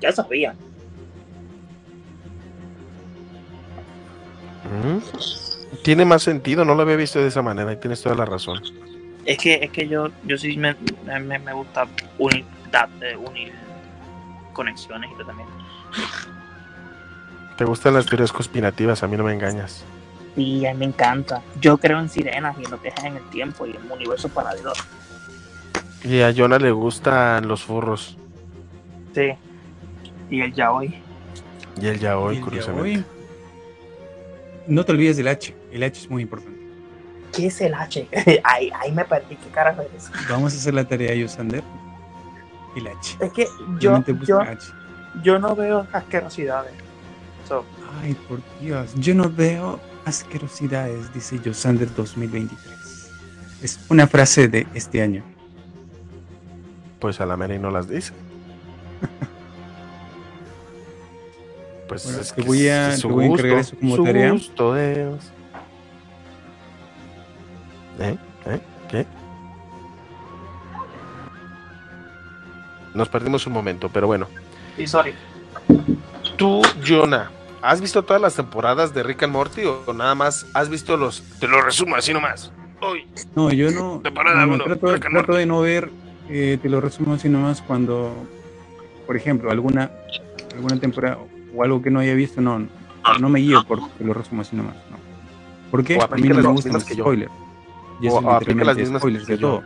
[0.00, 0.56] Ya sabían.
[4.64, 5.02] Ujú.
[5.82, 8.62] Tiene más sentido, no lo había visto de esa manera y tienes toda la razón.
[9.24, 10.74] Es que, es que yo, yo sí me,
[11.20, 11.86] me, me gusta
[12.18, 13.52] unir, dat- eh, unir
[14.52, 15.48] conexiones y todo también.
[17.56, 19.02] ¿Te gustan las teorías conspirativas?
[19.02, 19.84] A mí no me engañas.
[20.34, 21.42] Sí, a mí me encanta.
[21.60, 24.78] Yo creo en sirenas y en los viajes en el tiempo y en universos paralelos.
[26.04, 28.16] Y a Jonah le gustan los furros.
[29.14, 29.32] Sí.
[30.30, 30.94] Y el yaoi.
[31.80, 32.92] Y él ya Y hoy, el curiosamente.
[32.92, 33.04] yaoi.
[34.68, 35.54] No te olvides del H.
[35.72, 36.57] El H es muy importante.
[37.32, 38.08] ¿Qué es el H?
[38.44, 39.36] ahí, ahí me perdí.
[39.36, 40.12] ¿Qué carajo es eso?
[40.30, 41.62] Vamos a hacer la tarea, Yosander.
[42.76, 43.16] El H.
[43.20, 43.46] Es que
[43.80, 44.66] yo, yo, H.
[45.22, 46.72] yo no veo asquerosidades.
[47.46, 47.64] So,
[48.02, 48.92] Ay, por Dios.
[48.96, 53.10] Yo no veo asquerosidades, dice Yosander 2023.
[53.62, 55.24] Es una frase de este año.
[57.00, 58.12] Pues a la mera y no las dice.
[61.88, 64.04] Pues Bueno, es que voy a- es su voy a encargar gusto, eso como su
[64.04, 64.30] tarea.
[64.32, 65.32] gusto es.
[67.98, 68.16] ¿Eh?
[68.46, 68.60] ¿Eh?
[68.90, 69.06] ¿Qué?
[72.94, 74.26] Nos perdimos un momento, pero bueno.
[74.76, 75.14] y sorry.
[76.36, 77.30] Tú, Jonah,
[77.62, 81.22] ¿has visto todas las temporadas de Rick and Morty o nada más has visto los...
[81.40, 82.52] Te lo resumo así nomás.
[82.80, 84.00] Uy, No, yo no.
[84.02, 85.40] Temporada no, no, uno, trato, Rick and trato Morty.
[85.40, 85.90] de no ver,
[86.28, 88.12] eh, te lo resumo así nomás cuando,
[89.06, 89.90] por ejemplo, alguna,
[90.54, 91.18] alguna temporada
[91.54, 92.68] o algo que no haya visto, no, no,
[93.20, 94.76] no me guío por te lo resumo así nomás.
[94.90, 94.96] No.
[95.70, 95.98] ¿Por qué?
[95.98, 97.04] O A mí no me gustan los que yo.
[98.00, 99.48] Y O eso es aplica las mismas spoilers que de yo.
[99.48, 99.62] todo.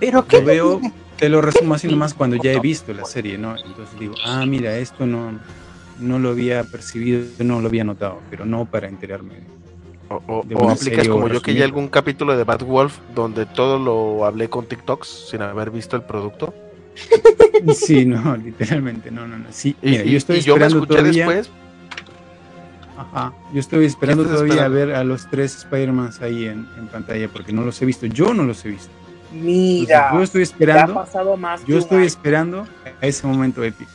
[0.00, 0.80] Pero Yo veo,
[1.18, 3.56] te lo resumo así nomás cuando ya he visto la serie, ¿no?
[3.56, 5.32] Entonces digo, ah, mira, esto no,
[5.98, 9.34] no lo había percibido, no lo había notado, pero no para enterarme.
[10.08, 12.62] O, o- de o aplicas serie o como yo que ya algún capítulo de Bad
[12.62, 16.54] Wolf donde todo lo hablé con TikToks sin haber visto el producto.
[17.74, 19.46] Sí, no, literalmente, no, no, no.
[19.50, 21.26] Sí, Y, mira, y- yo estoy y yo me escuché todavía.
[21.26, 21.50] después.
[22.98, 24.80] Ajá, yo estoy esperando todavía esperando?
[24.82, 28.06] a ver a los tres Spider-Mans ahí en, en pantalla porque no los he visto.
[28.06, 28.90] Yo no los he visto.
[29.32, 32.06] Entonces, Mira, yo estoy ya ha esperando, pasado más yo estoy año.
[32.06, 32.66] esperando
[33.02, 33.90] a ese momento épico.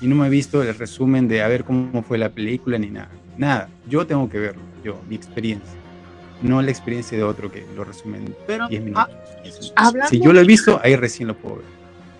[0.00, 2.88] Y no me he visto el resumen de a ver cómo fue la película ni
[2.88, 3.10] nada.
[3.36, 5.74] Nada, yo tengo que verlo, yo, mi experiencia.
[6.40, 9.08] No la experiencia de otro que lo resume en Pero, 10 ah, minutos.
[9.42, 9.72] 15 minutos.
[9.76, 11.64] hablando- Si yo lo he visto, ahí recién lo puedo ver.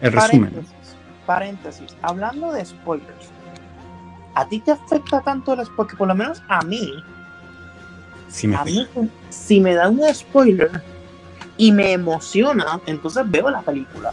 [0.00, 0.50] El resumen.
[0.50, 0.96] Paréntesis,
[1.26, 1.96] paréntesis.
[2.02, 3.30] Hablando de spoilers,
[4.34, 5.76] ¿a ti te afecta tanto el spoiler?
[5.76, 6.92] Porque por lo menos a mí,
[8.28, 8.86] Sí me a mí,
[9.30, 10.82] si me da un spoiler
[11.56, 14.12] y me emociona, entonces veo la película.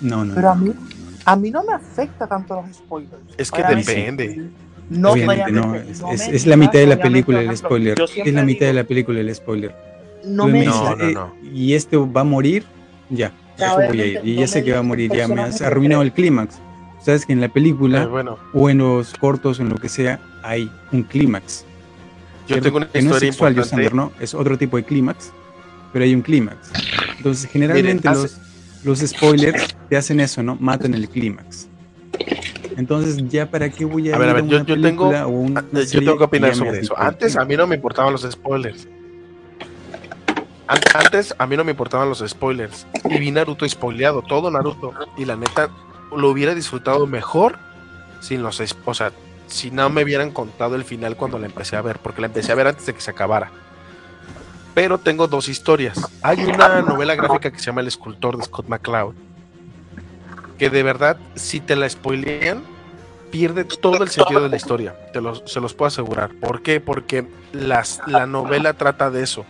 [0.00, 0.96] No, no, Pero a no, mí- no.
[1.28, 3.14] A mí no me afecta tanto los spoilers.
[3.36, 4.50] Es que Obviamente, depende.
[4.88, 8.00] No, Obviamente no, es, no es- la mitad de la película el spoiler.
[8.00, 9.74] Es la mitad de digo, la película el spoiler.
[10.24, 11.32] No me me No, no, eh, no.
[11.52, 12.64] y este va a morir,
[13.10, 14.20] ya, eso voy a ir.
[14.24, 16.58] Y ya sé que va a morir, ya me has arruinado el clímax.
[17.06, 20.18] Sabes que en la película Eh, bueno, o en los cortos, en lo que sea,
[20.42, 21.64] hay un clímax.
[22.48, 23.54] yo tengo una que no es historia sexual.
[23.54, 24.10] Yosander, ¿no?
[24.18, 25.30] Es otro tipo de clímax,
[25.92, 26.72] pero hay un clímax.
[27.16, 28.38] Entonces, generalmente Miren, los,
[28.82, 30.56] los spoilers te hacen eso, ¿no?
[30.56, 31.68] Matan el clímax.
[32.76, 35.30] Entonces, ya para qué voy a, A ver, a ver, yo- yo tengo- película o
[35.30, 36.98] una Ah, Yo tengo que opinar sobre eso.
[36.98, 38.88] Antes a mí no me importaban los spoilers.
[40.66, 42.84] An- Antes a mí no me importaban los spoilers.
[43.08, 44.92] Y vi Naruto spoileado, todo Naruto.
[45.16, 45.70] Y la neta,
[46.16, 47.58] lo hubiera disfrutado mejor
[48.20, 49.12] sin los O sea,
[49.46, 51.98] si no me hubieran contado el final cuando la empecé a ver.
[51.98, 53.50] Porque la empecé a ver antes de que se acabara.
[54.74, 55.98] Pero tengo dos historias.
[56.22, 59.14] Hay una novela gráfica que se llama El escultor de Scott McCloud.
[60.58, 62.62] Que de verdad, si te la spoilean,
[63.30, 64.94] pierde todo el sentido de la historia.
[65.12, 66.30] Te los, se los puedo asegurar.
[66.40, 66.80] ¿Por qué?
[66.80, 69.44] Porque las, la novela trata de eso.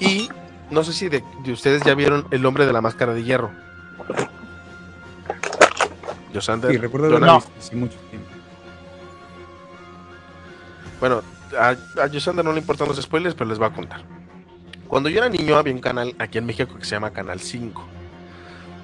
[0.00, 0.28] Y
[0.70, 3.50] no sé si de ustedes ya vieron El hombre de la máscara de hierro.
[6.36, 8.28] Yosander, Sí, recuerdo haberlo visto hace mucho tiempo.
[11.00, 11.22] Bueno,
[11.58, 14.02] a, a Yosander no le importan los spoilers, pero les voy a contar.
[14.88, 17.84] Cuando yo era niño había un canal aquí en México que se llama Canal 5.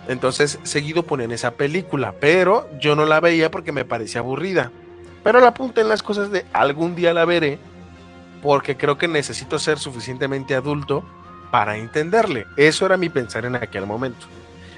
[0.08, 4.72] Entonces, seguido ponían esa película, pero yo no la veía porque me parecía aburrida.
[5.22, 7.58] Pero la apunté en las cosas de algún día la veré,
[8.42, 11.04] porque creo que necesito ser suficientemente adulto
[11.52, 12.46] para entenderle.
[12.56, 14.26] Eso era mi pensar en aquel momento.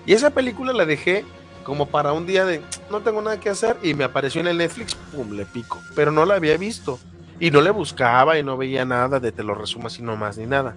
[0.04, 1.24] Y esa película la dejé
[1.64, 4.58] como para un día de no tengo nada que hacer y me apareció en el
[4.58, 5.80] Netflix, pum, le pico.
[5.96, 6.98] Pero no la había visto
[7.40, 10.46] y no le buscaba y no veía nada de te lo resumo así nomás ni
[10.46, 10.74] nada.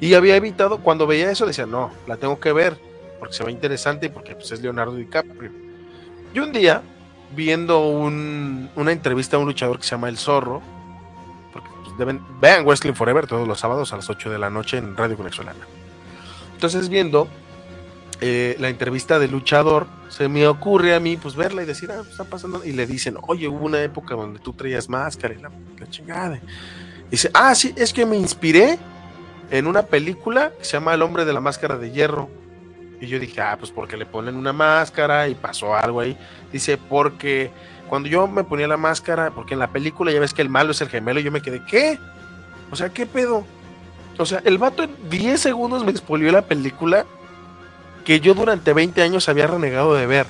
[0.00, 2.78] Y había evitado, cuando veía eso decía, no, la tengo que ver
[3.18, 5.50] porque se ve interesante y porque pues, es Leonardo DiCaprio.
[6.34, 6.82] Y un día,
[7.34, 10.60] viendo un- una entrevista a un luchador que se llama El Zorro,
[11.52, 14.76] porque pues, deben, vean Wrestling Forever todos los sábados a las 8 de la noche
[14.78, 15.66] en Radio Conexolana.
[16.52, 17.28] Entonces, viendo
[18.20, 21.96] eh, la entrevista del luchador, se me ocurre a mí pues verla y decir, ah,
[21.98, 22.64] pues, está pasando.
[22.64, 25.50] Y le dicen, oye, hubo una época donde tú traías máscara y la,
[25.90, 26.40] chingada.
[27.10, 28.78] Dice, ah, sí, es que me inspiré
[29.50, 32.28] en una película que se llama El hombre de la máscara de hierro.
[33.00, 36.16] Y yo dije, ah, pues porque le ponen una máscara y pasó algo ahí.
[36.52, 37.50] Dice, porque
[37.88, 40.70] cuando yo me ponía la máscara, porque en la película ya ves que el malo
[40.70, 41.98] es el gemelo, y yo me quedé, ¿qué?
[42.70, 43.44] O sea, ¿qué pedo?
[44.16, 47.04] O sea, el vato en 10 segundos me expolió la película
[48.04, 50.26] que yo durante 20 años había renegado de ver.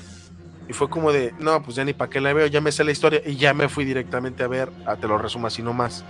[0.67, 2.83] Y fue como de, no, pues ya ni para qué la veo, ya me sé
[2.83, 6.03] la historia y ya me fui directamente a ver, a te lo resumo así nomás.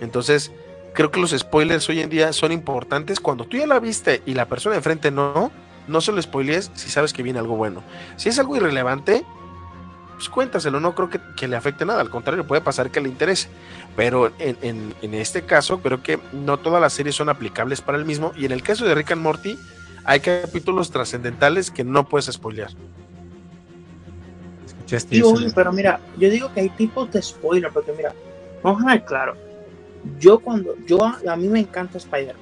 [0.00, 0.50] Entonces,
[0.94, 3.20] creo que los spoilers hoy en día son importantes.
[3.20, 5.52] Cuando tú ya la viste y la persona enfrente no,
[5.88, 7.82] no se lo spoilees si sabes que viene algo bueno.
[8.16, 9.24] Si es algo irrelevante,
[10.14, 13.08] pues cuéntaselo, no creo que, que le afecte nada, al contrario, puede pasar que le
[13.08, 13.48] interese.
[13.96, 17.98] Pero en, en- en este caso, creo que no todas las series son aplicables para
[17.98, 18.32] el mismo.
[18.36, 19.58] Y en el caso de Rick and Morty,
[20.04, 22.70] hay capítulos trascendentales que no puedes spoilear.
[24.66, 25.30] ¿Escuchaste Sí, eso?
[25.30, 28.12] obvio, pero mira, yo digo que hay tipos de spoiler, porque mira,
[28.62, 29.34] vamos a ver claro.
[30.18, 32.36] Yo cuando, yo a, a mí me encanta Spider-Man,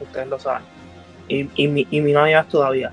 [0.00, 0.62] ustedes lo saben,
[1.28, 2.92] y, y, mi, y mi novia todavía.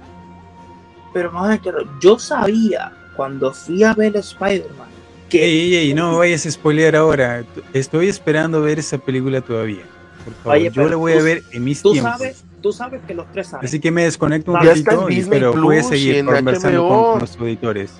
[1.14, 4.88] Pero vamos a ver claro, yo sabía cuando fui a ver Spider-Man
[5.30, 7.44] que Ey, ey, ey, no vayas a spoilear ahora.
[7.74, 9.84] Estoy esperando ver esa película todavía.
[10.24, 12.12] Por favor, Oye, yo la voy tú- a ver en mis tú tiempos.
[12.14, 13.66] sabes, tú sabes que los tres saben.
[13.68, 17.04] Así que me desconecto un ratito, pero puedes seguir conversando HBO.
[17.12, 17.94] con nuestros auditores.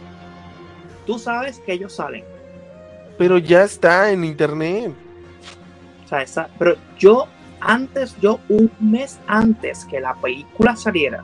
[1.06, 2.24] Tú sabes que ellos salen.
[3.18, 4.92] Pero ya está en internet.
[6.06, 7.28] O sea, esa- pero yo
[7.60, 11.24] antes, yo un mes antes que la película saliera,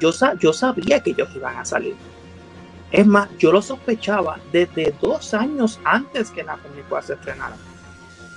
[0.00, 1.94] yo, sa- yo sabía que ellos iban a salir.
[2.92, 7.56] Es más, yo lo sospechaba desde dos años antes que la película se estrenara.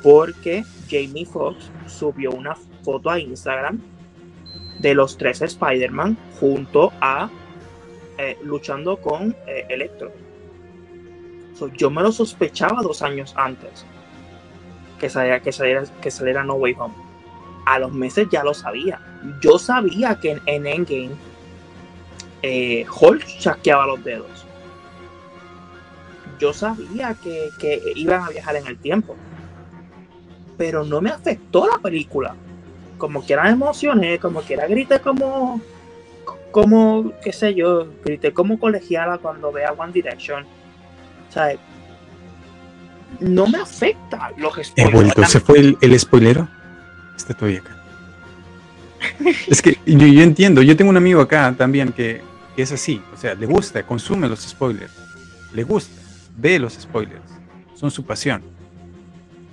[0.03, 2.55] Porque Jamie Foxx subió una
[2.87, 3.81] foto a Instagram
[4.79, 7.29] de los tres Spider-Man junto a
[8.17, 10.09] eh, luchando con eh, Electro.
[11.75, 13.85] Yo me lo sospechaba dos años antes
[15.01, 16.93] que saliera, que saliera, que saliera No Way Home.
[17.65, 19.01] A los meses ya lo sabía.
[19.41, 21.15] Yo sabía que en, en Endgame
[22.41, 23.25] eh, Hulk
[23.65, 24.45] los dedos.
[26.39, 29.17] Yo sabía que, que iban a viajar en el tiempo.
[30.57, 32.33] Pero no me afectó la película.
[32.97, 35.61] Como quiera me emocioné, como quiera grité como,
[36.51, 40.43] como, qué sé yo, grité como colegiala cuando vea One Direction.
[41.29, 41.55] O sea,
[43.19, 44.93] no me afecta los He spoilers.
[44.93, 46.47] vuelto, se fue el, el spoilero.
[47.15, 47.75] Está todavía acá.
[49.47, 52.21] Es que yo, yo entiendo, yo tengo un amigo acá también que,
[52.55, 54.91] que es así, o sea, le gusta, consume los spoilers,
[55.53, 56.01] le gusta,
[56.35, 57.21] ve los spoilers,
[57.75, 58.41] son su pasión,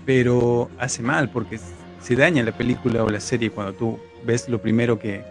[0.07, 1.59] pero hace mal porque
[2.05, 5.25] se daña la película o la serie cuando tú ves lo primero que,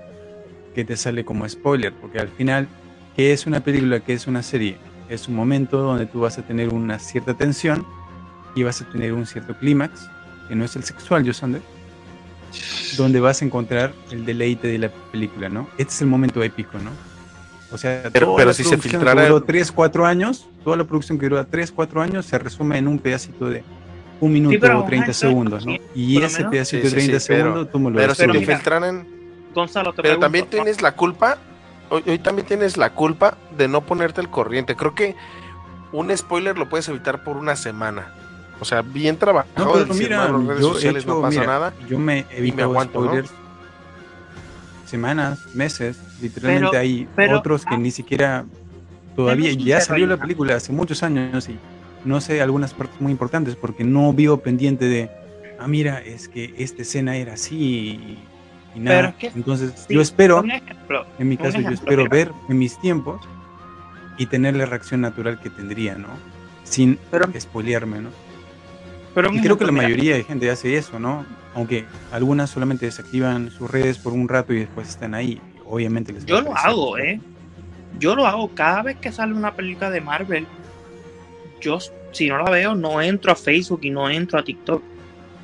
[0.73, 2.67] que te sale como spoiler, porque al final,
[3.15, 3.99] ¿qué es una película?
[3.99, 4.77] ¿Qué es una serie?
[5.07, 7.85] Es un momento donde tú vas a tener una cierta tensión
[8.55, 10.07] y vas a tener un cierto clímax,
[10.47, 11.61] que no es el sexual, Yosander,
[12.97, 15.67] donde vas a encontrar el deleite de la película, ¿no?
[15.77, 16.89] Este es el momento épico, ¿no?
[17.71, 20.77] O sea, Pero- toda pero la si se filtrara- que duró 3, 4 años, toda
[20.77, 23.63] la producción que duró 3, 4 años se resume en un pedacito de
[24.25, 25.73] un minuto pero o 30 ajá, segundos, ¿no?
[25.73, 27.95] sí, Y ese menos- pedacito Sí, de sí, 30 sí, pero- segundos, tú me lo
[27.97, 29.07] Pero si te filtraran.
[29.53, 31.37] Gonzalo, te Pero pregunto, también tienes la culpa.
[31.89, 34.75] Hoy, hoy también tienes la culpa de no ponerte al corriente.
[34.75, 35.15] Creo que
[35.91, 38.13] un spoiler lo puedes evitar por una semana.
[38.59, 39.65] O sea, bien trabajado.
[39.65, 41.73] No, pero decir, mira, "No, redes yo he sociales hecho, no pasa mira, nada.
[41.89, 43.05] yo me he evitado aguanto, ¿no?
[43.07, 43.31] spoilers
[44.85, 48.45] semanas, meses, literalmente Pero- hay pero- otros que ah, ni siquiera
[49.15, 50.21] todavía ya salió la ¿no?
[50.21, 51.57] película hace muchos años y
[52.05, 55.09] no sé algunas partes muy importantes porque no vivo pendiente de
[55.59, 58.17] ah mira es que esta escena era así y,
[58.75, 62.03] y nada es que- entonces sí, yo espero ejemplo, en mi caso yo ejemplo, espero
[62.03, 62.15] mira.
[62.15, 63.21] ver en mis tiempos
[64.17, 66.07] y tener la reacción natural que tendría no
[66.63, 68.09] sin Pero- spoilearme no
[69.15, 71.23] pero y creo que la ejemplo, mira, mayoría de gente hace eso, ¿no?
[71.53, 75.39] Aunque algunas solamente desactivan sus redes por un rato y después están ahí.
[75.67, 77.21] Obviamente les Yo lo hago, ¿eh?
[77.99, 80.47] Yo lo hago cada vez que sale una película de Marvel.
[81.64, 81.80] Yo,
[82.11, 84.84] si no la veo, no entro a Facebook y no entro a TikTok.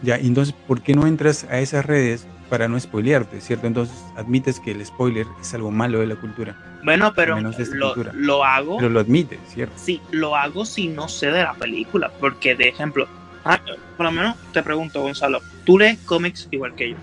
[0.02, 3.68] Ya, entonces, ¿por qué no entras a esas redes para no spoilearte, cierto?
[3.68, 7.66] Entonces, admites que el spoiler es algo malo de la cultura, Bueno, pero menos de
[7.76, 8.12] lo, cultura.
[8.16, 8.78] lo hago.
[8.78, 9.74] pero lo admites, ¿cierto?
[9.78, 12.12] Sí, lo hago si no sé de la película.
[12.20, 13.08] Porque, de ejemplo,
[13.46, 13.60] ah,
[13.98, 16.96] por lo menos te pregunto, Gonzalo, tú lees cómics igual que yo.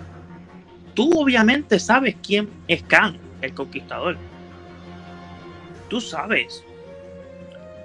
[0.95, 4.17] Tú obviamente sabes quién es Khan, el conquistador.
[5.87, 6.63] Tú sabes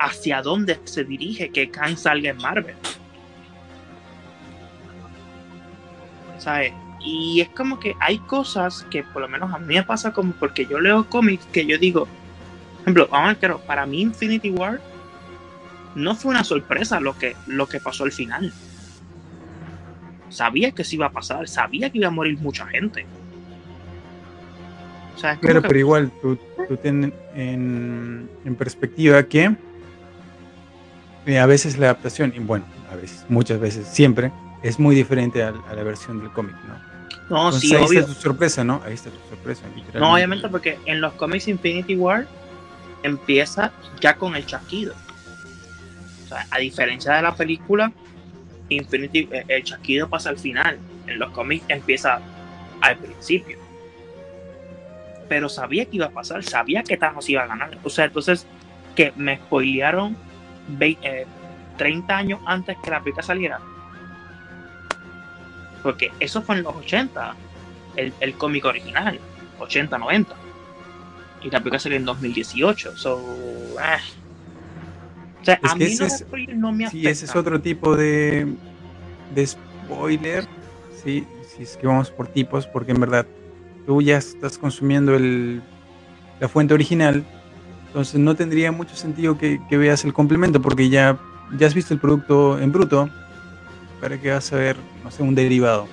[0.05, 2.75] hacia dónde se dirige que Khan salga en Marvel.
[6.39, 6.73] ¿Sabes?
[7.05, 10.33] Y es como que hay cosas que por lo menos a mí me pasa como
[10.33, 14.51] porque yo leo cómics que yo digo, por ejemplo, vamos a ver, para mí Infinity
[14.51, 14.81] War
[15.95, 18.53] no fue una sorpresa lo que, lo que pasó al final.
[20.31, 23.05] Sabía que se iba a pasar, sabía que iba a morir mucha gente.
[25.15, 26.39] O sea, que- pero igual tú,
[26.69, 29.55] tú ten en, en perspectiva que
[31.27, 34.33] eh, a veces la adaptación, y bueno, a veces, muchas veces, siempre,
[34.63, 36.75] es muy diferente al- a, la versión del cómic, ¿no?
[37.31, 38.01] no, Entonces sí, ahí obvio.
[38.01, 38.81] está tu sorpresa, ¿no?
[38.85, 39.63] Ahí está tu sorpresa.
[39.95, 42.27] No, obviamente porque en los cómics Infinity War
[43.03, 44.95] empieza ya con el chasquido.
[46.25, 47.93] O sea, a diferencia de la película,
[48.69, 50.79] Infinity, eh, el chasquido pasa al final.
[51.07, 52.21] En los cómics empieza
[52.81, 53.59] al principio.
[55.29, 57.79] Pero sabía que iba a pasar, sabía que Thanos iba a ganar.
[57.85, 58.47] O sea, entonces
[58.95, 60.17] que me spoilearon
[60.69, 61.27] vei- eh,
[61.77, 63.61] 30 años antes que la película saliera.
[65.83, 67.35] Porque eso fue en los 80
[67.97, 69.19] el, el cómic original,
[69.59, 70.35] 80, 90.
[71.43, 72.97] Y la película salió en 2018.
[72.97, 73.21] So,
[73.81, 73.99] ah.
[75.41, 76.27] O sea, Es a mí ese los es-
[76.57, 77.13] no me Sí, afectan.
[77.13, 78.47] ese es otro tipo de,
[79.35, 80.47] de spoiler,
[81.03, 83.27] sí, si es que vamos por tipos, porque en verdad
[83.85, 85.61] tú ya estás consumiendo el,
[86.39, 87.25] la fuente original,
[87.93, 91.19] entonces no tendría mucho sentido que, que veas el complemento, porque ya,
[91.59, 93.11] ya has visto el producto en bruto,
[94.01, 95.87] para que vas a ver, no sé, un derivado.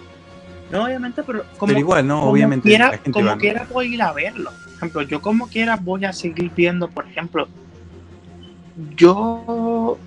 [0.72, 2.22] No, obviamente, pero como, Pero igual, ¿no?
[2.22, 4.50] como Obviamente quiera, la gente como quiera voy a ir a verlo.
[4.50, 7.50] Por ejemplo, yo como quiera voy a seguir viendo, por ejemplo,
[8.96, 9.98] yo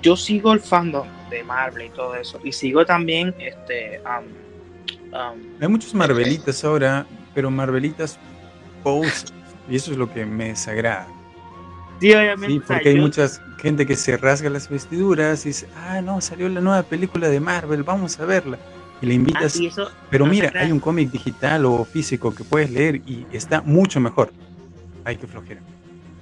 [0.00, 2.40] yo sigo el fandom de Marvel y todo eso.
[2.42, 7.04] Y sigo también este um, um, Hay muchos Marvelitas ahora,
[7.34, 8.18] pero Marvelitas
[8.82, 9.30] poses,
[9.68, 11.06] y eso es lo que me desagrada.
[12.08, 13.26] Sí, obviamente, Sí, o sea, porque hay yo- mucha
[13.58, 17.40] gente que se rasga las vestiduras y dice, ah, no, salió la nueva película de
[17.40, 18.58] Marvel, vamos a verla.
[19.00, 22.34] Y le ah, invitas, y eso, pero no mira, hay un cómic digital o físico
[22.34, 24.32] que puedes leer y está mucho mejor.
[25.04, 25.60] Ay, qué flojera.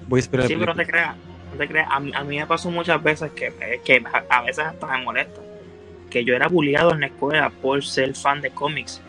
[0.09, 1.17] Voy a esperar Sí, la pero no te creas,
[1.53, 1.89] no te creas.
[1.91, 3.53] A, mí- a mí me pasó muchas veces que,
[3.85, 5.41] que a, a veces hasta me molesta.
[6.11, 9.01] Que yo era bulleado en la escuela por ser fan de cómics.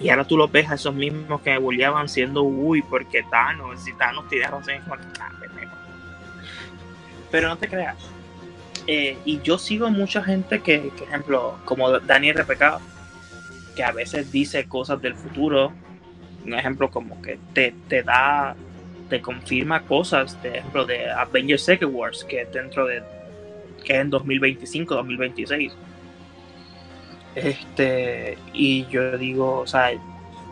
[0.00, 3.82] Y ahora tú lo ves a esos mismos que me bulleaban siendo uy, porque Thanos,
[3.82, 5.32] si Thanos razón, es como que, ah.
[7.30, 7.96] Pero no te creas.
[8.86, 12.80] Eh, y yo sigo mucha gente que, que, ejemplo, como Daniel RPK,
[13.76, 15.72] que a veces dice cosas del futuro.
[16.44, 18.56] Un ejemplo como que te, te da
[19.08, 23.02] te confirma cosas, de ejemplo, de Avengers Second Wars, que es dentro de,
[23.84, 25.72] que en 2025, 2026.
[27.34, 29.90] Este, y yo digo, o sea,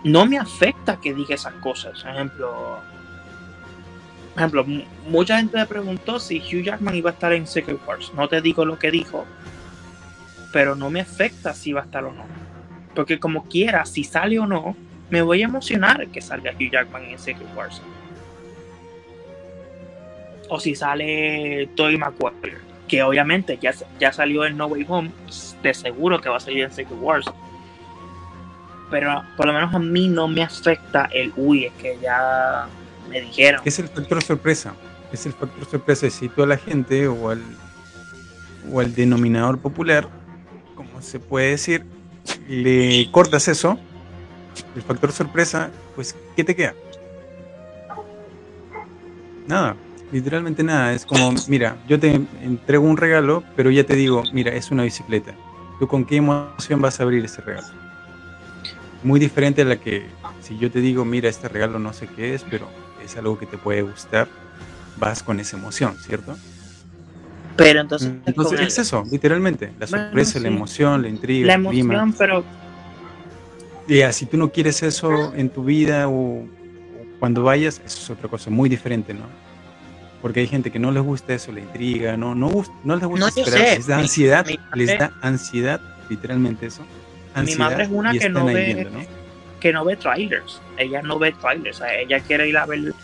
[0.04, 2.02] no me afecta que diga esas cosas.
[2.02, 2.78] Por ejemplo,
[4.36, 7.80] por ejemplo, mu- mucha gente me preguntó si Hugh Jackman iba a estar en Secret
[7.88, 8.12] Wars.
[8.14, 9.24] No te digo lo que dijo,
[10.52, 12.26] pero no me afecta si va a estar o no.
[12.94, 14.76] Porque como quiera, si sale o no,
[15.08, 17.80] me voy a emocionar que salga Hugh Jackman en Secret Wars.
[20.50, 22.58] O si sale Tobey Maguire,
[22.88, 25.10] que obviamente ya, ya salió en No Way Home,
[25.62, 27.24] de seguro que va a salir en Secret Wars.
[28.90, 32.66] Pero por lo menos a mí no me afecta el uy, es que ya
[33.08, 33.62] me dijeron.
[33.64, 34.74] Es el factor sorpresa.
[35.12, 36.10] Es el factor sorpresa.
[36.10, 37.42] Si tú a la gente o al,
[38.70, 40.08] o al denominador popular,
[40.74, 41.84] como se puede decir,
[42.48, 43.78] le cortas eso,
[44.74, 46.74] el factor sorpresa, pues, ¿qué te queda?
[49.46, 49.76] Nada,
[50.12, 50.92] literalmente nada.
[50.92, 54.82] Es como, mira, yo te entrego un regalo, pero ya te digo, mira, es una
[54.82, 55.34] bicicleta.
[55.78, 57.68] ¿Tú con qué emoción vas a abrir ese regalo?
[59.02, 60.06] Muy diferente a la que,
[60.40, 62.68] si yo te digo, mira, este regalo no sé qué es, pero
[63.06, 64.28] es algo que te puede gustar,
[64.96, 66.36] vas con esa emoción, ¿cierto?
[67.56, 71.46] Pero entonces, Entonces con el- es eso, literalmente, la Bueno, sorpresa, la emoción, la intriga,
[71.46, 71.94] la el clima.
[71.94, 72.44] emoción, pero
[73.88, 76.46] Ya, si tú no quieres eso en tu vida o, o
[77.20, 79.26] cuando vayas, eso es otra cosa muy diferente, ¿no?
[80.20, 82.50] Porque hay gente que no les gusta eso, la intriga, no, no,
[82.82, 83.76] no les gusta No, esperar, sé.
[83.76, 85.80] les da Mi- ansiedad, mi les da ansiedad,
[86.10, 86.84] literalmente eso.
[87.44, 89.04] Mi madre es una que no ve- viendo, ¿no?
[89.66, 90.62] Que no ve trailers.
[90.76, 91.80] Ella no ve trailers.
[91.80, 92.94] O sea, ella quiere ir a ver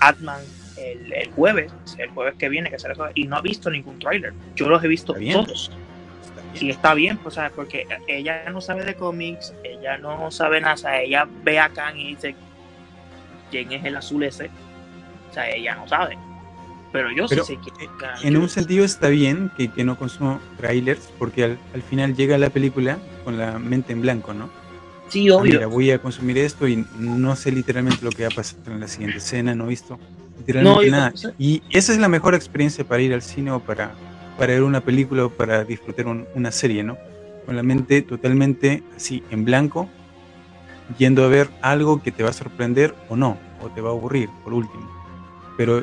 [0.00, 0.40] Atman
[0.76, 4.32] el, el jueves, el jueves que viene, que será y no ha visto ningún tráiler.
[4.56, 5.70] Yo los he visto todos.
[6.24, 6.64] Está.
[6.64, 7.52] Y está bien, pues, ¿sabes?
[7.54, 11.68] porque ella no sabe de cómics, ella no sabe nada, o sea, ella ve a
[11.68, 12.34] Kang y dice
[13.52, 14.50] quién es el azul ese.
[15.30, 16.18] O sea, ella no sabe.
[16.90, 18.18] Pero yo Pero, sí sé es Kang.
[18.24, 22.36] En un sentido está bien que, que no consumo trailers porque al, al final llega
[22.36, 24.50] la película con la mente en blanco, ¿no?
[25.10, 25.54] Sí, obvio.
[25.54, 28.80] mira, voy a consumir esto y no sé literalmente lo que va a pasar en
[28.80, 29.98] la siguiente escena, no he visto
[30.38, 31.12] literalmente No, nada.
[31.14, 31.34] sé.
[31.38, 33.92] Y esa es la mejor experiencia para ir al cine o para,
[34.38, 36.96] para ver una película o para disfrutar un- una serie, ¿no?
[37.44, 39.88] Con la mente totalmente así, en blanco,
[40.96, 43.92] yendo a ver algo que te va a sorprender o no, o te va a
[43.92, 44.88] aburrir, por último.
[45.56, 45.82] Pero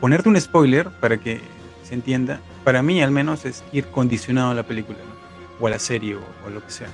[0.00, 1.40] ponerte un spoiler para que
[1.82, 5.64] se entienda, para mí al menos es ir condicionado a la película, ¿no?
[5.64, 6.88] o a la serie o, o lo que sea.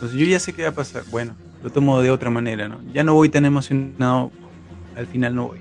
[0.00, 1.02] Entonces yo ya sé qué va a pasar.
[1.10, 2.80] Bueno, lo tomo de otra manera, ¿no?
[2.94, 4.32] Ya no voy tan emocionado,
[4.96, 5.58] al final no voy.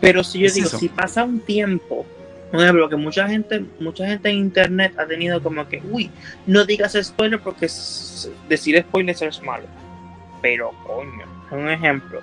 [0.00, 0.80] Pero si yo Es digo, eso.
[0.80, 2.04] si pasa un tiempo,
[2.50, 6.10] por ejemplo, que mucha gente, mucha gente en internet ha tenido como que, uy,
[6.48, 7.68] no digas spoiler porque
[8.48, 9.66] decir spoiler es malo.
[10.42, 12.20] Pero coño, un ejemplo.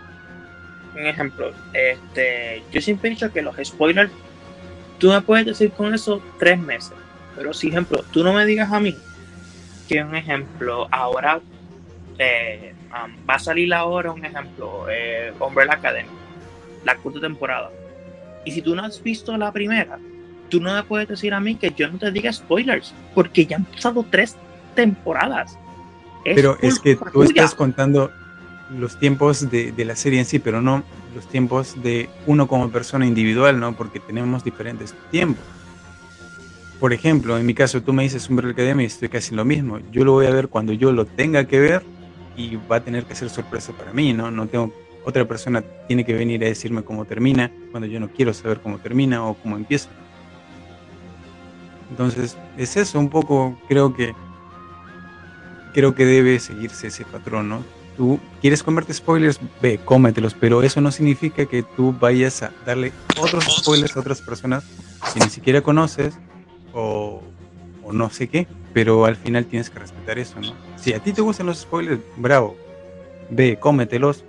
[0.94, 4.12] Un ejemplo, este, yo siempre he dicho que los spoilers,
[4.98, 6.92] tú me puedes decir con eso tres meses.
[7.34, 8.94] Pero si ejemplo, tú no me digas a mí
[9.88, 11.40] que un ejemplo, ahora
[12.18, 16.10] eh, um, va a salir ahora un ejemplo, eh, Umbrella Academy,
[16.84, 17.72] la cuarta temporada.
[18.46, 20.00] Y si tú no has visto la primera,
[20.50, 23.58] tú no me puedes decir a mí que yo no te diga spoilers, porque ya
[23.58, 24.36] han pasado tres
[24.76, 25.58] temporadas.
[26.24, 27.28] Pero es que tú tuya.
[27.28, 28.12] estás contando
[28.78, 30.84] los tiempos de, de la serie en sí, pero no
[31.16, 33.76] los tiempos de uno como persona individual, ¿no?
[33.76, 35.44] Porque tenemos diferentes tiempos.
[36.80, 39.80] Por ejemplo, en mi caso, tú me dices Umbrella Academy y estoy casi lo mismo.
[39.92, 41.84] Yo lo voy a ver cuando yo lo tenga que ver
[42.36, 44.30] y va a tener que ser sorpresa para mí, ¿no?
[44.30, 44.72] No tengo
[45.04, 48.78] otra persona tiene que venir a decirme cómo termina cuando yo no quiero saber cómo
[48.78, 49.90] termina o cómo empieza.
[51.90, 54.14] Entonces, es eso un poco, creo que
[55.74, 57.64] creo que debe seguirse ese patrón, ¿no?
[57.96, 62.92] Tú quieres comerte spoilers, ve, cómetelos, pero eso no significa que tú vayas a darle
[63.20, 64.66] otros spoilers a otras personas
[65.14, 66.20] que ni siquiera conoces
[66.74, 67.22] o,
[67.84, 70.54] o no sé qué, pero al final tienes que respetar eso, ¿no?
[70.78, 72.56] Si a ti te gustan los spoilers, bravo,
[73.30, 74.24] ve, cómetelos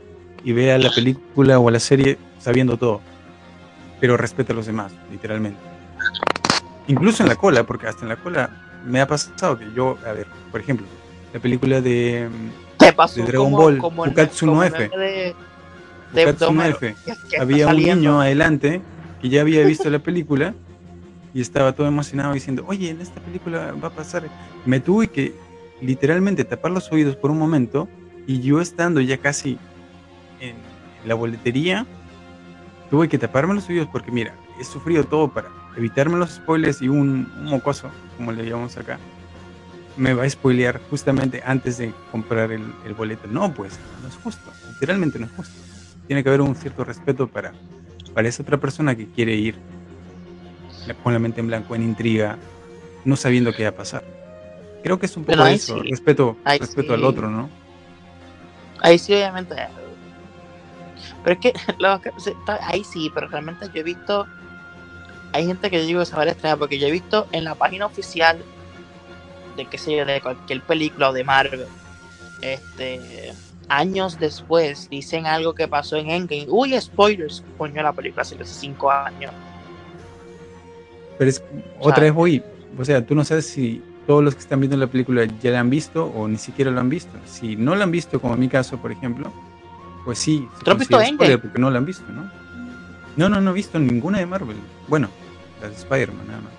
[0.44, 3.01] y ve a la película o a la serie sabiendo todo,
[4.01, 5.59] pero respeta a los demás, literalmente.
[6.86, 8.51] Incluso en la cola, porque hasta en la cola
[8.86, 10.86] me ha pasado que yo, a ver, por ejemplo,
[11.35, 14.62] la película de mm, Te pasó de Dragon como- Ball, como el- Bukatsu como no
[14.65, 14.89] el F.
[14.97, 15.35] de-
[16.12, 16.24] de
[17.39, 18.81] había un niño adelante
[19.20, 20.55] que ya había visto la película
[21.34, 24.28] y estaba todo emocionado diciendo, oye, en esta película va a pasar.
[24.64, 25.34] Me tuve que
[25.80, 27.88] literalmente tapar los oídos por un momento
[28.26, 29.59] y yo estando ya casi
[30.40, 30.56] en
[31.06, 31.86] la boletería,
[32.90, 36.88] tuve que taparme los oídos porque mira, he sufrido todo para evitarme los spoilers y
[36.88, 38.98] un, un mocoso, como le llamamos acá,
[39.96, 43.28] me va a spoilear justamente antes de comprar el, el boleto.
[43.28, 45.55] No, pues, no es justo, literalmente no es justo.
[46.06, 47.52] Tiene que haber un cierto respeto para,
[48.14, 49.56] para esa otra persona que quiere ir
[50.94, 52.39] con la mente en blanco, en intriga,
[53.05, 54.05] no sabiendo qué va a pasar.
[54.82, 55.90] Creo que es un poco eso, sí.
[55.90, 57.48] respeto, Ahí respeto al otro, ¿no?
[58.81, 59.55] Ahí sí, obviamente.
[61.24, 61.52] Pero es que
[62.62, 64.27] ahí sí, pero realmente yo he visto.
[65.32, 67.44] Hay gente que yo digo que se va a estrenar porque yo he visto en
[67.44, 68.43] la página oficial
[69.56, 71.66] de qué sé yo, de cualquier película o de Marvel,
[72.40, 73.35] este
[73.69, 76.47] años después dicen algo que pasó en Endgame.
[76.48, 79.32] Uy, spoilers, coño, la película hace hace cinco años.
[81.18, 81.42] Pero es,
[81.80, 82.42] otra vez voy,
[82.78, 85.60] o sea, tú no sabes si todos los que están viendo la película ya la
[85.60, 87.12] han visto o ni siquiera lo han visto.
[87.26, 89.32] Si no la han visto, como en mi caso, por ejemplo,
[90.04, 92.30] pues sí, se ¿Tú has visto considera spoiler porque no la han visto, ¿no?
[93.16, 94.56] No, no, no he visto ninguna de Marvel.
[94.86, 95.08] Bueno,
[95.60, 96.52] las de Spider-Man nada más.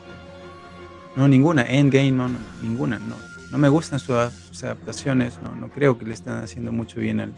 [1.15, 1.64] No, ninguna.
[1.64, 3.15] Endgame, no, no, ninguna, no.
[3.49, 4.15] No me gustan sus,
[4.52, 7.34] sus adaptaciones, no, no creo que le están haciendo mucho bien al...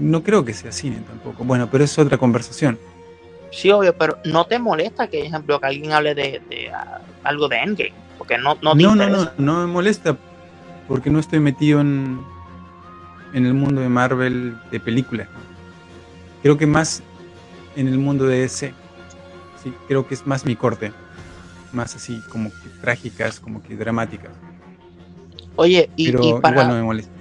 [0.00, 1.44] No creo que sea cine tampoco.
[1.44, 2.78] Bueno, pero es otra conversación.
[3.52, 7.00] Sí, obvio, pero no te molesta que, por ejemplo, que alguien hable de, de, ah,
[7.22, 9.34] algo de Endgame, porque no, no te no, no, interesa.
[9.36, 10.16] no, no me molesta
[10.88, 12.20] porque no estoy metido en,
[13.34, 15.28] en el mundo de Marvel de películas.
[15.32, 15.40] ¿no?
[16.42, 17.02] Creo que más
[17.76, 18.74] en el mundo de DC.
[19.62, 20.92] Sí, creo que es más mi corte.
[21.72, 24.32] Más así como que trágicas, como que dramáticas.
[25.56, 27.11] Oye, y, Pero y para, igual no me molesta.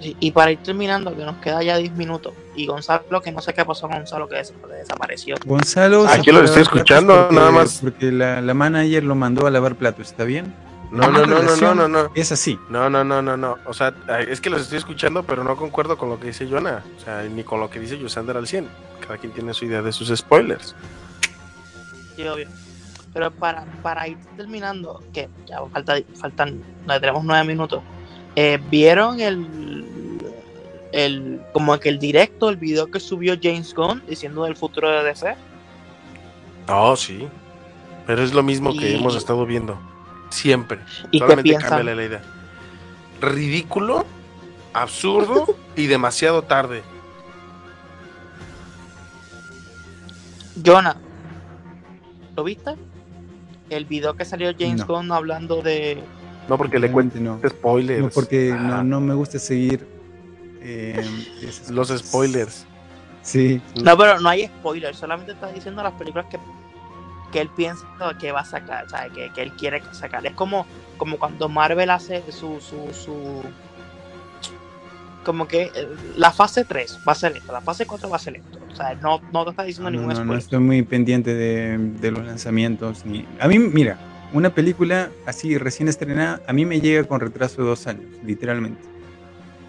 [0.00, 2.32] Sí, Y para ir terminando, que nos queda ya 10 minutos.
[2.56, 5.36] Y Gonzalo, que no sé qué pasó con Gonzalo, que des- desapareció.
[5.44, 6.06] Gonzalo.
[6.08, 7.80] Aquí lo estoy escuchando, porque- nada más.
[7.82, 10.06] Porque la, la manager lo mandó a lavar platos.
[10.08, 10.54] ¿Está bien?
[10.90, 12.10] No, no, no, no, no, no, no.
[12.14, 12.58] Es así.
[12.68, 13.58] No, no, no, no, no.
[13.66, 13.94] O sea,
[14.28, 16.82] es que los estoy escuchando, pero no concuerdo con lo que dice Joana.
[16.96, 18.66] O sea, ni con lo que dice Yusander al 100.
[19.00, 20.74] Cada quien tiene su idea de sus spoilers.
[22.16, 22.48] Sí, obvio.
[23.12, 27.82] Pero para, para ir terminando, que ya falta, faltan, tenemos nueve minutos.
[28.36, 29.46] Eh, ¿Vieron el,
[30.92, 35.02] el, como que el directo, el video que subió James Gunn diciendo del futuro de
[35.04, 35.34] DC?
[36.68, 37.28] Oh, sí.
[38.06, 39.78] Pero es lo mismo que hemos estado viendo.
[40.30, 40.78] Siempre.
[41.10, 41.70] ¿Y Solamente piensan?
[41.70, 42.22] cámbiale la idea.
[43.20, 44.06] Ridículo,
[44.72, 46.82] absurdo y demasiado tarde.
[50.64, 50.96] Jonah,
[52.36, 52.74] ¿lo viste?
[53.70, 54.86] El video que salió James No.
[54.86, 56.02] Gunn hablando de...
[56.50, 57.40] No porque le cuente no.
[57.48, 58.02] spoilers.
[58.02, 59.86] No, porque no, no me gusta seguir
[60.60, 61.00] eh,
[61.70, 62.06] Los cosas.
[62.06, 62.66] spoilers.
[63.22, 66.38] Sí, No, pero no hay spoilers, solamente está diciendo las películas que,
[67.32, 67.86] que él piensa
[68.18, 69.12] que va a sacar, ¿sabes?
[69.12, 70.26] Que, que él quiere sacar.
[70.26, 70.66] Es como,
[70.96, 73.42] como cuando Marvel hace su, su, su
[75.24, 78.18] como que eh, la fase 3 va a ser esto, la fase 4 va a
[78.18, 78.58] ser esto.
[78.72, 80.38] O sea, no, no te está diciendo no, ningún no, no spoiler.
[80.42, 83.04] estoy muy pendiente de, de los lanzamientos.
[83.06, 83.24] Ni...
[83.38, 83.98] A mí, mira,
[84.32, 88.80] una película así recién estrenada, a mí me llega con retraso de dos años, literalmente.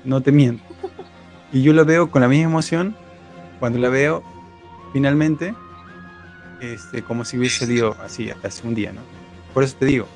[0.04, 0.64] No te miento.
[1.52, 2.96] Y yo la veo con la misma emoción
[3.60, 4.24] cuando la veo
[4.94, 5.54] finalmente,
[6.60, 9.02] este, como si hubiese salido así hace un día, ¿no?
[9.54, 10.08] Por eso te digo,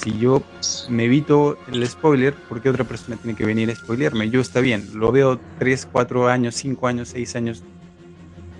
[0.00, 0.42] si yo
[0.88, 4.30] me evito el spoiler, ¿por qué otra persona tiene que venir a spoilearme?
[4.30, 7.62] Yo está bien, lo veo 3, 4 años, 5 años, 6 años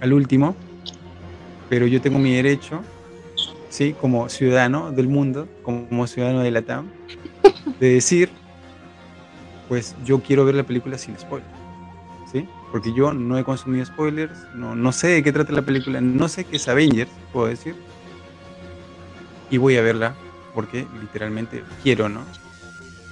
[0.01, 0.57] al último,
[1.69, 2.83] pero yo tengo mi derecho,
[3.69, 3.95] ¿sí?
[4.01, 6.91] Como ciudadano del mundo, como ciudadano de la TAM,
[7.81, 8.31] de decir,
[9.69, 11.49] pues yo quiero ver la película sin spoiler,
[12.33, 12.49] ¿sí?
[12.73, 16.29] Porque yo no he consumido spoilers, no, no sé de qué trata la película, no
[16.29, 17.75] sé qué es Avengers, puedo decir,
[19.51, 20.15] y voy a verla
[20.55, 22.23] porque literalmente quiero, ¿no?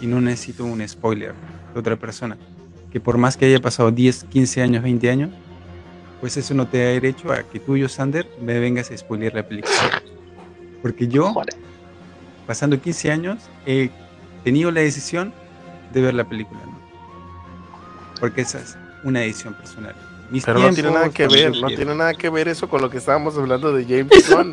[0.01, 1.35] Y no necesito un spoiler
[1.73, 2.37] de otra persona.
[2.91, 5.31] Que por más que haya pasado 10, 15 años, 20 años,
[6.21, 9.35] pues eso no te da derecho a que tú, yo, Sander, me vengas a spoilear
[9.35, 9.75] la película.
[10.83, 11.35] Porque yo,
[12.47, 13.91] pasando 15 años, he
[14.45, 15.33] tenido la decisión
[15.93, 16.79] de ver la película, ¿no?
[18.21, 19.95] Porque esa es una decisión personal.
[20.31, 22.81] Mis Pero no tiene tiempos, nada que ver, no tiene nada que ver eso con
[22.81, 24.53] lo que estábamos hablando de James Gunn.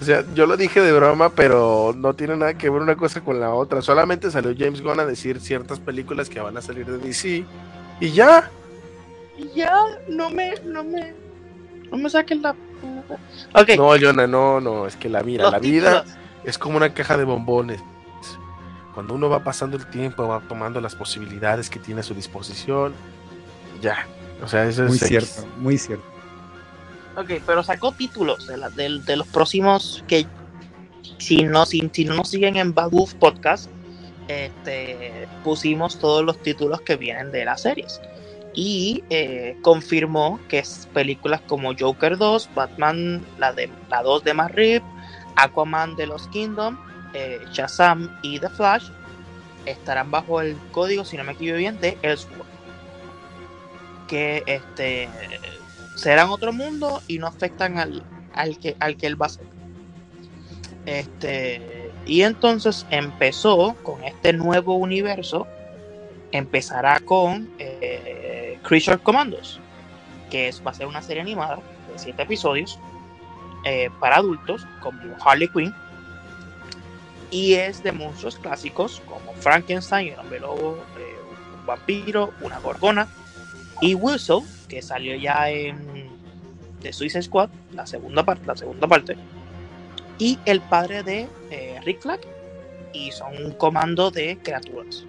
[0.00, 3.20] O sea, yo lo dije de broma, pero no tiene nada que ver una cosa
[3.20, 3.82] con la otra.
[3.82, 7.44] Solamente salió James Gunn a decir ciertas películas que van a salir de DC
[8.00, 8.50] y ya.
[9.38, 9.72] Y ya,
[10.08, 11.14] no me, no me,
[11.90, 12.54] no me saquen la...
[13.54, 16.18] Ok, No, Jonah, no, no, es que la mira, los la vida títulos.
[16.44, 17.80] es como una caja de bombones.
[18.94, 22.92] Cuando uno va pasando el tiempo, va tomando las posibilidades que tiene a su disposición.
[23.80, 24.06] Ya.
[24.42, 26.04] O sea, eso Muy es cierto, muy cierto.
[27.16, 30.26] Ok, pero sacó títulos de, la- del- de los próximos que
[31.18, 33.70] si no, si, si no nos siguen en Bad Wolf Podcast,
[34.28, 38.00] este, pusimos todos los títulos que vienen de las series.
[38.54, 40.62] Y eh, confirmó que
[40.92, 44.82] películas como Joker 2, Batman, la, de, la 2 de Matt Reeves,
[45.36, 46.76] Aquaman de los Kingdom,
[47.14, 48.90] eh, Shazam y The Flash
[49.66, 52.50] estarán bajo el código, si no me equivoco bien, de Elseworld.
[54.08, 55.08] Que este
[55.96, 58.02] serán otro mundo y no afectan al,
[58.34, 59.46] al, que, al que él va a ser.
[60.86, 65.46] Este, y entonces empezó con este nuevo universo.
[66.32, 68.21] Empezará con eh,
[68.62, 69.60] Creature Commandos,
[70.30, 72.78] que es, va a ser una serie animada de 7 episodios
[73.64, 75.74] eh, para adultos, como Harley Quinn.
[77.30, 81.16] Y es de monstruos clásicos como Frankenstein, el hombre lobo, eh,
[81.58, 83.08] un vampiro, una gorgona
[83.82, 86.08] y Wilson, que salió ya en
[86.80, 89.16] The Suicide Squad, la segunda parte, la segunda parte,
[90.18, 92.20] y el padre de eh, Rick Flag,
[92.92, 95.04] y son un comando de criaturas.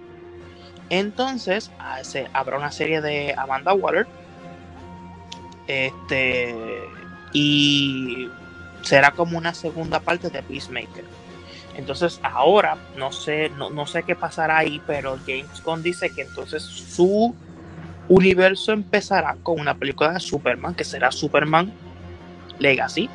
[0.90, 4.06] Entonces hace- habrá una serie de Amanda Waller,
[5.66, 6.54] este,
[7.32, 8.28] y
[8.82, 11.04] será como una segunda parte de Peacemaker.
[11.76, 16.22] Entonces ahora no sé, no, no sé qué pasará ahí, pero James Gunn dice que
[16.22, 17.34] entonces su
[18.08, 21.72] universo empezará con una película de Superman que será Superman
[22.58, 23.08] Legacy.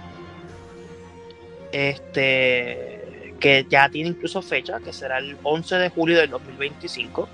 [1.71, 7.29] Este que ya tiene incluso fecha, que será el 11 de julio del 2025.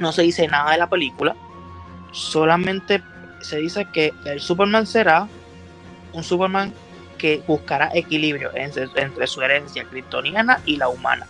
[0.00, 1.36] No se dice nada de la película,
[2.10, 3.02] solamente
[3.40, 5.28] se dice que el Superman será
[6.12, 6.72] un Superman
[7.18, 11.26] que buscará equilibrio entre, su herencia kryptoniana y la humana.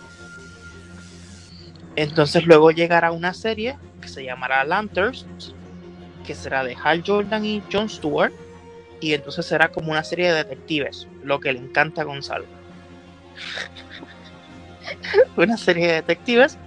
[1.97, 5.25] Entonces luego llegará una serie que se llamará Lanterns,
[6.25, 8.31] que será de Hal Jordan y Jon Stewart,
[9.01, 12.45] y entonces será como una serie de detectives, lo que le encanta a Gonzalo.
[15.35, 16.57] una serie de detectives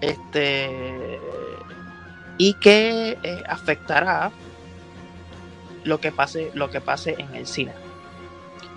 [0.00, 1.20] este
[2.38, 4.30] y que eh, afectará
[5.84, 7.72] lo que pase lo que pase en el cine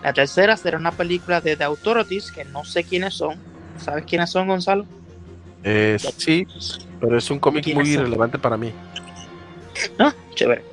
[0.03, 3.37] la tercera será una película de The Authorities que no sé quiénes son
[3.77, 4.85] sabes quiénes son Gonzalo
[5.63, 6.45] Eh, sí,
[7.01, 8.01] pero es un cómic ¿Quiénes muy son?
[8.03, 8.71] irrelevante para mí.
[9.99, 10.63] Ah, chévere.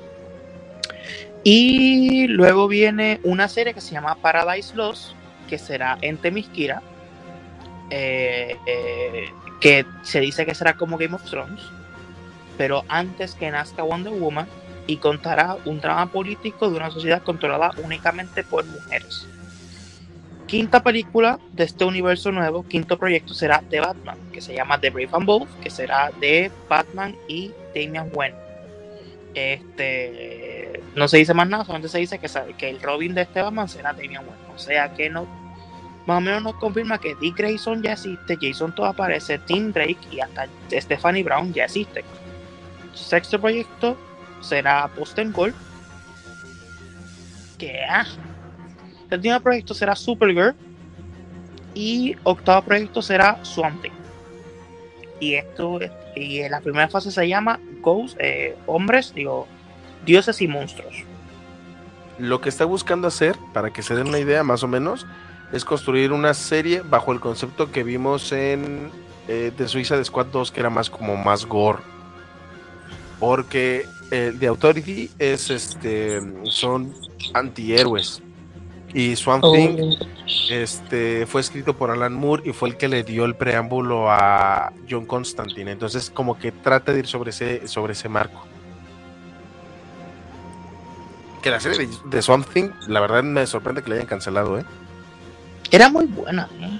[1.43, 5.11] Y luego viene una serie que se llama Paradise Lost,
[5.49, 6.81] que será en Temisquira,
[7.89, 9.25] eh, eh,
[9.59, 11.61] que se dice que será como Game of Thrones,
[12.57, 14.47] pero antes que nazca Wonder Woman
[14.87, 19.27] y contará un drama político de una sociedad controlada únicamente por mujeres.
[20.47, 24.91] Quinta película de este universo nuevo, quinto proyecto será de Batman, que se llama The
[24.91, 28.37] Brave and Bold, que será de Batman y Damian Wayne.
[29.33, 33.67] Este, no se dice más nada, solamente se dice que, el Robin de este Batman
[33.67, 34.53] será Damian Wayne.
[34.55, 35.27] O sea que no,
[36.05, 39.97] más o menos nos confirma que Dick Grayson ya existe, Jason todo aparece, Tim Drake
[40.11, 42.05] y hasta Stephanie Brown ya existe.
[42.95, 43.95] Sexto proyecto
[44.41, 45.53] será Post and Gold.
[47.57, 48.05] Que ah.
[49.09, 50.55] Séptimo proyecto será Supergirl.
[51.75, 53.85] Y octavo proyecto será Swamp.
[55.19, 55.79] Y esto
[56.15, 59.47] y en la primera fase se llama Ghost, eh, hombres, digo,
[60.05, 61.03] dioses y monstruos.
[62.17, 65.05] Lo que está buscando hacer, para que se den una idea más o menos,
[65.51, 68.89] es construir una serie bajo el concepto que vimos en
[69.27, 71.79] eh, The Suicide Squad 2, que era más como más gore.
[73.25, 76.93] Porque el The Authority es este son
[77.33, 78.21] antihéroes.
[78.93, 79.95] Y Swamp Thing
[80.51, 84.71] este, fue escrito por Alan Moore y fue el que le dio el preámbulo a
[84.87, 85.71] John Constantine.
[85.71, 88.45] Entonces, como que trata de ir sobre ese, sobre ese marco.
[91.41, 94.59] Que la serie de, de Swamp Thing, la verdad me sorprende que la hayan cancelado,
[94.59, 94.65] ¿eh?
[95.71, 96.47] Era muy buena.
[96.61, 96.79] ¿eh?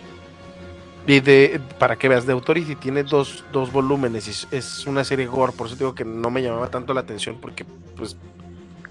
[1.07, 5.03] Y de, para que veas, The Authority tiene dos, dos volúmenes y es- es una
[5.03, 7.63] serie gore, por eso digo que no me llamaba tanto la atención porque,
[7.95, 8.17] pues,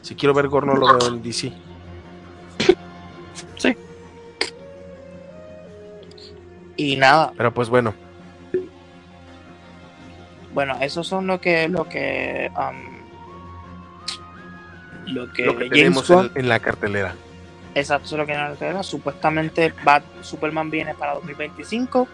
[0.01, 1.53] si quiero ver gore no lo veo en DC.
[6.77, 7.95] Y nada, Pero pues bueno,
[10.53, 12.95] bueno, esos son lo que, lo que, um,
[15.15, 17.15] lo que, lo que James tenemos en la cartelera.
[17.75, 18.83] Exacto, eso es lo que nos queda.
[18.83, 22.07] Supuestamente Bat Superman viene para 2025.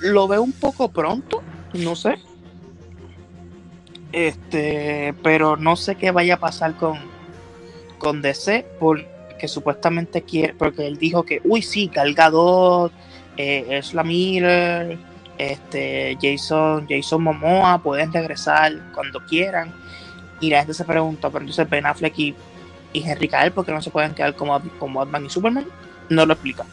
[0.00, 1.42] Lo veo un poco pronto,
[1.74, 2.18] no sé.
[4.10, 6.98] Este, pero no sé qué vaya a pasar con,
[7.98, 12.92] con DC, porque supuestamente quiere, porque él dijo que, uy, sí, Gal Gadot,
[13.36, 14.98] eh, Ezra Miller,
[15.38, 19.72] este, Jason, Jason Momoa pueden regresar cuando quieran.
[20.40, 22.34] Y la gente se pregunta, pero entonces Ben Affleck y
[22.92, 25.66] y Henry Cavill porque no se pueden quedar como, como Batman y Superman
[26.08, 26.64] no lo explica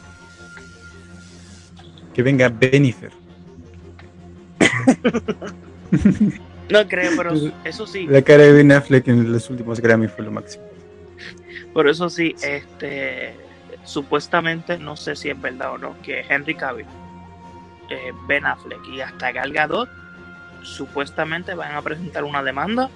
[2.14, 3.12] Que venga Benifer.
[6.70, 7.34] no creo pero
[7.64, 10.64] eso sí La cara de Ben Affleck en los últimos Grammy fue lo máximo.
[11.74, 13.36] pero eso sí este
[13.86, 16.86] supuestamente no sé si es verdad o no que Henry Cavill
[17.90, 19.90] eh, Ben Affleck y hasta Gal Gadot
[20.64, 22.90] supuestamente van a presentar una demanda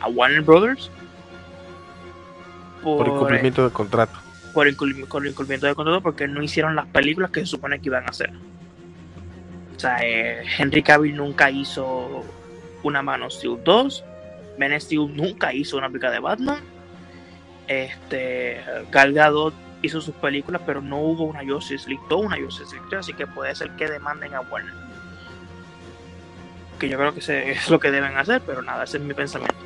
[0.00, 0.90] a Warner Brothers
[2.86, 4.16] por, Por incumplimiento de contrato.
[4.54, 7.80] por incul- con el incumplimiento de contrato porque no hicieron las películas que se supone
[7.80, 8.30] que iban a hacer.
[9.76, 12.24] O sea, eh, Henry Cavill nunca hizo
[12.84, 14.04] una Man of Steel 2,
[14.56, 16.60] Ben Steel nunca hizo una película de Batman,
[17.66, 18.60] este,
[18.92, 19.52] Gal Gadot
[19.82, 23.12] hizo sus películas, pero no hubo una Justice League 2, una Justice League 3, así
[23.14, 24.72] que puede ser que demanden a Warner.
[26.78, 29.56] Que yo creo que es lo que deben hacer, pero nada, ese es mi pensamiento.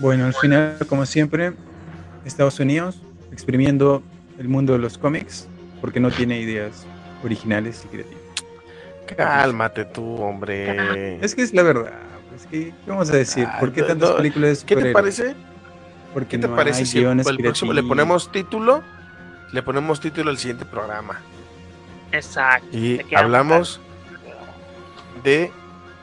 [0.00, 1.52] Bueno, al final, como siempre,
[2.24, 3.00] Estados Unidos
[3.32, 4.02] exprimiendo
[4.38, 5.46] el mundo de los cómics
[5.80, 6.86] porque no tiene ideas
[7.22, 8.22] originales y creativas.
[9.16, 11.22] Cálmate tú, hombre.
[11.22, 11.92] Es que es la verdad.
[12.34, 13.46] Es que, ¿qué vamos a decir?
[13.46, 15.34] Ah, ¿Por qué tantas películas de ¿Qué te parece?
[16.14, 18.82] Porque ¿Qué te no parece hay si el próximo le ponemos título?
[19.52, 21.20] Le ponemos título al siguiente programa.
[22.12, 22.76] Exacto.
[22.76, 23.80] Y hablamos
[25.22, 25.52] de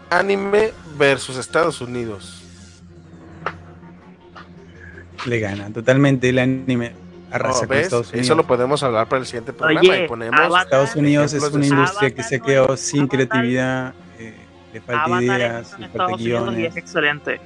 [0.10, 2.47] anime versus Estados Unidos.
[5.26, 6.94] Le gana totalmente el anime.
[7.30, 7.78] Arrasa ¿No con?
[7.78, 8.26] Estados Unidos.
[8.26, 11.44] Eso lo podemos hablar para el siguiente programa Oye, y ponemos Avatar- Estados Unidos es
[11.44, 14.34] una de- industria que se quedó sin Avatar- creatividad, eh,
[14.74, 16.70] le falta Avatar ideas, le falta y guiones.
[16.72, 17.42] es excelente.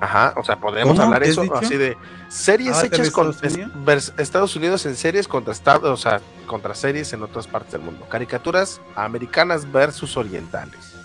[0.00, 1.56] Ajá, o sea, podemos hablar ¿Qué has eso dicho?
[1.56, 1.96] así de
[2.28, 4.12] series ¿Avatar de hechas con Estados Unidos?
[4.18, 8.04] Estados Unidos en series contra Estados, o sea, contra series en otras partes del mundo.
[8.10, 10.96] Caricaturas americanas versus orientales.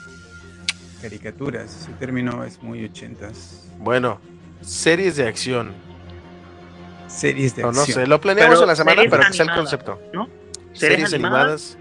[1.02, 3.68] Caricaturas, ese término es muy ochentas.
[3.78, 4.20] Bueno,
[4.62, 5.72] series de acción.
[7.10, 8.02] Series de No, no acción.
[8.02, 10.00] sé, lo planeamos Pero en la semana, pero que sea el concepto.
[10.74, 11.78] Series, Series animadas, animadas.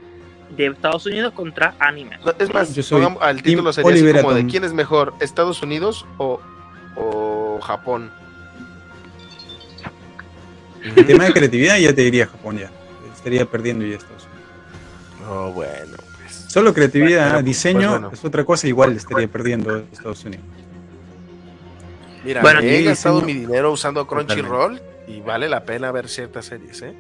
[0.56, 2.18] de Estados Unidos contra anime.
[2.24, 5.14] No, es más, Yo soy pongamos- al título sería así como de quién es mejor,
[5.20, 6.40] Estados Unidos o,
[6.96, 8.10] o Japón.
[10.96, 12.70] El tema de creatividad ya te diría Japón ya.
[13.14, 15.28] Estaría perdiendo ya Estados Unidos.
[15.28, 16.46] Oh, bueno, pues.
[16.48, 18.10] Solo creatividad, Bueno, pues, diseño bueno.
[18.12, 20.44] es otra cosa, igual estaría perdiendo Estados Unidos.
[22.24, 26.46] Mira, Bueno, he gastado diseño- mi dinero usando Crunchyroll y vale la pena ver ciertas
[26.46, 26.94] series, ¿eh?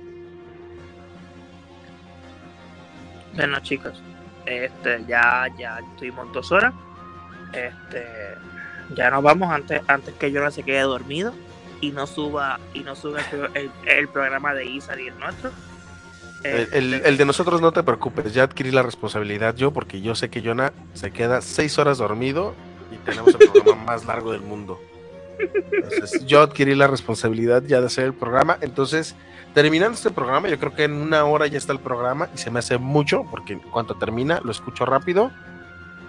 [3.34, 4.02] Bueno, chicos,
[4.46, 6.74] este, ya, ya estuvimos dos horas.
[7.52, 8.06] Este,
[8.94, 11.34] ya nos vamos antes, antes que yo no se quede dormido
[11.80, 15.50] y no suba, y no suba el, el- el programa de Isa y el nuestro.
[16.44, 20.00] El, Este, el- el de nosotros no te preocupes, ya adquirí la responsabilidad yo porque
[20.00, 22.54] yo sé que Jonah se queda seis horas dormido
[22.90, 24.80] y tenemos el programa más largo del mundo.
[25.72, 28.58] Entonces, yo adquirí la responsabilidad ya de hacer el programa.
[28.60, 29.14] Entonces,
[29.54, 32.50] terminando este programa, yo creo que en una hora ya está el programa y se
[32.50, 35.30] me hace mucho porque en cuanto termina lo escucho rápido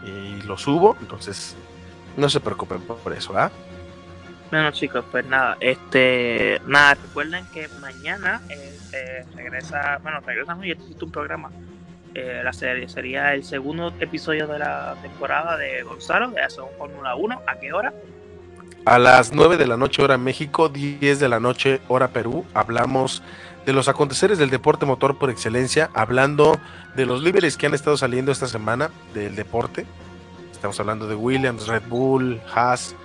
[0.05, 0.97] y lo subo.
[1.01, 1.55] Entonces,
[2.17, 3.51] no se preocupen por eso, ¿ah?
[4.51, 10.71] Bueno chicos, pues nada, este, nada, recuerden que mañana eh, eh, regresa, bueno, regresamos y
[10.71, 11.51] existe un programa.
[12.15, 17.13] Eh, la serie sería el segundo episodio de la temporada de Gonzalo, de Son Fórmula
[17.13, 17.41] 1.
[17.45, 17.93] ¿A qué hora?
[18.85, 23.21] A las 9 de la noche hora México, 10 de la noche hora Perú, hablamos
[23.65, 26.59] de los aconteceres del deporte motor por excelencia, hablando
[26.95, 29.85] de los líderes que han estado saliendo esta semana del deporte.
[30.51, 32.95] Estamos hablando de Williams, Red Bull, Haas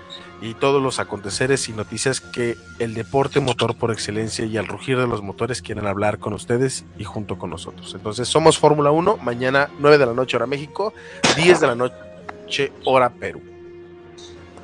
[0.40, 4.98] y todos los aconteceres y noticias que el deporte motor por excelencia y al rugir
[4.98, 7.94] de los motores quieren hablar con ustedes y junto con nosotros.
[7.94, 10.94] Entonces somos Fórmula 1, mañana 9 de la noche hora México,
[11.36, 13.53] 10 de la noche hora Perú.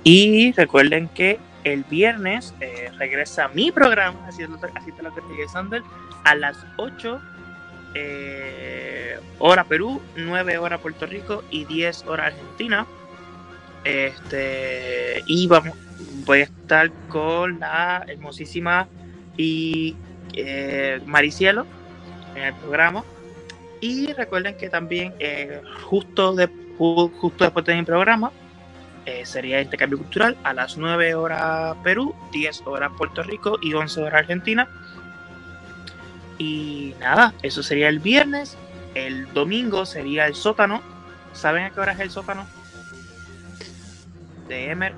[0.05, 5.83] Y recuerden que el viernes eh, regresa mi programa, así, es que
[6.25, 7.21] a las 8
[7.95, 12.87] eh, hora Perú, 9 hora Puerto Rico y 10 hora Argentina.
[13.85, 15.75] Este, y vamos,
[16.27, 18.87] voy a estar con la hermosísima
[19.37, 19.97] y
[20.35, 21.67] eh, Maricielo
[22.37, 23.05] en el programa.
[23.81, 26.49] Y recuerden que también eh, justo, de,
[26.79, 28.31] ju- justo después de mi programa
[29.11, 34.03] eh, sería intercambio cultural a las 9 horas Perú, 10 horas Puerto Rico y 11
[34.03, 34.69] horas Argentina.
[36.39, 38.57] Y nada, eso sería el viernes.
[38.95, 40.81] El domingo sería el sótano.
[41.33, 42.47] ¿Saben a qué hora es el sótano?
[44.47, 44.95] De Emer.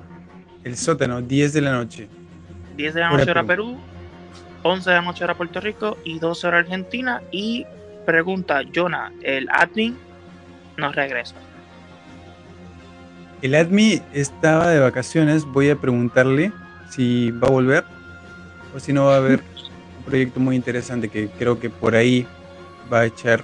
[0.63, 2.07] El sótano, 10 de la noche.
[2.77, 3.71] 10 de la Hora noche hora Perú.
[3.71, 3.79] Perú,
[4.61, 7.21] 11 de la noche hora Puerto Rico y 12 horas Argentina.
[7.31, 7.65] Y
[8.05, 9.97] pregunta, Jonah, el admin
[10.77, 11.35] nos regresa.
[13.43, 16.53] El admi estaba de vacaciones, voy a preguntarle
[16.89, 17.83] si va a volver
[18.73, 19.41] o si no va a haber
[19.97, 22.25] un proyecto muy interesante que creo que por ahí
[22.91, 23.43] va a echar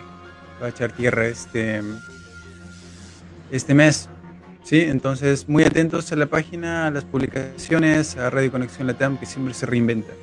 [0.64, 1.82] va a echar tierra este
[3.52, 4.08] este mes.
[4.64, 9.26] Sí, entonces muy atentos a la página, a las publicaciones, a Radio Conexión Latam que
[9.26, 10.14] siempre se reinventa.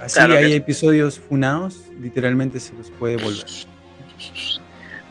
[0.00, 0.56] Así Claro que hay sí.
[0.56, 3.44] episodios funados, literalmente se los puede volver.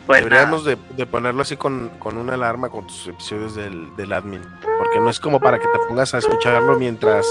[0.07, 4.13] Pues Deberíamos de, de ponerlo así con, con una alarma con tus episodios del, del
[4.13, 4.41] admin.
[4.79, 7.27] Porque no es como para que te pongas a escucharlo mientras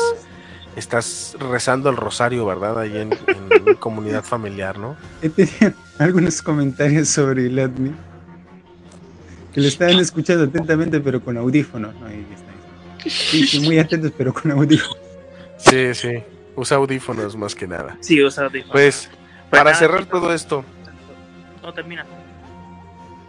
[0.77, 2.79] estás rezando el rosario, ¿verdad?
[2.79, 4.95] Ahí en, en comunidad familiar, ¿no?
[5.23, 7.93] He tenido algunos comentarios sobre el admi
[9.55, 11.95] que lo estaban escuchando atentamente, pero con audífonos.
[11.95, 12.07] ¿no?
[12.07, 13.09] Ahí está.
[13.09, 14.99] Sí, sí, muy atentos, pero con audífonos.
[15.57, 16.23] Sí, sí.
[16.55, 17.97] Usa audífonos más que nada.
[18.01, 18.73] sí, usa audífonos.
[18.73, 20.63] Pues, Pues para nada, cerrar todo esto,
[21.63, 22.05] No termina.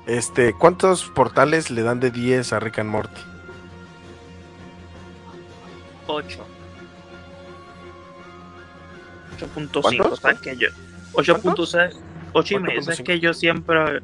[0.08, 3.22] Este, ¿cuántos portales le dan de 10 a Rick and Morty?
[6.08, 6.46] 8.
[9.40, 10.20] 8.5, ¿Cuántos?
[10.20, 10.70] sabes que yo
[11.14, 11.94] 8.6,
[12.34, 13.04] 8 y medio, sabes 8.5.
[13.04, 14.00] que yo siempre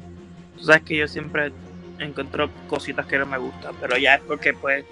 [0.60, 1.52] sabes que yo siempre
[1.98, 4.84] encuentro cositas que no me gustan, pero ya es porque pues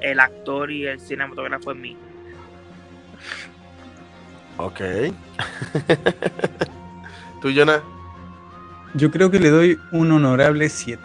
[0.00, 1.96] el actor y el cinematógrafo es mí.
[4.58, 4.80] Ok.
[7.42, 7.82] ¿Tú, Jonah?
[8.94, 11.02] Yo creo que le doy un honorable 7.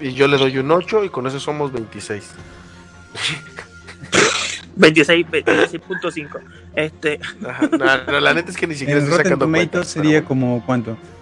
[0.00, 2.30] Y yo le doy un 8 y con eso somos 26.
[4.76, 6.40] 26, 26.5.
[6.74, 9.70] Este, Ajá, no, no, la neta es que ni siquiera En estoy Rotten sacando Tomatoes
[9.70, 10.90] cuentas, sería pero como cuánto?
[10.96, 11.16] bueno.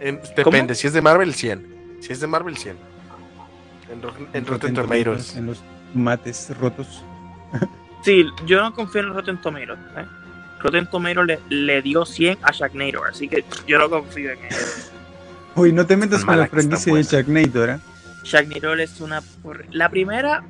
[0.00, 1.98] En- depende, si es de Marvel, 100.
[2.00, 2.76] Si es de Marvel, 100.
[3.92, 5.36] En, Ro- en Rotten Tomatoes.
[5.36, 5.62] En los
[5.92, 7.02] tomates rotos.
[8.02, 10.04] sí, yo no confío en Rotten Tomatoes, ¿eh?
[10.64, 14.54] Rotten Tomatoes le, le dio 100 a Sharknado, así que yo no confío en él.
[15.54, 17.02] Uy, no te metas con la franquicia de.
[17.04, 17.78] Sharknado, ¿eh?
[18.24, 19.22] Sharknado es una...
[19.70, 20.42] La primera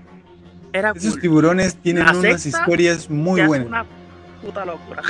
[0.73, 1.20] era Esos cool.
[1.20, 3.66] tiburones tienen La unas historias muy Ya es buenas.
[3.69, 3.85] una
[4.41, 5.03] puta locura.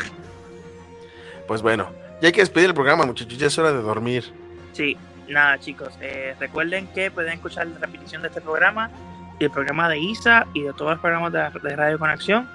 [1.47, 1.91] Pues bueno,
[2.21, 3.37] ya hay que despedir el programa, muchachos.
[3.39, 4.25] Ya es hora de dormir.
[4.73, 4.97] Sí,
[5.29, 8.91] nada chicos, eh, recuerden que pueden escuchar la repetición de este programa
[9.39, 12.49] y el programa de ISA y de todos los programas de, de Radio Conexión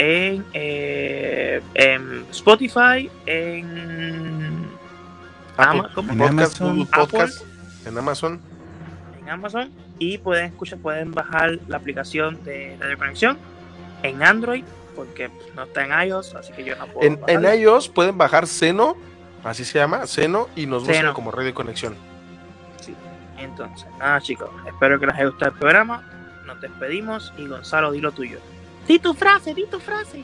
[0.00, 4.66] en, eh, en Spotify, en,
[5.58, 6.12] Apple Ama- ¿cómo?
[6.12, 6.88] En Podcast, Amazon,
[7.84, 8.40] en Amazon.
[9.20, 13.38] en Amazon y pueden escuchar, pueden bajar la aplicación de Radio Conexión
[14.02, 14.64] en Android
[14.96, 17.18] porque no está en iOS, así que yo no puedo.
[17.28, 18.96] En, iOS pueden bajar Seno,
[19.44, 21.94] así se llama, Seno, y nos buscan como Radio Conexión.
[23.36, 26.06] Entonces, nada chicos, espero que les haya gustado el programa.
[26.46, 28.38] Nos despedimos y Gonzalo, di lo tuyo.
[28.90, 30.18] Di tu frase, di tu frase.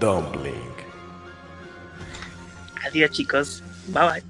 [0.00, 0.72] Dumpling.
[2.86, 3.60] Adiós chicos,
[3.92, 4.24] bye bye.